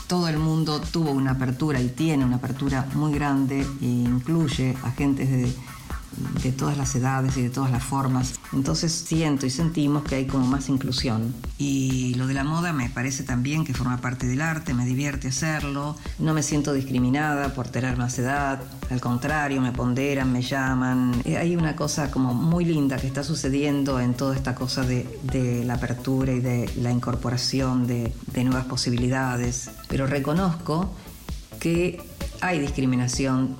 todo 0.06 0.28
el 0.28 0.38
mundo 0.38 0.80
tuvo 0.80 1.10
una 1.10 1.32
apertura 1.32 1.80
y 1.80 1.88
tiene 1.88 2.24
una 2.24 2.36
apertura 2.36 2.86
muy 2.94 3.12
grande 3.12 3.60
e 3.80 3.84
incluye 3.84 4.76
agentes 4.82 5.30
de, 5.30 5.52
de 6.42 6.52
todas 6.52 6.76
las 6.76 6.94
edades 6.94 7.36
y 7.36 7.42
de 7.42 7.50
todas 7.50 7.70
las 7.70 7.84
formas. 7.84 8.34
Entonces 8.52 8.92
siento 8.92 9.46
y 9.46 9.50
sentimos 9.50 10.02
que 10.04 10.16
hay 10.16 10.26
como 10.26 10.46
más 10.46 10.68
inclusión. 10.68 11.34
Y 11.58 12.14
lo 12.14 12.26
de 12.26 12.34
la 12.34 12.44
moda 12.44 12.72
me 12.72 12.88
parece 12.90 13.22
también 13.22 13.64
que 13.64 13.74
forma 13.74 13.98
parte 13.98 14.26
del 14.26 14.40
arte, 14.40 14.74
me 14.74 14.84
divierte 14.84 15.28
hacerlo, 15.28 15.96
no 16.18 16.34
me 16.34 16.42
siento 16.42 16.72
discriminada 16.72 17.54
por 17.54 17.68
tener 17.68 17.96
más 17.96 18.18
edad, 18.18 18.60
al 18.90 19.00
contrario, 19.00 19.60
me 19.60 19.72
ponderan, 19.72 20.32
me 20.32 20.42
llaman. 20.42 21.22
Eh, 21.24 21.36
Hay 21.36 21.56
una 21.56 21.76
cosa 21.76 22.10
como 22.10 22.34
muy 22.34 22.64
linda 22.64 22.96
que 22.96 23.06
está 23.06 23.22
sucediendo 23.22 24.00
en 24.00 24.14
toda 24.14 24.34
esta 24.34 24.54
cosa 24.54 24.82
de, 24.82 25.06
la 25.64 25.74
apertura 25.74 26.32
y 26.32 26.40
de 26.40 26.70
la 26.76 26.90
incorporación 26.90 27.86
de 27.86 28.12
nuevas 28.44 28.64
posibilidades. 28.64 29.70
Pero 29.88 30.06
reconozco 30.06 30.92
que 31.60 32.02
hay 32.40 32.58
discriminación 32.58 33.56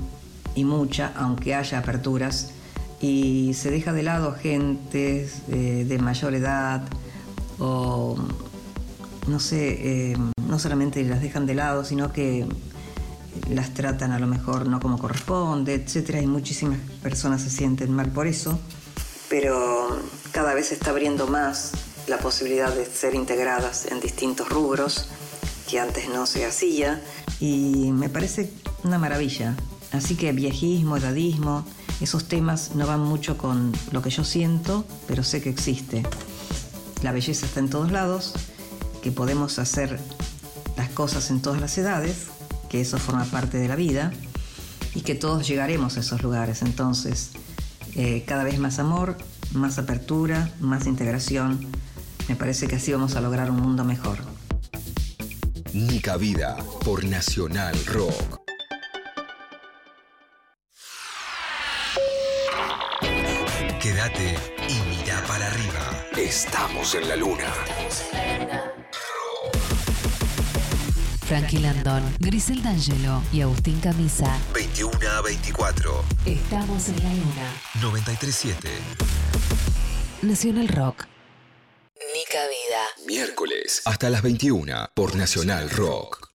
y 0.54 0.64
mucha, 0.64 1.12
aunque 1.16 1.54
haya 1.54 1.78
aperturas, 1.78 2.52
y 3.00 3.54
se 3.54 3.70
deja 3.70 3.92
de 3.92 4.02
lado 4.02 4.34
gente 4.34 5.28
eh, 5.48 5.84
de 5.88 5.98
mayor 5.98 6.34
edad 6.34 6.82
o 7.58 8.16
no 9.26 9.40
sé, 9.40 10.10
eh, 10.12 10.16
no 10.46 10.58
solamente 10.58 11.02
las 11.04 11.22
dejan 11.22 11.46
de 11.46 11.54
lado, 11.54 11.84
sino 11.84 12.12
que 12.12 12.46
las 13.48 13.72
tratan 13.74 14.12
a 14.12 14.18
lo 14.18 14.26
mejor 14.26 14.68
no 14.68 14.80
como 14.80 14.98
corresponde, 14.98 15.74
etcétera, 15.74 16.20
y 16.20 16.26
muchísimas 16.26 16.78
personas 17.02 17.42
se 17.42 17.50
sienten 17.50 17.92
mal 17.92 18.10
por 18.10 18.26
eso, 18.26 18.58
pero 19.28 19.88
cada 20.32 20.54
vez 20.54 20.68
se 20.68 20.74
está 20.74 20.90
abriendo 20.90 21.26
más 21.26 21.72
la 22.08 22.18
posibilidad 22.18 22.74
de 22.74 22.84
ser 22.84 23.14
integradas 23.14 23.86
en 23.86 24.00
distintos 24.00 24.48
rubros 24.48 25.08
que 25.68 25.78
antes 25.78 26.08
no 26.08 26.26
se 26.26 26.44
hacía 26.44 27.00
y 27.38 27.92
me 27.92 28.08
parece 28.08 28.50
una 28.82 28.98
maravilla. 28.98 29.54
Así 29.92 30.14
que 30.14 30.32
viejismo, 30.32 30.96
edadismo, 30.96 31.64
esos 32.00 32.28
temas 32.28 32.74
no 32.74 32.86
van 32.86 33.00
mucho 33.00 33.36
con 33.36 33.72
lo 33.90 34.02
que 34.02 34.10
yo 34.10 34.24
siento, 34.24 34.84
pero 35.06 35.22
sé 35.22 35.42
que 35.42 35.50
existe. 35.50 36.02
La 37.02 37.12
belleza 37.12 37.46
está 37.46 37.60
en 37.60 37.70
todos 37.70 37.90
lados, 37.90 38.34
que 39.02 39.10
podemos 39.10 39.58
hacer 39.58 39.98
las 40.76 40.88
cosas 40.90 41.30
en 41.30 41.42
todas 41.42 41.60
las 41.60 41.76
edades, 41.78 42.26
que 42.68 42.80
eso 42.80 42.98
forma 42.98 43.24
parte 43.24 43.58
de 43.58 43.68
la 43.68 43.76
vida 43.76 44.12
y 44.94 45.00
que 45.00 45.14
todos 45.14 45.46
llegaremos 45.46 45.96
a 45.96 46.00
esos 46.00 46.22
lugares. 46.22 46.62
Entonces, 46.62 47.30
eh, 47.96 48.24
cada 48.26 48.44
vez 48.44 48.58
más 48.58 48.78
amor, 48.78 49.16
más 49.52 49.78
apertura, 49.78 50.52
más 50.60 50.86
integración. 50.86 51.66
Me 52.28 52.36
parece 52.36 52.68
que 52.68 52.76
así 52.76 52.92
vamos 52.92 53.16
a 53.16 53.20
lograr 53.20 53.50
un 53.50 53.60
mundo 53.60 53.84
mejor. 53.84 54.18
Nica 55.72 56.16
Vida 56.16 56.56
por 56.84 57.04
Nacional 57.04 57.74
Rock. 57.86 58.39
Y 64.68 64.80
mira 64.88 65.22
para 65.26 65.46
arriba. 65.46 66.06
Estamos 66.16 66.94
en 66.94 67.08
la 67.08 67.16
luna. 67.16 67.52
Frankie 71.26 71.60
Landon, 71.60 72.02
Grisel 72.18 72.62
D'Angelo 72.62 73.22
y 73.32 73.40
Agustín 73.42 73.78
Camisa. 73.80 74.36
21 74.52 75.08
a 75.08 75.22
24. 75.22 76.04
Estamos 76.26 76.88
en 76.88 76.96
la 76.96 77.10
luna. 77.10 77.52
937. 77.80 78.68
Nacional 80.22 80.68
Rock. 80.68 81.06
Nica 82.14 82.40
Vida. 82.48 83.06
Miércoles 83.06 83.82
hasta 83.84 84.10
las 84.10 84.22
21 84.22 84.90
por 84.94 85.14
Nacional 85.14 85.70
Rock. 85.70 86.30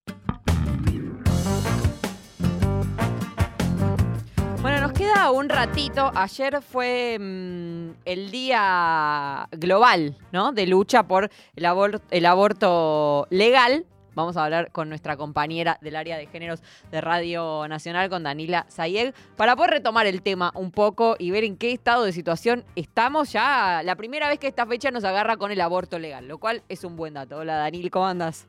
Bueno, 4.61 4.79
nos 4.81 4.93
queda 4.93 5.29
un 5.31 5.49
ratito. 5.49 6.11
Ayer 6.15 6.61
fue 6.61 7.17
mm, 7.19 7.64
el 8.05 8.31
día 8.31 9.47
global, 9.51 10.17
¿no? 10.31 10.51
De 10.51 10.67
lucha 10.67 11.03
por 11.03 11.29
el, 11.55 11.65
abor- 11.65 12.01
el 12.11 12.25
aborto 12.25 13.27
legal. 13.29 13.85
Vamos 14.13 14.37
a 14.37 14.45
hablar 14.45 14.71
con 14.71 14.87
nuestra 14.87 15.17
compañera 15.17 15.77
del 15.81 15.97
área 15.97 16.15
de 16.17 16.27
géneros 16.27 16.63
de 16.89 17.01
Radio 17.01 17.67
Nacional, 17.67 18.09
con 18.09 18.23
Danila 18.23 18.65
Zayeg, 18.69 19.13
para 19.35 19.57
poder 19.57 19.71
retomar 19.71 20.05
el 20.07 20.21
tema 20.21 20.51
un 20.55 20.71
poco 20.71 21.17
y 21.19 21.31
ver 21.31 21.43
en 21.43 21.57
qué 21.57 21.73
estado 21.73 22.05
de 22.05 22.13
situación 22.13 22.63
estamos. 22.77 23.33
Ya 23.33 23.81
la 23.83 23.95
primera 23.97 24.29
vez 24.29 24.39
que 24.39 24.47
esta 24.47 24.65
fecha 24.65 24.89
nos 24.89 25.03
agarra 25.03 25.35
con 25.35 25.51
el 25.51 25.59
aborto 25.59 25.99
legal, 25.99 26.29
lo 26.29 26.37
cual 26.37 26.63
es 26.69 26.85
un 26.85 26.95
buen 26.95 27.15
dato. 27.15 27.37
Hola, 27.39 27.57
Danil, 27.57 27.91
¿cómo 27.91 28.07
andas? 28.07 28.47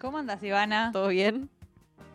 ¿Cómo 0.00 0.18
andas, 0.18 0.42
Ivana? 0.42 0.90
¿Todo 0.92 1.06
bien? 1.06 1.48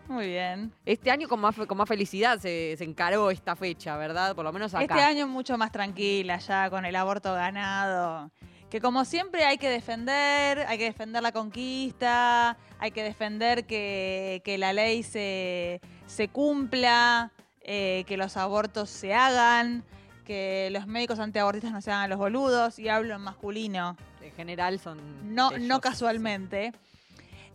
Muy 0.08 0.28
bien. 0.28 0.72
Este 0.86 1.10
año 1.12 1.28
con 1.28 1.40
más, 1.40 1.56
con 1.56 1.78
más 1.78 1.88
felicidad 1.88 2.40
se, 2.40 2.76
se 2.78 2.84
encaró 2.84 3.32
esta 3.32 3.56
fecha, 3.56 3.98
¿verdad? 3.98 4.36
Por 4.36 4.46
lo 4.46 4.54
menos 4.54 4.74
acá. 4.74 4.84
Este 4.84 5.02
año 5.02 5.28
mucho 5.28 5.58
más 5.58 5.72
tranquila 5.72 6.38
ya 6.38 6.70
con 6.70 6.86
el 6.86 6.96
aborto 6.96 7.34
ganado. 7.34 8.32
Que 8.70 8.82
como 8.82 9.06
siempre 9.06 9.46
hay 9.46 9.58
que 9.58 9.70
defender, 9.70 10.66
hay 10.68 10.78
que 10.78 10.86
defender 10.86 11.24
la 11.24 11.32
conquista, 11.32 12.58
hay 12.80 12.92
que 12.92 13.04
defender 13.04 13.66
que, 13.66 14.42
que 14.44 14.58
la 14.58 14.74
ley 14.74 15.04
se, 15.04 15.82
se 16.08 16.28
cumpla, 16.28 17.32
eh, 17.62 18.04
que 18.08 18.18
los 18.18 18.38
abortos 18.38 18.90
se 18.90 19.14
hagan, 19.14 19.84
que 20.26 20.70
los 20.72 20.88
médicos 20.88 21.20
antiabortistas 21.20 21.72
no 21.72 21.82
se 21.82 21.92
hagan 21.92 22.10
los 22.10 22.20
boludos, 22.20 22.78
y 22.80 22.90
hablo 22.90 23.16
en 23.16 23.22
masculino. 23.22 23.96
En 24.22 24.32
general 24.34 24.80
son. 24.80 25.00
No, 25.36 25.52
ellos, 25.52 25.62
no 25.62 25.80
casualmente. 25.80 26.74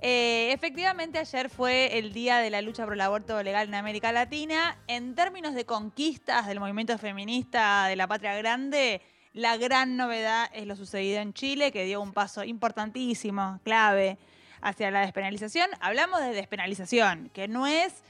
Eh, 0.03 0.53
efectivamente, 0.53 1.19
ayer 1.19 1.51
fue 1.51 1.99
el 1.99 2.15
día 2.15 2.39
de 2.39 2.49
la 2.49 2.63
lucha 2.63 2.85
por 2.85 2.95
el 2.95 3.01
aborto 3.03 3.43
legal 3.43 3.69
en 3.69 3.75
América 3.75 4.13
Latina. 4.13 4.79
En 4.87 5.15
términos 5.15 5.55
de 5.55 5.67
conquistas 5.67 6.47
del 6.47 6.59
movimiento 6.59 6.97
feminista 6.97 7.87
de 7.87 7.97
la 7.97 8.07
patria 8.07 8.35
grande, 8.37 9.03
la 9.35 9.59
gran 9.59 9.99
novedad 9.99 10.51
es 10.55 10.67
lo 10.67 10.75
sucedido 10.75 11.21
en 11.21 11.35
Chile, 11.35 11.71
que 11.71 11.85
dio 11.85 12.01
un 12.01 12.15
paso 12.15 12.45
importantísimo, 12.45 13.61
clave, 13.63 14.17
hacia 14.63 14.91
la 14.91 15.01
despenalización. 15.01 15.69
Hablamos 15.81 16.21
de 16.21 16.33
despenalización, 16.33 17.31
que 17.35 17.47
no 17.47 17.67
es 17.67 18.03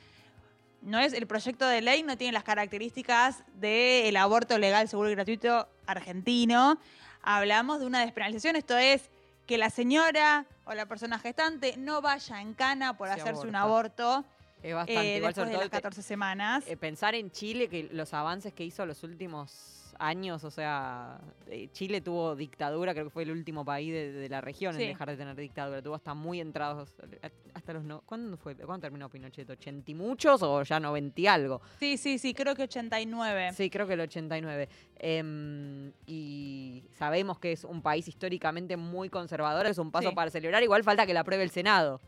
no 0.83 0.99
es 0.99 1.13
el 1.13 1.27
proyecto 1.27 1.69
de 1.69 1.83
ley 1.83 2.03
no 2.03 2.17
tiene 2.17 2.33
las 2.33 2.45
características 2.45 3.43
del 3.55 4.17
aborto 4.17 4.57
legal, 4.57 4.89
seguro 4.89 5.11
y 5.11 5.15
gratuito 5.15 5.69
argentino. 5.87 6.79
Hablamos 7.21 7.81
de 7.81 7.87
una 7.87 8.01
despenalización, 8.01 8.57
esto 8.57 8.79
es 8.79 9.11
que 9.51 9.59
la 9.59 9.69
señora 9.69 10.47
o 10.65 10.75
la 10.75 10.87
persona 10.87 11.19
gestante 11.19 11.77
no 11.77 12.01
vaya 12.01 12.41
en 12.41 12.55
cana 12.55 12.97
por 12.97 13.09
Se 13.09 13.15
hacerse 13.15 13.49
un 13.49 13.57
aborto 13.57 14.25
Es 14.63 14.73
bastante 14.73 15.15
eh, 15.15 15.17
igual, 15.17 15.33
después 15.33 15.35
sobre 15.35 15.49
de 15.49 15.55
todo 15.55 15.63
las 15.65 15.71
te- 15.71 15.77
14 15.79 16.03
semanas. 16.03 16.65
eh, 16.69 16.77
pensar 16.77 17.17
en 17.17 17.33
Chile, 17.33 17.69
que 17.69 17.89
los 17.91 18.15
avances 18.15 18.53
que 18.55 18.63
hizo 18.65 18.87
los 18.87 19.03
últimos 19.03 19.80
años, 20.01 20.43
o 20.45 20.51
sea, 20.51 21.21
eh, 21.47 21.69
Chile 21.73 22.01
tuvo 22.01 22.35
dictadura, 22.35 22.93
creo 22.95 23.05
que 23.05 23.11
fue 23.11 23.23
el 23.25 23.31
último 23.31 23.65
país 23.65 23.93
de, 23.93 24.11
de 24.13 24.29
la 24.29 24.41
región 24.41 24.75
Sí. 24.75 24.83
en 24.83 24.89
dejar 24.89 25.11
de 25.11 25.17
tener 25.17 25.37
dictadura, 25.37 25.83
tuvo 25.83 25.95
hasta 25.95 26.15
muy 26.15 26.41
entrados, 26.41 26.95
eh, 27.23 27.31
hasta 27.55 27.73
los 27.75 27.85
no, 27.85 28.01
¿cuándo 28.07 28.37
fue? 28.37 28.55
¿Cuándo 28.57 28.81
terminó 28.81 29.09
Pinochet? 29.11 29.49
¿80 29.49 29.83
y 29.91 29.95
muchos 29.95 30.43
o 30.43 30.63
ya 30.63 30.81
90 30.81 31.21
y 31.21 31.27
algo? 31.27 31.61
Sí, 31.79 31.97
sí, 31.97 32.19
sí, 32.19 32.33
creo 32.35 32.55
que 32.55 32.63
89. 32.63 33.53
Sí, 33.55 33.69
creo 33.71 33.87
que 33.87 33.95
el 33.95 34.01
89. 34.01 34.69
Em, 34.99 35.93
y 36.07 36.85
sabemos 36.99 37.39
que 37.39 37.53
es 37.53 37.65
un 37.65 37.83
país 37.83 38.09
históricamente 38.09 38.77
muy 38.77 39.09
conservador, 39.11 39.67
es 39.67 39.79
un 39.79 39.91
paso 39.91 40.09
Sí. 40.11 40.15
para 40.15 40.31
celebrar, 40.31 40.63
igual 40.63 40.83
falta 40.83 41.07
que 41.07 41.13
la 41.15 41.21
apruebe 41.21 41.43
el 41.45 41.51
Senado. 41.51 42.01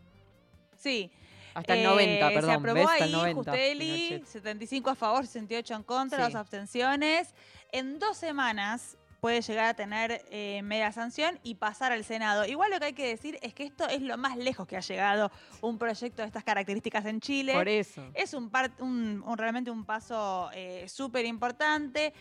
Sí. 0.76 1.11
Hasta 1.55 1.74
el 1.74 1.80
Eh, 1.80 1.84
90, 1.84 2.28
perdón. 2.28 2.50
Se 2.50 2.55
aprobó 2.57 2.74
¿ves? 2.74 2.86
Hasta 2.90 3.05
ahí, 3.05 3.11
el 3.11 3.16
90. 3.16 3.50
Justeli, 3.53 4.07
Pinochet. 4.09 4.26
75 4.26 4.90
a 4.90 4.94
favor, 4.94 5.26
68 5.26 5.74
en 5.74 5.82
contra, 5.82 6.18
Sí. 6.26 6.32
dos 6.32 6.34
abstenciones. 6.40 7.34
En 7.72 7.98
dos 7.98 8.16
semanas 8.16 8.96
puede 9.20 9.40
llegar 9.40 9.66
a 9.66 9.74
tener 9.74 10.24
eh, 10.30 10.62
media 10.64 10.90
sanción 10.90 11.38
y 11.44 11.55
pasar 11.55 11.92
al 11.92 12.05
Senado. 12.05 12.44
Igual 12.44 12.72
lo 12.72 12.80
que 12.80 12.86
hay 12.86 12.92
que 12.92 13.07
decir 13.07 13.38
es 13.40 13.55
que 13.55 13.62
esto 13.62 13.86
es 13.88 14.03
lo 14.03 14.18
más 14.18 14.36
lejos 14.36 14.66
que 14.66 14.76
ha 14.76 14.80
llegado 14.80 15.30
un 15.61 15.78
proyecto 15.78 16.22
de 16.22 16.26
estas 16.26 16.42
características 16.42 17.05
en 17.07 17.20
Chile. 17.20 17.53
Por 17.53 17.68
eso. 17.68 18.03
Es 18.14 18.34
un, 18.34 18.50
par- 18.50 18.72
un- 18.80 19.22
un- 19.24 19.38
realmente 19.38 19.70
un 19.70 19.84
paso 19.84 20.50
eh, 20.55 20.88
súper 20.88 21.24
importante. 21.24 22.12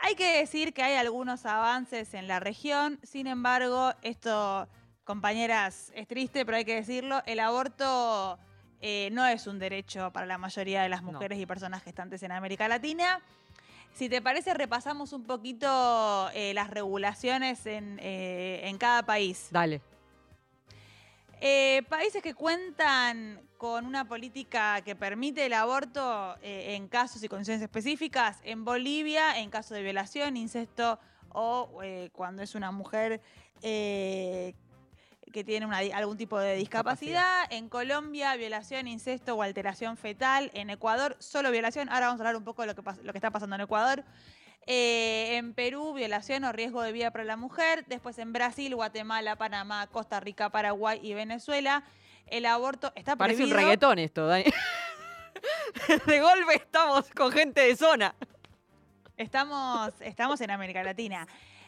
Hay 0.00 0.16
que 0.16 0.38
decir 0.38 0.74
que 0.74 0.82
hay 0.82 0.96
algunos 0.96 1.46
avances 1.46 2.14
en 2.14 2.26
la 2.26 2.40
región, 2.40 2.98
sin 3.04 3.28
embargo, 3.28 3.92
esto, 4.02 4.68
compañeras, 5.04 5.92
es 5.94 6.08
triste, 6.08 6.44
pero 6.44 6.56
hay 6.58 6.64
que 6.64 6.74
decirlo, 6.74 7.22
el 7.26 7.38
aborto 7.38 8.40
eh, 8.86 9.08
no 9.12 9.26
es 9.26 9.46
un 9.46 9.58
derecho 9.58 10.12
para 10.12 10.26
la 10.26 10.36
mayoría 10.36 10.82
de 10.82 10.90
las 10.90 11.02
No. 11.02 11.12
mujeres 11.12 11.38
y 11.38 11.46
personas 11.46 11.82
gestantes 11.82 12.22
en 12.22 12.32
América 12.32 12.68
Latina. 12.68 13.22
Si 13.94 14.10
te 14.10 14.20
parece, 14.20 14.52
repasamos 14.52 15.14
un 15.14 15.24
poquito 15.24 16.28
eh, 16.34 16.52
las 16.52 16.68
regulaciones 16.68 17.64
en, 17.64 17.98
eh, 18.02 18.60
en 18.64 18.76
cada 18.76 19.02
país. 19.02 19.48
Dale. 19.50 19.80
Países 21.88 22.22
que 22.22 22.34
cuentan 22.34 23.40
con 23.56 23.86
una 23.86 24.06
política 24.06 24.80
que 24.82 24.94
permite 24.96 25.46
el 25.46 25.52
aborto 25.54 26.36
en 26.42 26.88
casos 26.88 27.22
y 27.22 27.28
condiciones 27.28 27.62
específicas. 27.62 28.38
En 28.44 28.64
Bolivia, 28.64 29.38
en 29.38 29.48
caso 29.50 29.74
de 29.74 29.82
violación, 29.82 30.36
incesto 30.36 30.98
o 31.30 31.70
cuando 32.12 32.42
es 32.42 32.54
una 32.54 32.70
mujer 32.70 33.20
eh, 33.62 34.54
que 35.34 35.42
tiene 35.42 35.66
una 35.66 35.78
algún 35.78 36.16
tipo 36.16 36.38
de 36.38 36.54
discapacidad. 36.54 37.44
En 37.50 37.68
Colombia, 37.68 38.36
violación, 38.36 38.86
incesto 38.86 39.34
o 39.34 39.42
alteración 39.42 39.96
fetal. 39.96 40.52
En 40.54 40.70
Ecuador, 40.70 41.16
solo 41.18 41.50
violación. 41.50 41.88
Ahora 41.88 42.06
vamos 42.06 42.20
a 42.20 42.22
hablar 42.22 42.36
un 42.36 42.44
poco 42.44 42.62
de 42.62 42.68
lo 42.68 42.74
que, 42.76 42.82
pas- 42.82 43.02
lo 43.02 43.12
que 43.12 43.18
está 43.18 43.32
pasando 43.32 43.56
en 43.56 43.62
Ecuador. 43.62 44.04
Eh, 44.66 45.34
en 45.36 45.52
Perú, 45.52 45.92
violación 45.92 46.44
o 46.44 46.52
riesgo 46.52 46.82
de 46.82 46.92
vida 46.92 47.10
para 47.10 47.24
la 47.24 47.36
mujer. 47.36 47.84
Después 47.88 48.16
en 48.20 48.32
Brasil, 48.32 48.76
Guatemala, 48.76 49.34
Panamá, 49.34 49.88
Costa 49.88 50.20
Rica, 50.20 50.50
Paraguay 50.50 51.00
y 51.02 51.14
Venezuela. 51.14 51.82
El 52.28 52.46
aborto 52.46 52.92
está 52.94 53.16
Parece 53.16 53.42
un 53.42 53.50
prohibido. 53.50 53.70
reggaetón 53.70 53.98
esto, 53.98 54.26
Dani. 54.28 54.44
de 56.06 56.20
golpe 56.20 56.54
estamos 56.54 57.10
con 57.10 57.32
gente 57.32 57.60
de 57.60 57.76
zona. 57.76 58.14
Estamos, 59.16 59.92
estamos 60.00 60.40
en 60.40 60.50
América 60.52 60.82
Latina. 60.84 61.26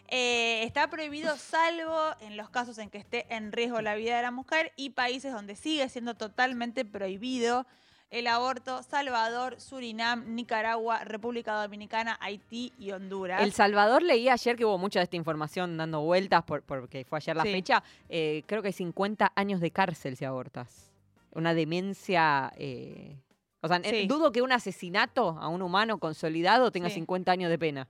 Eh, 0.09 0.63
está 0.65 0.89
prohibido 0.89 1.37
salvo 1.37 1.99
en 2.21 2.37
los 2.37 2.49
casos 2.51 2.79
en 2.79 2.91
que 2.91 2.99
esté 2.99 3.27
en 3.35 3.53
riesgo 3.53 3.81
la 3.81 3.95
vida 3.97 4.17
de 4.17 4.23
la 4.23 4.31
mujer 4.31 4.73
y 4.77 4.91
países 4.91 5.33
donde 5.33 5.57
sigue 5.57 5.89
siendo 5.89 6.15
totalmente 6.15 6.85
prohibido 6.85 7.67
el 8.11 8.29
aborto, 8.29 8.85
Salvador, 8.85 9.61
Surinam, 9.61 10.37
Nicaragua, 10.37 11.03
República 11.03 11.61
Dominicana, 11.61 12.17
Haití 12.21 12.73
y 12.79 12.93
Honduras. 12.93 13.43
El 13.43 13.53
Salvador 13.53 14.01
leí 14.05 14.29
ayer 14.29 14.57
que 14.57 14.65
hubo 14.65 14.79
mucha 14.79 15.01
de 15.01 15.05
esta 15.05 15.17
información 15.17 15.77
dando 15.77 16.01
vueltas 16.03 16.45
por- 16.45 16.63
porque 16.63 17.05
fue 17.05 17.17
ayer 17.19 17.37
la 17.37 17.43
Sí. 17.43 17.51
fecha. 17.53 17.83
Eh, 18.09 18.45
creo 18.47 18.63
que 18.63 18.69
hay 18.69 18.73
50 18.73 19.33
años 19.35 19.61
de 19.61 19.73
cárcel 19.73 20.17
si 20.17 20.25
abortas. 20.25 20.93
Una 21.33 21.53
demencia. 21.53 22.53
eh, 22.57 23.17
o 23.61 23.67
sea, 23.69 23.81
Sí. 23.83 24.07
dudo 24.07 24.31
que 24.31 24.41
un 24.43 24.53
asesinato 24.53 25.37
a 25.41 25.49
un 25.49 25.61
humano 25.61 25.99
consolidado 25.99 26.71
tenga 26.71 26.89
Sí. 26.89 26.95
50 26.97 27.33
años 27.33 27.51
de 27.51 27.59
pena. 27.59 27.89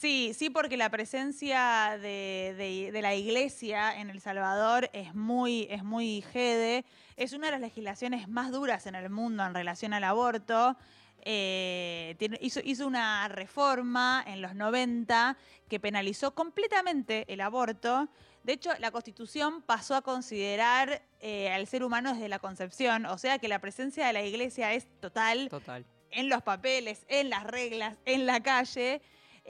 Sí, 0.00 0.32
sí, 0.34 0.48
porque 0.48 0.78
la 0.78 0.88
presencia 0.88 1.98
de, 2.00 2.54
de- 2.56 2.90
de 2.90 3.02
la 3.02 3.14
iglesia 3.14 4.00
en 4.00 4.08
El 4.08 4.18
Salvador 4.22 4.88
es 4.94 5.14
muy, 5.14 5.66
es 5.68 5.84
muy 5.84 6.22
jede. 6.22 6.86
Es 7.16 7.34
una 7.34 7.48
de 7.48 7.50
las 7.52 7.60
legislaciones 7.60 8.26
más 8.26 8.50
duras 8.50 8.86
en 8.86 8.94
el 8.94 9.10
mundo 9.10 9.44
en 9.44 9.52
relación 9.52 9.92
al 9.92 10.04
aborto. 10.04 10.74
Eh, 11.22 12.14
tiene- 12.18 12.38
hizo, 12.40 12.60
hizo 12.64 12.86
una 12.86 13.28
reforma 13.28 14.24
en 14.26 14.40
los 14.40 14.54
90 14.54 15.36
que 15.68 15.78
penalizó 15.78 16.34
completamente 16.34 17.30
el 17.30 17.42
aborto. 17.42 18.08
De 18.42 18.54
hecho, 18.54 18.70
la 18.78 18.90
Constitución 18.92 19.60
pasó 19.60 19.94
a 19.96 20.00
considerar 20.00 21.02
eh, 21.20 21.50
al 21.52 21.66
ser 21.66 21.84
humano 21.84 22.14
desde 22.14 22.30
la 22.30 22.38
concepción, 22.38 23.04
o 23.04 23.18
sea 23.18 23.38
que 23.38 23.48
la 23.48 23.58
presencia 23.58 24.06
de 24.06 24.14
la 24.14 24.22
iglesia 24.24 24.72
es 24.72 24.86
total 25.00 25.50
Total. 25.50 25.84
en 26.10 26.30
los 26.30 26.40
papeles, 26.42 27.04
en 27.08 27.28
las 27.28 27.44
reglas, 27.44 27.98
en 28.06 28.24
la 28.24 28.40
calle. 28.42 29.02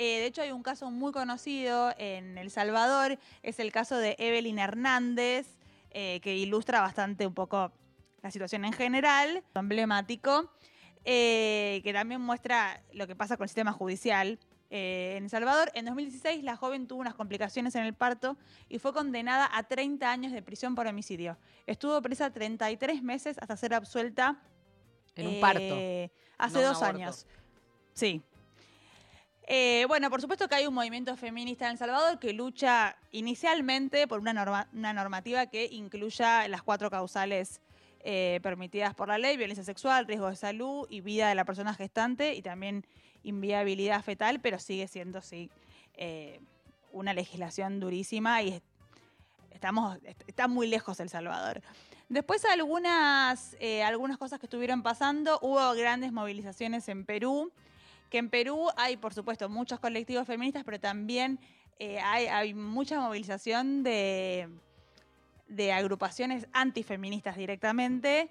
Eh, 0.02 0.20
de 0.20 0.24
hecho, 0.24 0.40
hay 0.40 0.50
un 0.50 0.62
caso 0.62 0.90
muy 0.90 1.12
conocido 1.12 1.92
en 1.98 2.38
El 2.38 2.50
Salvador, 2.50 3.18
es 3.42 3.60
el 3.60 3.70
caso 3.70 3.98
de 3.98 4.16
Evelyn 4.18 4.58
Hernández, 4.58 5.58
eh, 5.90 6.20
que 6.22 6.34
ilustra 6.38 6.80
bastante 6.80 7.26
un 7.26 7.34
poco 7.34 7.70
la 8.22 8.30
situación 8.30 8.64
en 8.64 8.72
general, 8.72 9.44
emblemático, 9.54 10.50
eh, 11.04 11.82
que 11.84 11.92
también 11.92 12.22
muestra 12.22 12.82
lo 12.94 13.06
que 13.06 13.14
pasa 13.14 13.36
con 13.36 13.44
el 13.44 13.50
sistema 13.50 13.72
judicial. 13.74 14.38
en 14.70 15.24
El 15.24 15.30
Salvador, 15.30 15.70
en 15.74 15.84
2016, 15.84 16.44
la 16.44 16.56
joven 16.56 16.86
tuvo 16.86 17.00
unas 17.00 17.14
complicaciones 17.14 17.74
en 17.74 17.84
el 17.84 17.92
parto 17.92 18.38
y 18.68 18.78
fue 18.78 18.94
condenada 18.94 19.50
a 19.52 19.64
30 19.64 20.10
años 20.10 20.32
de 20.32 20.40
prisión 20.42 20.76
por 20.76 20.86
homicidio. 20.86 21.36
Estuvo 21.66 22.00
presa 22.00 22.32
33 22.32 23.02
meses 23.02 23.36
hasta 23.38 23.54
ser 23.56 23.74
absuelta 23.74 24.40
En 25.16 25.26
un 25.26 25.40
parto. 25.40 25.74
hace 26.38 26.60
no 26.60 26.68
dos 26.68 26.82
años. 26.82 27.26
Sí. 27.92 28.22
Eh, 29.52 29.84
bueno, 29.88 30.10
por 30.10 30.20
supuesto 30.20 30.46
que 30.46 30.54
hay 30.54 30.68
un 30.68 30.74
movimiento 30.74 31.16
feminista 31.16 31.64
en 31.64 31.72
El 31.72 31.78
Salvador 31.78 32.20
que 32.20 32.32
lucha 32.32 32.96
inicialmente 33.10 34.06
por 34.06 34.20
una, 34.20 34.32
norma- 34.32 34.68
una 34.72 34.92
normativa 34.92 35.46
que 35.46 35.66
incluya 35.66 36.46
las 36.46 36.62
cuatro 36.62 36.88
causales 36.88 37.60
eh, 38.04 38.38
permitidas 38.44 38.94
por 38.94 39.08
la 39.08 39.18
ley, 39.18 39.36
violencia 39.36 39.64
sexual, 39.64 40.06
riesgo 40.06 40.28
de 40.30 40.36
salud 40.36 40.86
y 40.88 41.00
vida 41.00 41.28
de 41.28 41.34
la 41.34 41.44
persona 41.44 41.74
gestante 41.74 42.34
y 42.34 42.42
también 42.42 42.86
inviabilidad 43.24 44.04
fetal, 44.04 44.38
pero 44.40 44.60
sigue 44.60 44.86
siendo, 44.86 45.20
sí, 45.20 45.50
eh, 45.94 46.38
una 46.92 47.12
legislación 47.12 47.80
durísima 47.80 48.40
y 48.42 48.50
es- 48.50 48.62
estamos, 49.50 49.98
est- 50.04 50.22
está 50.28 50.46
muy 50.46 50.68
lejos 50.68 51.00
El 51.00 51.08
Salvador. 51.08 51.60
Después 52.08 52.44
algunas, 52.44 53.56
eh, 53.58 53.82
algunas 53.82 54.16
cosas 54.16 54.38
que 54.38 54.46
estuvieron 54.46 54.84
pasando, 54.84 55.40
hubo 55.42 55.72
grandes 55.74 56.12
movilizaciones 56.12 56.88
en 56.88 57.04
Perú, 57.04 57.50
que 58.10 58.18
en 58.18 58.28
Perú 58.28 58.68
hay, 58.76 58.96
por 58.96 59.14
supuesto, 59.14 59.48
muchos 59.48 59.80
colectivos 59.80 60.26
feministas, 60.26 60.64
pero 60.64 60.80
también 60.80 61.38
eh, 61.78 61.98
hay, 62.00 62.26
hay 62.26 62.54
mucha 62.54 63.00
movilización 63.00 63.82
de, 63.82 64.48
de 65.48 65.72
agrupaciones 65.72 66.46
antifeministas 66.52 67.36
directamente. 67.36 68.28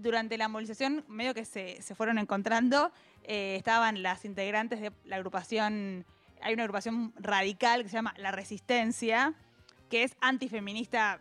Durante 0.00 0.36
la 0.38 0.48
movilización, 0.48 1.04
medio 1.08 1.34
que 1.34 1.44
se, 1.44 1.80
se 1.82 1.94
fueron 1.94 2.18
encontrando, 2.18 2.90
eh, 3.24 3.56
estaban 3.56 4.02
las 4.02 4.24
integrantes 4.24 4.80
de 4.80 4.92
la 5.04 5.16
agrupación, 5.16 6.04
hay 6.40 6.54
una 6.54 6.64
agrupación 6.64 7.12
radical 7.16 7.82
que 7.82 7.88
se 7.88 7.96
llama 7.96 8.14
La 8.16 8.32
Resistencia, 8.32 9.34
que 9.90 10.02
es 10.02 10.16
antifeminista 10.20 11.20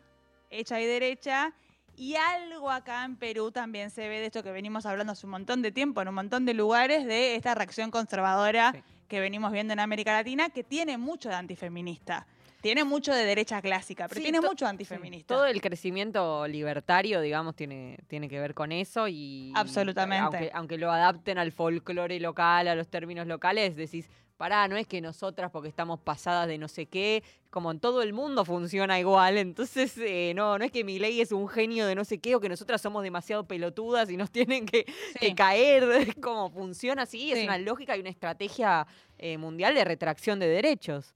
hecha 0.50 0.80
y 0.80 0.86
derecha, 0.86 1.54
y 1.98 2.16
algo 2.16 2.70
acá 2.72 3.04
en 3.04 3.16
Perú 3.18 3.52
también 3.52 3.90
se 3.90 4.08
ve 4.08 4.20
de 4.20 4.28
esto 4.28 4.44
que 4.44 4.52
venimos 4.52 4.86
hablando 4.86 5.12
hace 5.14 5.26
un 5.26 5.32
montón 5.32 5.62
de 5.62 5.72
tiempo, 5.72 6.02
en 6.02 6.08
un 6.08 6.16
montón 6.16 6.46
de 6.46 6.54
lugares, 6.54 7.06
de 7.06 7.36
esta 7.36 7.54
reacción 7.56 7.92
conservadora 7.92 8.72
Sí. 8.74 8.82
que 9.08 9.20
venimos 9.20 9.52
viendo 9.52 9.74
en 9.74 9.80
América 9.80 10.14
Latina, 10.14 10.50
que 10.50 10.64
tiene 10.64 10.98
mucho 10.98 11.28
de 11.30 11.36
antifeminista. 11.36 12.26
tiene 12.60 12.84
mucho 12.84 13.14
de 13.14 13.24
derecha 13.24 13.62
clásica, 13.62 14.08
pero 14.08 14.20
Sí, 14.20 14.24
tiene 14.24 14.42
mucho 14.42 14.66
antifeminista. 14.66 15.34
Todo 15.36 15.46
el 15.46 15.62
crecimiento 15.62 16.48
libertario, 16.48 17.22
digamos, 17.22 17.56
tiene, 17.56 17.98
tiene 18.08 18.28
que 18.28 18.40
ver 18.40 18.54
con 18.56 18.72
eso 18.72 19.08
y... 19.08 19.54
Absolutamente. 19.56 20.24
Aunque, 20.38 20.52
aunque 20.54 20.78
lo 20.78 20.92
adapten 20.92 21.38
al 21.38 21.52
folclore 21.52 22.20
local, 22.20 22.68
a 22.68 22.76
los 22.76 22.88
términos 22.90 23.26
locales, 23.28 23.76
decís, 23.76 24.10
pará, 24.38 24.68
no 24.68 24.78
es 24.78 24.88
que 24.88 25.02
nosotras 25.02 25.52
porque 25.52 25.68
estamos 25.68 26.00
pasadas 26.00 26.48
de 26.48 26.58
no 26.58 26.68
sé 26.68 26.86
qué, 26.86 27.24
como 27.50 27.72
en 27.72 27.80
todo 27.80 28.02
el 28.04 28.14
mundo 28.14 28.46
funciona 28.46 29.00
igual, 29.00 29.38
entonces 29.38 29.98
eh, 29.98 30.34
no, 30.36 30.58
no 30.58 30.64
es 30.66 30.72
que 30.72 30.84
mi 30.84 31.00
ley 31.00 31.20
es 31.22 31.32
un 31.32 31.48
genio 31.50 31.88
de 31.88 31.96
no 31.96 32.06
sé 32.06 32.20
qué 32.20 32.36
o 32.36 32.40
que 32.40 32.48
nosotras 32.50 32.82
somos 32.82 33.02
demasiado 33.04 33.46
pelotudas 33.48 34.10
y 34.10 34.18
nos 34.18 34.30
tienen 34.38 34.66
que, 34.66 34.86
que 35.20 35.34
caer, 35.36 36.16
como 36.22 36.50
funciona 36.52 37.04
así, 37.04 37.32
es 37.32 37.40
Sí. 37.40 37.44
una 37.46 37.58
lógica 37.58 37.98
y 37.98 38.00
una 38.02 38.10
estrategia 38.10 38.86
eh, 39.18 39.38
mundial 39.38 39.74
de 39.74 39.84
retracción 39.84 40.40
de 40.40 40.48
derechos. 40.48 41.14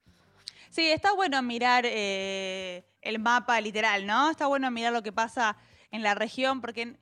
Sí, 0.69 0.89
está 0.89 1.13
bueno 1.13 1.41
mirar 1.41 1.83
eh, 1.85 2.85
el 3.01 3.19
mapa 3.19 3.59
literal, 3.61 4.05
¿no? 4.05 4.29
Está 4.31 4.47
bueno 4.47 4.71
mirar 4.71 4.93
lo 4.93 5.03
que 5.03 5.11
pasa 5.11 5.57
en 5.91 6.01
la 6.01 6.15
región, 6.15 6.61
porque 6.61 6.95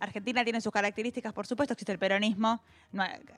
Argentina 0.00 0.42
tiene 0.42 0.60
sus 0.60 0.72
características, 0.72 1.32
por 1.32 1.46
supuesto, 1.46 1.74
existe 1.74 1.92
el 1.92 1.98
peronismo, 1.98 2.62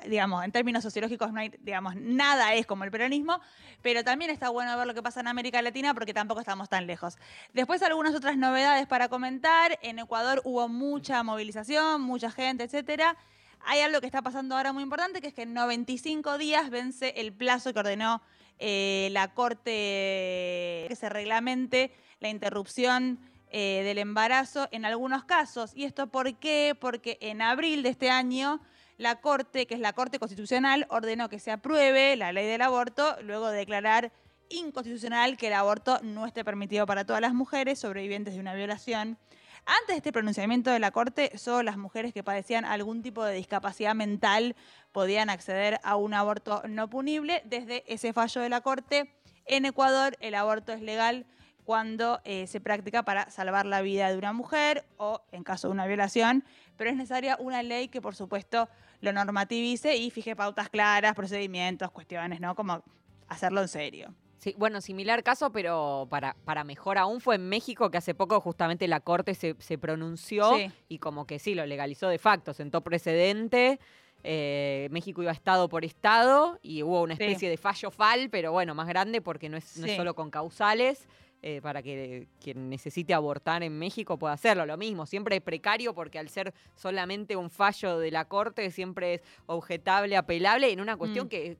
digamos, 0.07 0.45
en 0.45 0.53
términos 0.53 0.83
sociológicos 0.83 1.33
no 1.33 1.41
hay, 1.41 1.53
digamos, 1.61 1.97
nada 1.97 2.55
es 2.55 2.67
como 2.67 2.85
el 2.85 2.91
peronismo, 2.91 3.41
pero 3.83 4.05
también 4.05 4.31
está 4.31 4.49
bueno 4.49 4.77
ver 4.79 4.87
lo 4.87 4.95
que 4.95 5.03
pasa 5.03 5.21
en 5.21 5.29
América 5.29 5.61
Latina 5.61 5.93
porque 5.93 6.15
tampoco 6.15 6.41
estamos 6.41 6.69
tan 6.69 6.87
lejos. 6.87 7.19
Después 7.53 7.83
algunas 7.83 8.15
otras 8.15 8.37
novedades 8.37 8.87
para 8.87 9.09
comentar, 9.09 9.79
en 9.83 9.99
Ecuador 9.99 10.41
hubo 10.45 10.69
mucha 10.69 11.23
movilización, 11.25 12.01
mucha 12.01 12.31
gente, 12.31 12.65
etcétera. 12.65 13.17
Hay 13.65 13.81
algo 13.81 14.01
que 14.01 14.07
está 14.07 14.23
pasando 14.23 14.57
ahora 14.57 14.73
muy 14.73 14.85
importante, 14.85 15.21
que 15.21 15.29
es 15.29 15.35
que 15.35 15.43
en 15.43 15.55
95 15.55 16.39
días 16.39 16.71
vence 16.71 17.15
el 17.17 17.33
plazo 17.33 17.73
que 17.73 17.81
ordenó 17.81 18.23
eh, 18.59 19.09
la 19.11 19.35
Corte 19.35 20.87
que 20.89 20.97
se 20.97 21.09
reglamente 21.09 21.93
la 22.21 22.29
interrupción 22.29 23.19
eh, 23.53 23.83
del 23.85 23.99
embarazo 23.99 24.67
en 24.73 24.85
algunos 24.85 25.25
casos. 25.25 25.73
¿Y 25.75 25.85
esto 25.85 26.07
por 26.07 26.35
qué? 26.39 26.75
Porque 26.79 27.19
en 27.21 27.43
abril 27.43 27.83
de 27.83 27.91
este 27.91 28.11
año 28.11 28.61
la 28.97 29.21
Corte, 29.21 29.67
que 29.67 29.75
es 29.75 29.81
la 29.81 29.93
Corte 29.93 30.19
Constitucional, 30.19 30.87
ordenó 30.89 31.29
que 31.29 31.39
se 31.39 31.51
apruebe 31.51 32.17
la 32.17 32.33
ley 32.33 32.47
del 32.47 32.63
aborto, 32.63 33.17
luego 33.23 33.51
de 33.51 33.59
declarar 33.59 34.11
inconstitucional 34.49 35.37
que 35.37 35.49
el 35.49 35.53
aborto 35.53 36.01
no 36.03 36.27
esté 36.27 36.45
permitido 36.45 36.87
para 36.87 37.05
todas 37.05 37.21
las 37.21 37.35
mujeres 37.35 37.79
sobrevivientes 37.79 38.35
de 38.35 38.41
una 38.41 38.55
violación. 38.55 39.19
Antes 39.65 39.89
de 39.89 39.97
este 39.97 40.13
pronunciamiento 40.13 40.71
de 40.71 40.79
la 40.79 40.91
Corte, 40.91 41.37
solo 41.39 41.63
las 41.63 41.77
mujeres 41.77 42.13
que 42.13 42.25
padecían 42.25 42.65
algún 42.65 43.03
tipo 43.03 43.25
de 43.25 43.35
discapacidad 43.35 43.95
mental 43.95 44.57
podían 44.91 45.31
acceder 45.31 45.79
a 45.85 45.97
un 45.97 46.15
aborto 46.15 46.63
no 46.69 46.91
punible. 46.91 47.43
Desde 47.45 47.85
ese 47.87 48.13
fallo 48.13 48.41
de 48.41 48.49
la 48.49 48.61
Corte, 48.61 49.13
en 49.45 49.65
Ecuador 49.65 50.17
el 50.21 50.35
aborto 50.35 50.73
es 50.73 50.81
legal 50.81 51.27
cuando 51.65 52.21
eh, 52.25 52.47
se 52.47 52.61
practica 52.61 53.05
para 53.05 53.31
salvar 53.31 53.67
la 53.67 53.83
vida 53.83 54.11
de 54.11 54.19
una 54.19 54.33
mujer 54.33 54.85
o 54.97 55.23
en 55.33 55.45
caso 55.45 55.69
de 55.69 55.73
una 55.73 55.87
violación, 55.87 56.45
pero 56.77 56.91
es 56.91 56.97
necesaria 56.97 57.37
una 57.39 57.63
ley 57.63 57.89
que 57.89 58.01
por 58.01 58.15
supuesto 58.17 58.69
lo 59.01 59.13
normativice 59.13 59.97
y 59.97 60.11
fije 60.11 60.35
pautas 60.37 60.69
claras, 60.69 61.15
procedimientos, 61.15 61.91
cuestiones, 61.91 62.41
¿no? 62.41 62.55
Como 62.55 62.83
hacerlo 63.29 63.63
en 63.63 63.69
serio. 63.69 64.15
Sí, 64.39 64.57
bueno, 64.59 64.81
similar 64.81 65.23
caso, 65.23 65.53
pero 65.53 66.09
para, 66.11 66.35
para 66.45 66.65
mejor 66.65 66.99
aún 66.99 67.21
fue 67.21 67.37
en 67.37 67.49
México 67.49 67.93
que 67.93 67.99
hace 67.99 68.13
poco 68.13 68.41
justamente 68.41 68.89
la 68.89 68.99
Corte 68.99 69.35
se, 69.35 69.55
se 69.61 69.79
pronunció 69.79 70.57
Sí. 70.57 70.67
y 70.89 70.99
como 70.99 71.27
que 71.29 71.39
sí, 71.39 71.55
lo 71.55 71.65
legalizó 71.65 72.09
de 72.09 72.19
facto, 72.19 72.53
sentó 72.53 72.81
precedente. 72.81 73.79
eh, 74.25 74.87
México 74.93 75.21
iba 75.21 75.33
estado 75.33 75.69
por 75.69 75.85
estado 75.85 76.59
y 76.63 76.85
hubo 76.85 77.03
una 77.03 77.17
Sí. 77.17 77.25
especie 77.25 77.51
de 77.51 77.57
fallo 77.57 77.91
fal, 77.91 78.31
pero 78.31 78.53
bueno, 78.53 78.73
más 78.73 78.87
grande 78.87 79.21
porque 79.21 79.49
no 79.49 79.57
es, 79.57 79.77
no 79.79 79.87
es 79.87 79.93
Sí. 79.93 79.97
solo 79.97 80.15
con 80.15 80.31
causales. 80.31 81.09
Eh, 81.45 81.61
para 81.61 81.83
que 81.83 82.29
quien 82.41 82.71
necesite 82.71 83.13
abortar 83.13 83.65
en 83.65 83.77
México 83.77 84.17
pueda 84.17 84.33
hacerlo. 84.35 84.65
Lo 84.65 84.77
mismo, 84.77 85.07
siempre 85.07 85.35
es 85.37 85.43
precario 85.43 85.93
porque 85.93 86.21
al 86.21 86.29
ser 86.29 86.55
solamente 86.77 87.35
un 87.35 87.51
fallo 87.51 87.99
de 87.99 88.13
la 88.13 88.27
Corte 88.27 88.71
siempre 88.71 89.15
es 89.15 89.23
objetable, 89.47 90.17
apelable 90.17 90.71
en 90.71 90.81
una 90.81 90.97
cuestión 90.97 91.27
Mm. 91.27 91.29
que, 91.29 91.57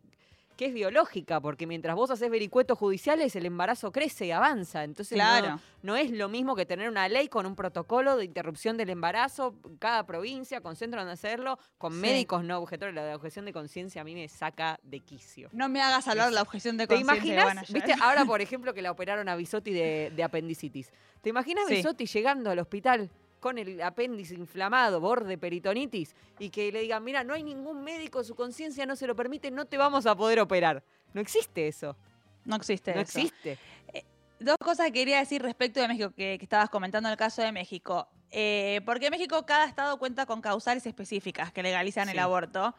que 0.57 0.67
es 0.67 0.75
biológica, 0.75 1.41
porque 1.41 1.67
mientras 1.67 1.95
vos 1.97 2.11
haces 2.11 2.31
vericuetos 2.31 2.79
judiciales 2.79 3.35
el 3.37 3.47
embarazo 3.47 3.91
crece 3.93 4.27
y 4.27 4.31
avanza. 4.31 4.85
Entonces 4.85 5.17
no- 5.19 5.25
Claro. 5.25 5.61
no, 5.83 5.97
es 5.97 6.11
lo 6.11 6.29
mismo 6.29 6.55
que 6.55 6.67
tener 6.67 6.89
una 6.89 7.09
ley 7.09 7.29
con 7.29 7.47
un 7.47 7.55
protocolo 7.57 8.17
de 8.17 8.25
interrupción 8.25 8.77
del 8.77 8.91
embarazo, 8.91 9.55
cada 9.79 10.05
provincia 10.07 10.61
con 10.61 10.77
centro 10.77 11.01
donde 11.01 11.15
hacerlo, 11.15 11.59
con 11.79 11.93
Sí. 11.93 11.99
médicos 11.99 12.45
no 12.45 12.59
objetores. 12.59 12.95
La 12.95 13.05
de 13.05 13.15
objeción 13.15 13.45
de 13.45 13.53
conciencia 13.53 14.03
a 14.03 14.05
mí 14.05 14.15
me 14.15 14.29
saca 14.29 14.79
de 14.83 15.01
quicio. 15.01 15.49
No 15.53 15.69
me 15.69 15.81
hagas 15.83 16.07
hablar 16.09 16.33
la 16.33 16.43
objeción 16.43 16.77
de 16.77 16.87
¿Te 16.87 16.95
conciencia. 16.97 17.35
imaginas? 17.35 17.73
¿Viste? 17.73 17.95
Ahora, 18.01 18.25
por 18.27 18.41
ejemplo, 18.41 18.75
que 18.75 18.83
la 18.83 18.91
operaron 18.91 19.29
a 19.29 19.37
Bisotti 19.37 19.73
de, 19.73 20.13
de 20.15 20.23
apendicitis. 20.23 20.93
¿Te 21.21 21.29
imaginas 21.31 21.65
Sí. 21.69 21.77
Bisotti 21.77 22.07
llegando 22.07 22.51
al 22.51 22.59
hospital 22.59 23.11
con 23.43 23.59
el 23.59 23.83
apéndice 23.83 24.35
inflamado, 24.35 25.01
borde 25.01 25.37
peritonitis, 25.37 26.15
y 26.39 26.49
que 26.49 26.73
le 26.73 26.81
digan, 26.81 27.03
mira, 27.05 27.25
no 27.25 27.35
hay 27.35 27.43
ningún 27.43 27.83
médico, 27.83 28.23
su 28.25 28.35
conciencia 28.35 28.87
no 28.87 28.97
se 28.97 29.07
lo 29.07 29.15
permite, 29.17 29.51
no 29.51 29.67
te 29.67 29.77
vamos 29.77 30.07
a 30.07 30.15
poder 30.17 30.39
operar? 30.41 30.83
No 31.13 31.21
existe 31.21 31.67
eso. 31.69 31.97
No 32.45 32.57
existe 32.57 32.95
No 32.95 33.01
eso. 33.01 33.19
existe. 33.19 33.59
Dos 34.41 34.57
cosas 34.59 34.87
que 34.87 34.93
quería 34.93 35.19
decir 35.19 35.43
respecto 35.43 35.81
de 35.81 35.89
México, 35.89 36.11
que, 36.17 36.37
que 36.39 36.45
estabas 36.45 36.71
comentando 36.71 37.09
el 37.11 37.17
caso 37.17 37.43
de 37.43 37.53
México. 37.53 38.09
Eh, 38.31 38.81
porque 38.87 39.07
en 39.07 39.11
México 39.11 39.45
cada 39.45 39.67
estado 39.67 39.99
cuenta 39.99 40.25
con 40.25 40.41
causales 40.41 40.87
específicas 40.87 41.53
que 41.53 41.63
legalizan 41.63 42.09
el 42.09 42.19
aborto. 42.19 42.75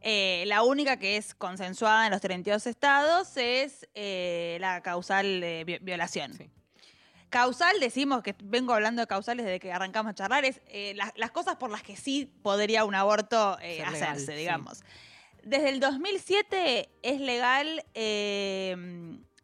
Eh, 0.00 0.44
la 0.46 0.62
única 0.62 0.98
que 0.98 1.16
es 1.16 1.34
consensuada 1.34 2.06
en 2.06 2.12
los 2.12 2.20
32 2.20 2.66
estados 2.66 3.36
es 3.36 3.88
eh, 3.94 4.58
la 4.60 4.80
causal 4.82 5.40
de 5.40 5.64
vi- 5.64 5.78
violación. 5.80 6.32
Sí. 6.34 6.48
Causal, 7.30 7.78
decimos 7.80 8.22
que 8.22 8.34
vengo 8.44 8.72
hablando 8.72 9.00
de 9.02 9.06
causales 9.06 9.44
desde 9.44 9.58
que 9.60 9.72
arrancamos 9.72 10.10
a 10.10 10.14
charlar, 10.14 10.44
es 10.44 10.60
eh, 10.68 10.94
la- 10.94 11.12
las 11.16 11.30
cosas 11.32 11.56
por 11.56 11.70
las 11.70 11.82
que 11.82 11.96
sí 11.96 12.32
podría 12.42 12.84
un 12.84 12.94
aborto 12.94 13.58
eh, 13.60 13.78
legal, 13.78 13.94
hacerse, 13.94 14.32
sí. 14.32 14.38
digamos. 14.38 14.82
Desde 15.42 15.68
el 15.70 15.80
2007 15.80 16.88
es 17.02 17.20
legal 17.20 17.84
eh, 17.94 18.70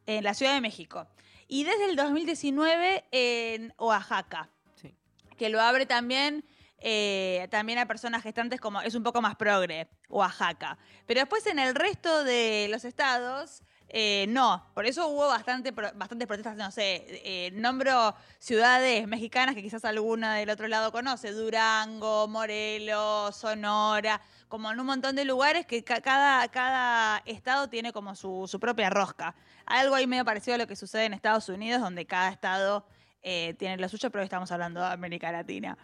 en 0.07 0.25
la 0.25 0.35
Ciudad 0.35 0.55
de 0.55 0.61
México 0.61 1.07
y 1.49 1.65
desde 1.65 1.87
el 1.91 1.97
2019 1.97 3.05
en 3.11 3.75
Oaxaca, 3.79 4.49
Sí. 4.75 4.95
que 5.37 5.49
lo 5.49 5.61
abre 5.61 5.85
también, 5.87 6.45
eh, 6.79 7.47
también 7.51 7.79
a 7.79 7.87
personas 7.87 8.23
gestantes 8.23 8.61
como 8.61 8.81
es 8.81 8.95
un 8.95 9.03
poco 9.03 9.21
más 9.21 9.37
progre, 9.37 9.89
Oaxaca. 10.09 10.79
Pero 11.07 11.21
después 11.21 11.47
en 11.47 11.59
el 11.59 11.75
resto 11.75 12.25
de 12.25 12.69
los 12.71 12.85
estados... 12.85 13.63
eh, 13.95 14.25
no, 14.29 14.65
por 14.75 14.87
eso 14.87 15.07
hubo 15.09 15.29
bastante, 15.29 15.71
bastantes 15.71 16.27
protestas, 16.27 16.57
no 16.57 16.71
sé, 16.71 17.05
eh, 17.25 17.51
nombro 17.53 18.15
ciudades 18.39 19.07
mexicanas 19.07 19.55
que 19.55 19.63
quizás 19.63 19.85
alguna 19.85 20.35
del 20.37 20.49
otro 20.49 20.67
lado 20.67 20.91
conoce, 20.91 21.33
Durango, 21.33 22.27
Morelos, 22.27 23.37
Sonora, 23.37 24.21
como 24.49 24.73
en 24.73 24.81
un 24.81 24.87
montón 24.87 25.15
de 25.15 25.27
lugares 25.27 25.67
que 25.67 25.85
ca- 25.85 26.01
cada, 26.01 26.49
cada 26.49 27.19
estado 27.27 27.69
tiene 27.69 27.93
como 27.93 28.15
su, 28.15 28.47
su 28.49 28.59
propia 28.59 28.89
rosca. 28.89 29.35
Algo 29.67 29.95
ahí 29.95 30.07
medio 30.07 30.25
parecido 30.25 30.55
a 30.55 30.59
lo 30.59 30.67
que 30.67 30.75
sucede 30.77 31.05
en 31.05 31.13
Estados 31.13 31.49
Unidos, 31.51 31.83
donde 31.83 32.07
cada 32.07 32.31
estado 32.31 32.87
eh, 33.23 33.55
tiene 33.59 33.77
lo 33.77 33.89
suyo, 33.89 34.11
pero 34.11 34.23
hoy 34.23 34.27
estamos 34.27 34.51
hablando 34.53 34.81
de 34.81 34.87
América 34.87 35.31
Latina. 35.31 35.77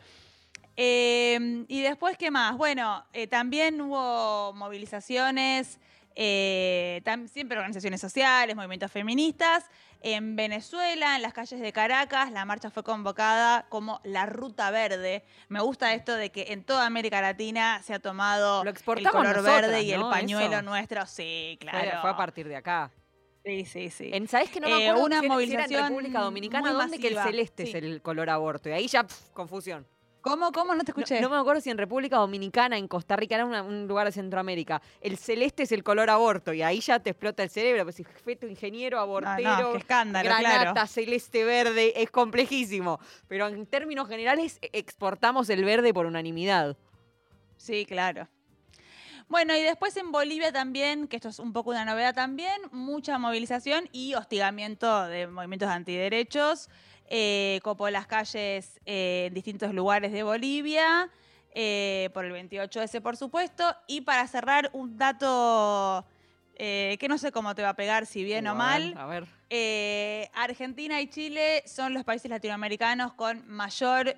Eh, 0.77 1.65
y 1.69 1.83
después, 1.83 2.17
¿qué 2.17 2.31
más? 2.31 2.57
Bueno, 2.57 3.05
también 3.31 3.81
hubo 3.81 4.53
movilizaciones, 4.55 5.79
eh, 6.21 7.01
tam- 7.05 7.29
siempre 7.29 7.57
organizaciones 7.57 8.01
sociales, 8.01 8.57
movimientos 8.57 8.91
feministas. 8.91 9.71
En 10.01 10.35
Venezuela, 10.35 11.15
en 11.15 11.23
las 11.23 11.33
calles 11.33 11.61
de 11.61 11.73
Caracas, 11.73 12.33
la 12.33 12.45
marcha 12.45 12.71
fue 12.71 12.83
convocada 12.83 13.67
como 13.69 14.01
la 14.03 14.27
Ruta 14.27 14.71
Verde. 14.73 15.25
Me 15.49 15.61
gusta 15.61 15.95
esto 15.95 16.15
de 16.17 16.31
que 16.31 16.47
en 16.53 16.65
toda 16.65 16.87
América 16.87 17.21
Latina 17.21 17.81
se 17.85 17.95
ha 17.95 18.01
tomado 18.01 18.65
Lo 18.65 18.71
el 18.71 18.77
color 18.83 19.07
nosotras, 19.37 19.45
verde 19.45 19.83
y 19.83 19.93
el 19.93 20.01
pañuelo 20.03 20.55
Eso. 20.57 20.63
nuestro. 20.63 21.07
Sí, 21.07 21.57
Fue- 21.61 21.69
claro. 21.71 22.01
Fue, 22.01 22.11
a 22.11 22.17
partir 22.17 22.49
de 22.49 22.57
acá. 22.57 22.91
Sí, 23.45 23.65
sí, 23.65 23.89
sí. 23.91 24.11
En, 24.13 24.27
¿Sabés 24.27 24.51
que 24.51 24.59
no 24.61 24.69
me 24.69 24.75
Eh, 24.85 24.89
acuerdo 24.89 25.07
una 25.07 25.21
si 25.21 25.21
era- 25.21 25.21
si 25.21 25.27
era 25.27 25.35
movilización 25.35 25.81
en 25.85 25.89
República 25.89 26.21
Dominicana? 26.21 26.71
muy 26.73 26.81
¿Dónde 26.81 26.99
que 26.99 27.09
el 27.09 27.17
celeste 27.23 27.63
Sí. 27.65 27.69
es 27.71 27.75
el 27.77 28.03
color 28.03 28.29
aborto? 28.29 28.69
Y 28.69 28.73
ahí 28.73 28.89
ya, 28.89 29.05
pf, 29.05 29.33
confusión. 29.33 29.87
¿Cómo, 30.29 30.53
cómo? 30.53 30.75
No 30.75 30.85
te 30.85 30.91
escuché. 30.91 31.21
no 31.21 31.31
me 31.31 31.37
acuerdo 31.37 31.61
si 31.61 31.71
en 31.71 31.79
República 31.79 32.17
Dominicana, 32.19 32.77
en 32.77 32.87
Costa 32.89 33.17
Rica, 33.17 33.35
era 33.37 33.45
una- 33.45 33.63
un 33.63 33.89
lugar 33.89 34.07
de 34.07 34.13
Centroamérica. 34.13 34.81
El 35.01 35.17
celeste 35.17 35.63
es 35.65 35.73
el 35.73 35.83
color 35.83 36.11
aborto 36.11 36.53
y 36.53 36.63
ahí 36.63 36.81
ya 36.81 36.99
te 37.01 37.11
explota 37.11 37.43
el 37.43 37.51
cerebro. 37.51 37.85
Pues 37.85 37.97
si 37.97 38.05
feto, 38.05 38.47
ingeniero, 38.47 39.01
abortero, 39.01 39.59
no, 39.59 39.73
qué 39.73 39.79
escándalo, 39.79 40.29
granata, 40.29 40.73
claro. 40.73 40.87
celeste, 40.87 41.45
verde, 41.45 42.01
es 42.03 42.11
complejísimo. 42.11 43.01
Pero 43.27 43.49
en 43.49 43.67
términos 43.67 44.09
generales 44.09 44.59
e- 44.63 44.71
exportamos 44.73 45.49
el 45.51 45.65
verde 45.65 45.93
por 45.95 46.07
unanimidad. 46.07 46.77
Sí, 47.57 47.85
claro. 47.87 48.29
Bueno, 49.29 49.55
y 49.55 49.61
después 49.63 49.95
en 49.99 50.11
Bolivia 50.11 50.53
también, 50.53 51.07
que 51.07 51.17
esto 51.17 51.29
es 51.29 51.39
un 51.39 51.53
poco 51.53 51.71
una 51.71 51.85
novedad 51.85 52.15
también, 52.15 52.63
mucha 52.71 53.19
movilización 53.19 53.87
y 53.93 54.15
hostigamiento 54.15 55.07
de 55.07 55.27
movimientos 55.27 55.69
antiderechos. 55.69 56.71
Eh, 57.11 57.61
copó 57.63 57.89
las 57.91 58.07
calles 58.07 58.81
eh, 58.85 59.27
en 59.29 59.35
distintos 59.35 59.73
lugares 59.73 60.13
de 60.13 60.23
Bolivia, 60.23 61.09
eh, 61.55 62.11
por 62.13 62.25
el 62.25 62.33
28S 62.33 63.01
por 63.01 63.17
supuesto. 63.17 63.65
Y 63.87 64.03
para 64.03 64.27
cerrar, 64.27 64.71
un 64.73 64.99
dato 64.99 66.05
eh, 66.57 66.97
que 67.01 67.09
no 67.09 67.17
sé 67.19 67.33
cómo 67.33 67.55
te 67.55 67.63
va 67.63 67.71
a 67.71 67.77
pegar, 67.77 68.05
si 68.07 68.25
bien 68.25 68.47
o 68.47 68.55
mal. 68.55 68.95
ver, 68.95 68.99
A 68.99 69.07
ver. 69.07 70.31
Argentina 70.35 71.01
y 71.01 71.09
Chile 71.09 71.63
son 71.67 71.95
los 71.95 72.05
países 72.05 72.31
latinoamericanos 72.31 73.15
con 73.15 73.49
mayor 73.49 74.17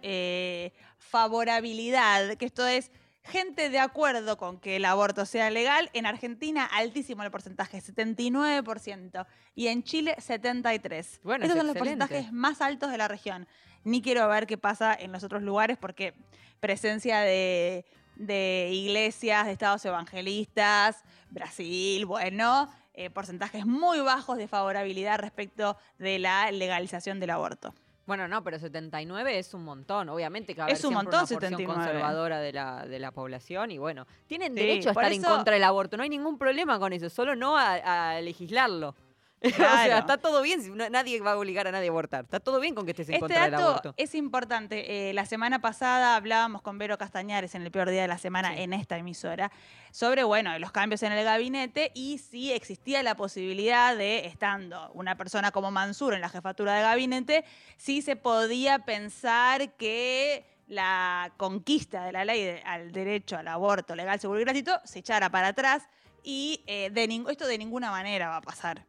favorabilidad, 0.99 2.37
que 2.37 2.47
esto 2.47 2.67
es 2.67 2.91
gente 3.25 3.71
de 3.71 3.79
acuerdo 3.79 4.37
con 4.37 4.59
que 4.59 4.77
el 4.77 4.85
aborto 4.85 5.27
sea 5.27 5.51
legal. 5.51 5.91
En 5.93 6.07
Argentina, 6.07 6.65
altísimo 6.65 7.23
el 7.23 7.31
porcentaje, 7.31 7.81
79%. 7.83 9.27
Y 9.55 9.69
en 9.69 9.83
Chile, 9.83 10.17
73%. 10.19 11.21
Bueno, 11.23 11.45
Estos 11.45 11.57
es 11.57 11.61
son 11.61 11.67
los 11.67 11.77
excelente. 11.77 11.99
porcentajes 12.07 12.33
más 12.33 12.61
altos 12.61 12.91
de 12.91 12.99
la 12.99 13.09
región. 13.09 13.47
Ni 13.85 14.03
quiero 14.03 14.27
ver 14.29 14.47
qué 14.47 14.59
pasa 14.59 14.95
en 14.95 15.13
los 15.13 15.25
otros 15.25 15.43
lugares 15.43 15.79
porque 15.79 16.15
presencia 16.61 17.21
de, 17.21 17.85
de 18.17 18.69
iglesias, 18.73 19.47
de 19.47 19.53
estados 19.53 19.85
evangelistas, 19.85 21.03
Brasil, 21.31 22.05
bueno, 22.07 22.71
eh, 22.93 23.09
porcentajes 23.09 23.65
muy 23.65 24.01
bajos 24.01 24.37
de 24.37 24.49
favorabilidad 24.49 25.19
respecto 25.19 25.77
de 25.99 26.19
la 26.19 26.51
legalización 26.51 27.21
del 27.21 27.31
aborto. 27.31 27.75
Bueno, 28.11 28.27
no, 28.27 28.43
pero 28.43 28.59
79 28.59 29.39
es 29.39 29.55
un 29.55 29.63
montón. 29.63 30.09
Obviamente 30.09 30.53
que 30.53 30.59
va 30.59 30.65
a 30.65 30.67
haber 30.67 30.77
Es 30.77 30.85
un 30.85 30.95
montón, 30.95 31.15
una 31.15 31.21
porción 31.21 31.39
79. 31.43 31.75
conservadora 31.75 32.41
de 32.41 32.53
la, 32.53 32.85
de 32.85 32.99
la 32.99 33.13
población 33.13 33.71
y 33.71 33.79
bueno, 33.79 34.05
tienen 34.27 34.53
Sí, 34.53 34.59
derecho 34.59 34.89
a 34.89 34.93
estar 34.93 35.13
en 35.13 35.23
contra 35.23 35.55
del 35.55 35.63
aborto. 35.63 35.97
No 35.97 36.03
hay 36.03 36.09
ningún 36.09 36.37
problema 36.37 36.81
con 36.81 36.93
eso, 36.93 37.09
solo 37.09 37.37
no 37.37 37.57
a, 37.57 38.15
a 38.15 38.21
legislarlo. 38.21 38.97
o 39.45 39.51
Claro. 39.51 39.85
sea, 39.87 39.99
está 40.01 40.19
todo 40.19 40.43
bien, 40.43 40.61
nadie 40.91 41.21
va 41.21 41.33
a 41.33 41.39
obligar 41.39 41.67
a 41.67 41.73
nadie 41.73 41.89
a 41.89 41.91
abortar. 41.91 42.25
Está 42.25 42.41
todo 42.41 42.61
bien 42.61 42.75
con 42.75 42.85
que 42.85 42.91
estés 42.91 43.09
en 43.09 43.15
Este 43.15 43.21
contra 43.21 43.43
del 43.43 43.51
dato 43.53 43.67
aborto. 43.69 43.95
es 43.97 44.15
importante. 44.15 45.09
Eh, 45.09 45.15
la 45.15 45.25
semana 45.25 45.61
pasada 45.61 46.17
hablábamos 46.17 46.61
con 46.63 46.77
Vero 46.79 46.99
Castañares 46.99 47.55
en 47.55 47.63
el 47.63 47.71
peor 47.71 47.89
día 47.89 48.03
de 48.03 48.09
la 48.09 48.19
semana 48.19 48.57
en 48.59 48.73
esta 48.75 48.99
emisora 48.99 49.51
sobre, 49.93 50.25
bueno, 50.25 50.59
los 50.59 50.73
cambios 50.73 51.03
en 51.03 51.13
el 51.13 51.25
gabinete 51.25 51.91
y 51.95 52.19
si 52.19 52.53
existía 52.53 53.03
la 53.03 53.15
posibilidad 53.17 53.97
de, 53.97 54.27
estando 54.27 54.91
una 54.93 55.17
persona 55.17 55.51
como 55.53 55.71
Mansur 55.71 56.13
en 56.15 56.21
la 56.21 56.29
jefatura 56.29 56.75
de 56.75 56.83
gabinete, 56.83 57.45
si 57.79 58.03
se 58.03 58.17
podía 58.17 58.81
pensar 58.81 59.73
que 59.77 60.45
la 60.69 61.33
conquista 61.37 62.05
de 62.05 62.13
la 62.13 62.25
ley 62.25 62.45
de- 62.45 62.63
al 62.65 62.93
derecho 62.93 63.37
al 63.39 63.49
aborto 63.49 63.97
legal, 63.97 64.21
seguro 64.21 64.39
y 64.41 64.45
gratuito 64.45 64.79
se 64.85 65.01
echara 65.01 65.31
para 65.31 65.49
atrás 65.49 65.89
y 66.23 66.63
eh, 66.67 66.91
de 66.91 67.25
esto 67.31 67.47
de 67.47 67.59
ninguna 67.59 67.91
manera 67.91 68.29
va 68.29 68.37
a 68.37 68.41
pasar. 68.43 68.85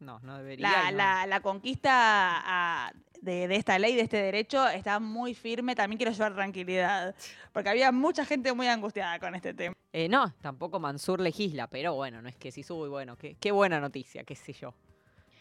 No, 0.00 0.20
no 0.20 0.38
debería. 0.38 0.68
La, 0.70 0.90
no. 0.90 0.96
la- 0.96 1.26
la 1.26 1.40
conquista 1.40 1.90
ah, 1.92 2.92
de, 3.20 3.48
de 3.48 3.56
esta 3.56 3.78
ley, 3.78 3.94
de 3.96 4.02
este 4.02 4.16
derecho, 4.22 4.66
está 4.68 5.00
muy 5.00 5.34
firme. 5.34 5.74
También 5.74 5.96
quiero 5.98 6.12
llevar 6.12 6.34
tranquilidad, 6.34 7.14
porque 7.52 7.68
había 7.68 7.90
mucha 7.92 8.24
gente 8.24 8.52
muy 8.52 8.68
angustiada 8.68 9.18
con 9.18 9.34
este 9.34 9.54
tema. 9.54 9.74
Eh, 9.92 10.08
no, 10.08 10.32
tampoco 10.40 10.78
Mansur 10.78 11.20
legisla, 11.20 11.66
pero 11.66 11.94
bueno, 11.94 12.22
no 12.22 12.28
es 12.28 12.36
que 12.36 12.52
si 12.52 12.62
sube, 12.62 12.88
bueno, 12.88 13.16
qué, 13.16 13.36
qué 13.40 13.50
buena 13.50 13.80
noticia, 13.80 14.22
qué 14.24 14.36
sé 14.36 14.52
yo. 14.52 14.74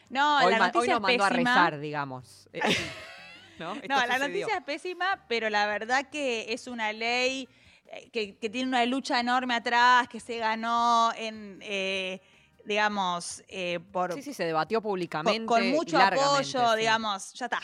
No, 0.10 0.38
hoy, 0.46 0.52
la 0.54 0.58
noticia 0.60 0.80
hoy 0.80 0.88
nos 0.88 0.98
es 0.98 1.02
mandó 1.02 1.24
a 1.26 1.30
pésima. 1.30 1.54
rezar, 1.54 1.80
digamos. 1.80 2.50
Eh, 2.54 2.62
¿no? 3.60 3.76
La 3.76 3.82
sucedió. 4.06 4.20
noticia 4.28 4.58
es 4.58 4.64
pésima, 4.64 5.26
pero 5.28 5.50
la 5.50 5.68
verdad 5.68 6.10
que 6.10 6.52
es 6.54 6.68
una 6.68 6.94
ley 6.94 7.48
eh, 7.88 8.10
que, 8.12 8.38
que 8.38 8.50
tiene 8.50 8.70
una 8.70 8.86
lucha 8.86 9.20
enorme 9.20 9.54
atrás, 9.56 10.08
que 10.08 10.20
se 10.20 10.38
ganó 10.38 11.12
en, 11.16 11.60
eh, 11.62 12.22
digamos, 12.68 13.44
eh, 13.48 13.80
por, 13.92 14.14
Sí, 14.14 14.22
sí, 14.22 14.34
se 14.34 14.44
debatió 14.44 14.82
públicamente. 14.82 15.46
con 15.46 15.68
mucho 15.70 15.98
apoyo, 15.98 16.72
sí. 16.72 16.78
digamos, 16.78 17.34
ya 17.34 17.46
está. 17.46 17.62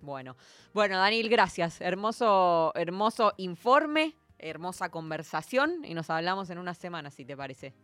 Bueno, 0.00 0.36
bueno, 0.74 0.98
Daniel, 0.98 1.28
gracias. 1.28 1.80
Hermoso, 1.80 2.72
hermoso 2.74 3.32
informe, 3.36 4.16
hermosa 4.38 4.90
conversación 4.90 5.84
y 5.84 5.94
nos 5.94 6.10
hablamos 6.10 6.50
en 6.50 6.58
una 6.58 6.74
semana, 6.74 7.10
si 7.10 7.24
te 7.24 7.36
parece. 7.36 7.74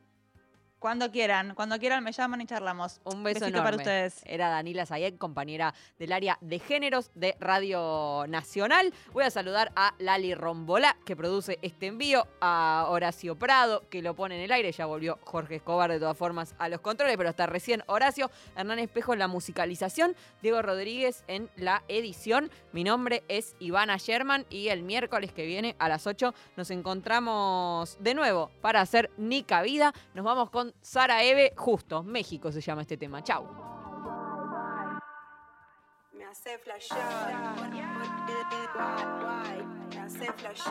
Cuando 0.79 1.11
quieran, 1.11 1.55
cuando 1.55 1.79
quieran 1.79 2.05
me 2.05 2.13
llaman 2.13 2.43
y 2.43 2.47
charlamos. 2.47 3.01
Un 3.05 3.25
beso 3.25 3.41
Besito 3.41 3.47
enorme. 3.47 3.65
para 3.65 3.77
ustedes. 3.79 4.23
Era 4.27 4.51
Danila 4.51 4.85
Zayek, 4.85 5.17
compañera 5.17 5.75
del 5.99 6.13
área 6.13 6.37
de 6.43 6.59
géneros 6.59 7.11
de 7.15 7.35
Radio 7.41 8.27
Nacional. 8.29 8.93
Voy 9.13 9.25
a 9.25 9.31
saludar 9.31 9.73
a 9.75 9.95
Lali 9.99 10.35
Rombolá, 10.35 10.97
que 11.07 11.17
produce 11.17 11.59
este 11.63 11.87
envío, 11.87 12.27
a 12.43 12.87
Horacio 12.91 13.37
Prado, 13.37 13.89
que 13.89 14.03
lo 14.03 14.15
pone 14.15 14.37
en 14.37 14.43
el 14.43 14.53
aire. 14.53 14.71
Ya 14.71 14.85
volvió 14.85 15.19
Jorge 15.25 15.57
Escobar, 15.57 15.91
de 15.91 15.99
todas 15.99 16.17
formas, 16.17 16.55
a 16.59 16.69
los 16.69 16.81
controles, 16.81 17.17
pero 17.17 17.31
hasta 17.31 17.47
recién 17.47 17.83
Horacio. 17.87 18.31
Hernán 18.55 18.79
Espejo 18.79 19.15
en 19.15 19.19
la 19.19 19.29
musicalización, 19.29 20.15
Diego 20.43 20.61
Rodríguez 20.61 21.25
en 21.27 21.49
la 21.57 21.85
edición. 21.89 22.51
Mi 22.73 22.85
nombre 22.85 23.25
es 23.29 23.57
Ivana 23.61 23.97
Sherman 23.97 24.45
y 24.51 24.69
el 24.69 24.83
miércoles 24.83 25.33
que 25.33 25.47
viene 25.47 25.75
a 25.79 25.89
las 25.89 26.07
8 26.07 26.35
nos 26.57 26.71
encontramos 26.71 27.97
de 28.01 28.15
nuevo 28.15 28.51
para 28.61 28.83
hacer 28.83 29.11
Nica 29.17 29.63
Vida. 29.63 29.95
Nos 30.15 30.25
vamos 30.25 30.51
con 30.51 30.66
Sara 30.81 31.23
Eve, 31.23 31.53
justo, 31.57 32.03
México 32.03 32.51
se 32.53 32.61
llama 32.61 32.83
este 32.83 32.97
tema. 32.97 33.23
Chau. 33.23 33.45
Me 36.13 36.25
hace 36.25 36.59
me 36.65 36.73
hace 36.73 36.95
me 39.93 40.01
hace 40.01 40.33
me 40.33 40.49
hace. 40.49 40.67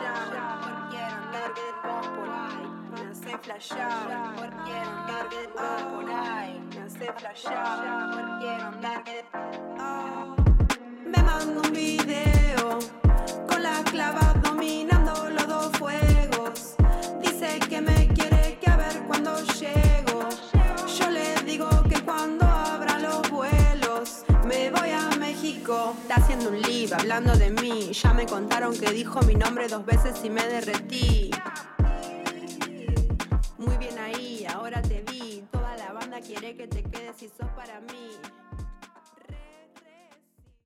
Me 11.04 11.22
mando 11.22 11.62
un 11.62 11.72
video 11.72 12.78
con 13.48 13.62
la 13.62 13.82
clava 13.84 14.34
dominando 14.42 14.95
Está 25.68 26.14
haciendo 26.14 26.50
un 26.50 26.62
live 26.62 26.94
hablando 26.94 27.36
de 27.36 27.50
mí. 27.50 27.90
Ya 27.92 28.14
me 28.14 28.24
contaron 28.24 28.78
que 28.78 28.92
dijo 28.92 29.20
mi 29.22 29.34
nombre 29.34 29.66
dos 29.66 29.84
veces 29.84 30.14
y 30.22 30.30
me 30.30 30.46
derretí. 30.46 31.32
Muy 33.58 33.76
bien 33.76 33.98
ahí, 33.98 34.46
ahora 34.48 34.80
te 34.80 35.02
vi. 35.10 35.42
Toda 35.50 35.76
la 35.76 35.92
banda 35.92 36.20
quiere 36.20 36.54
que 36.56 36.68
te 36.68 36.84
quedes 36.84 37.20
y 37.20 37.28
sos 37.28 37.48
para 37.56 37.80
mí. 37.80 38.12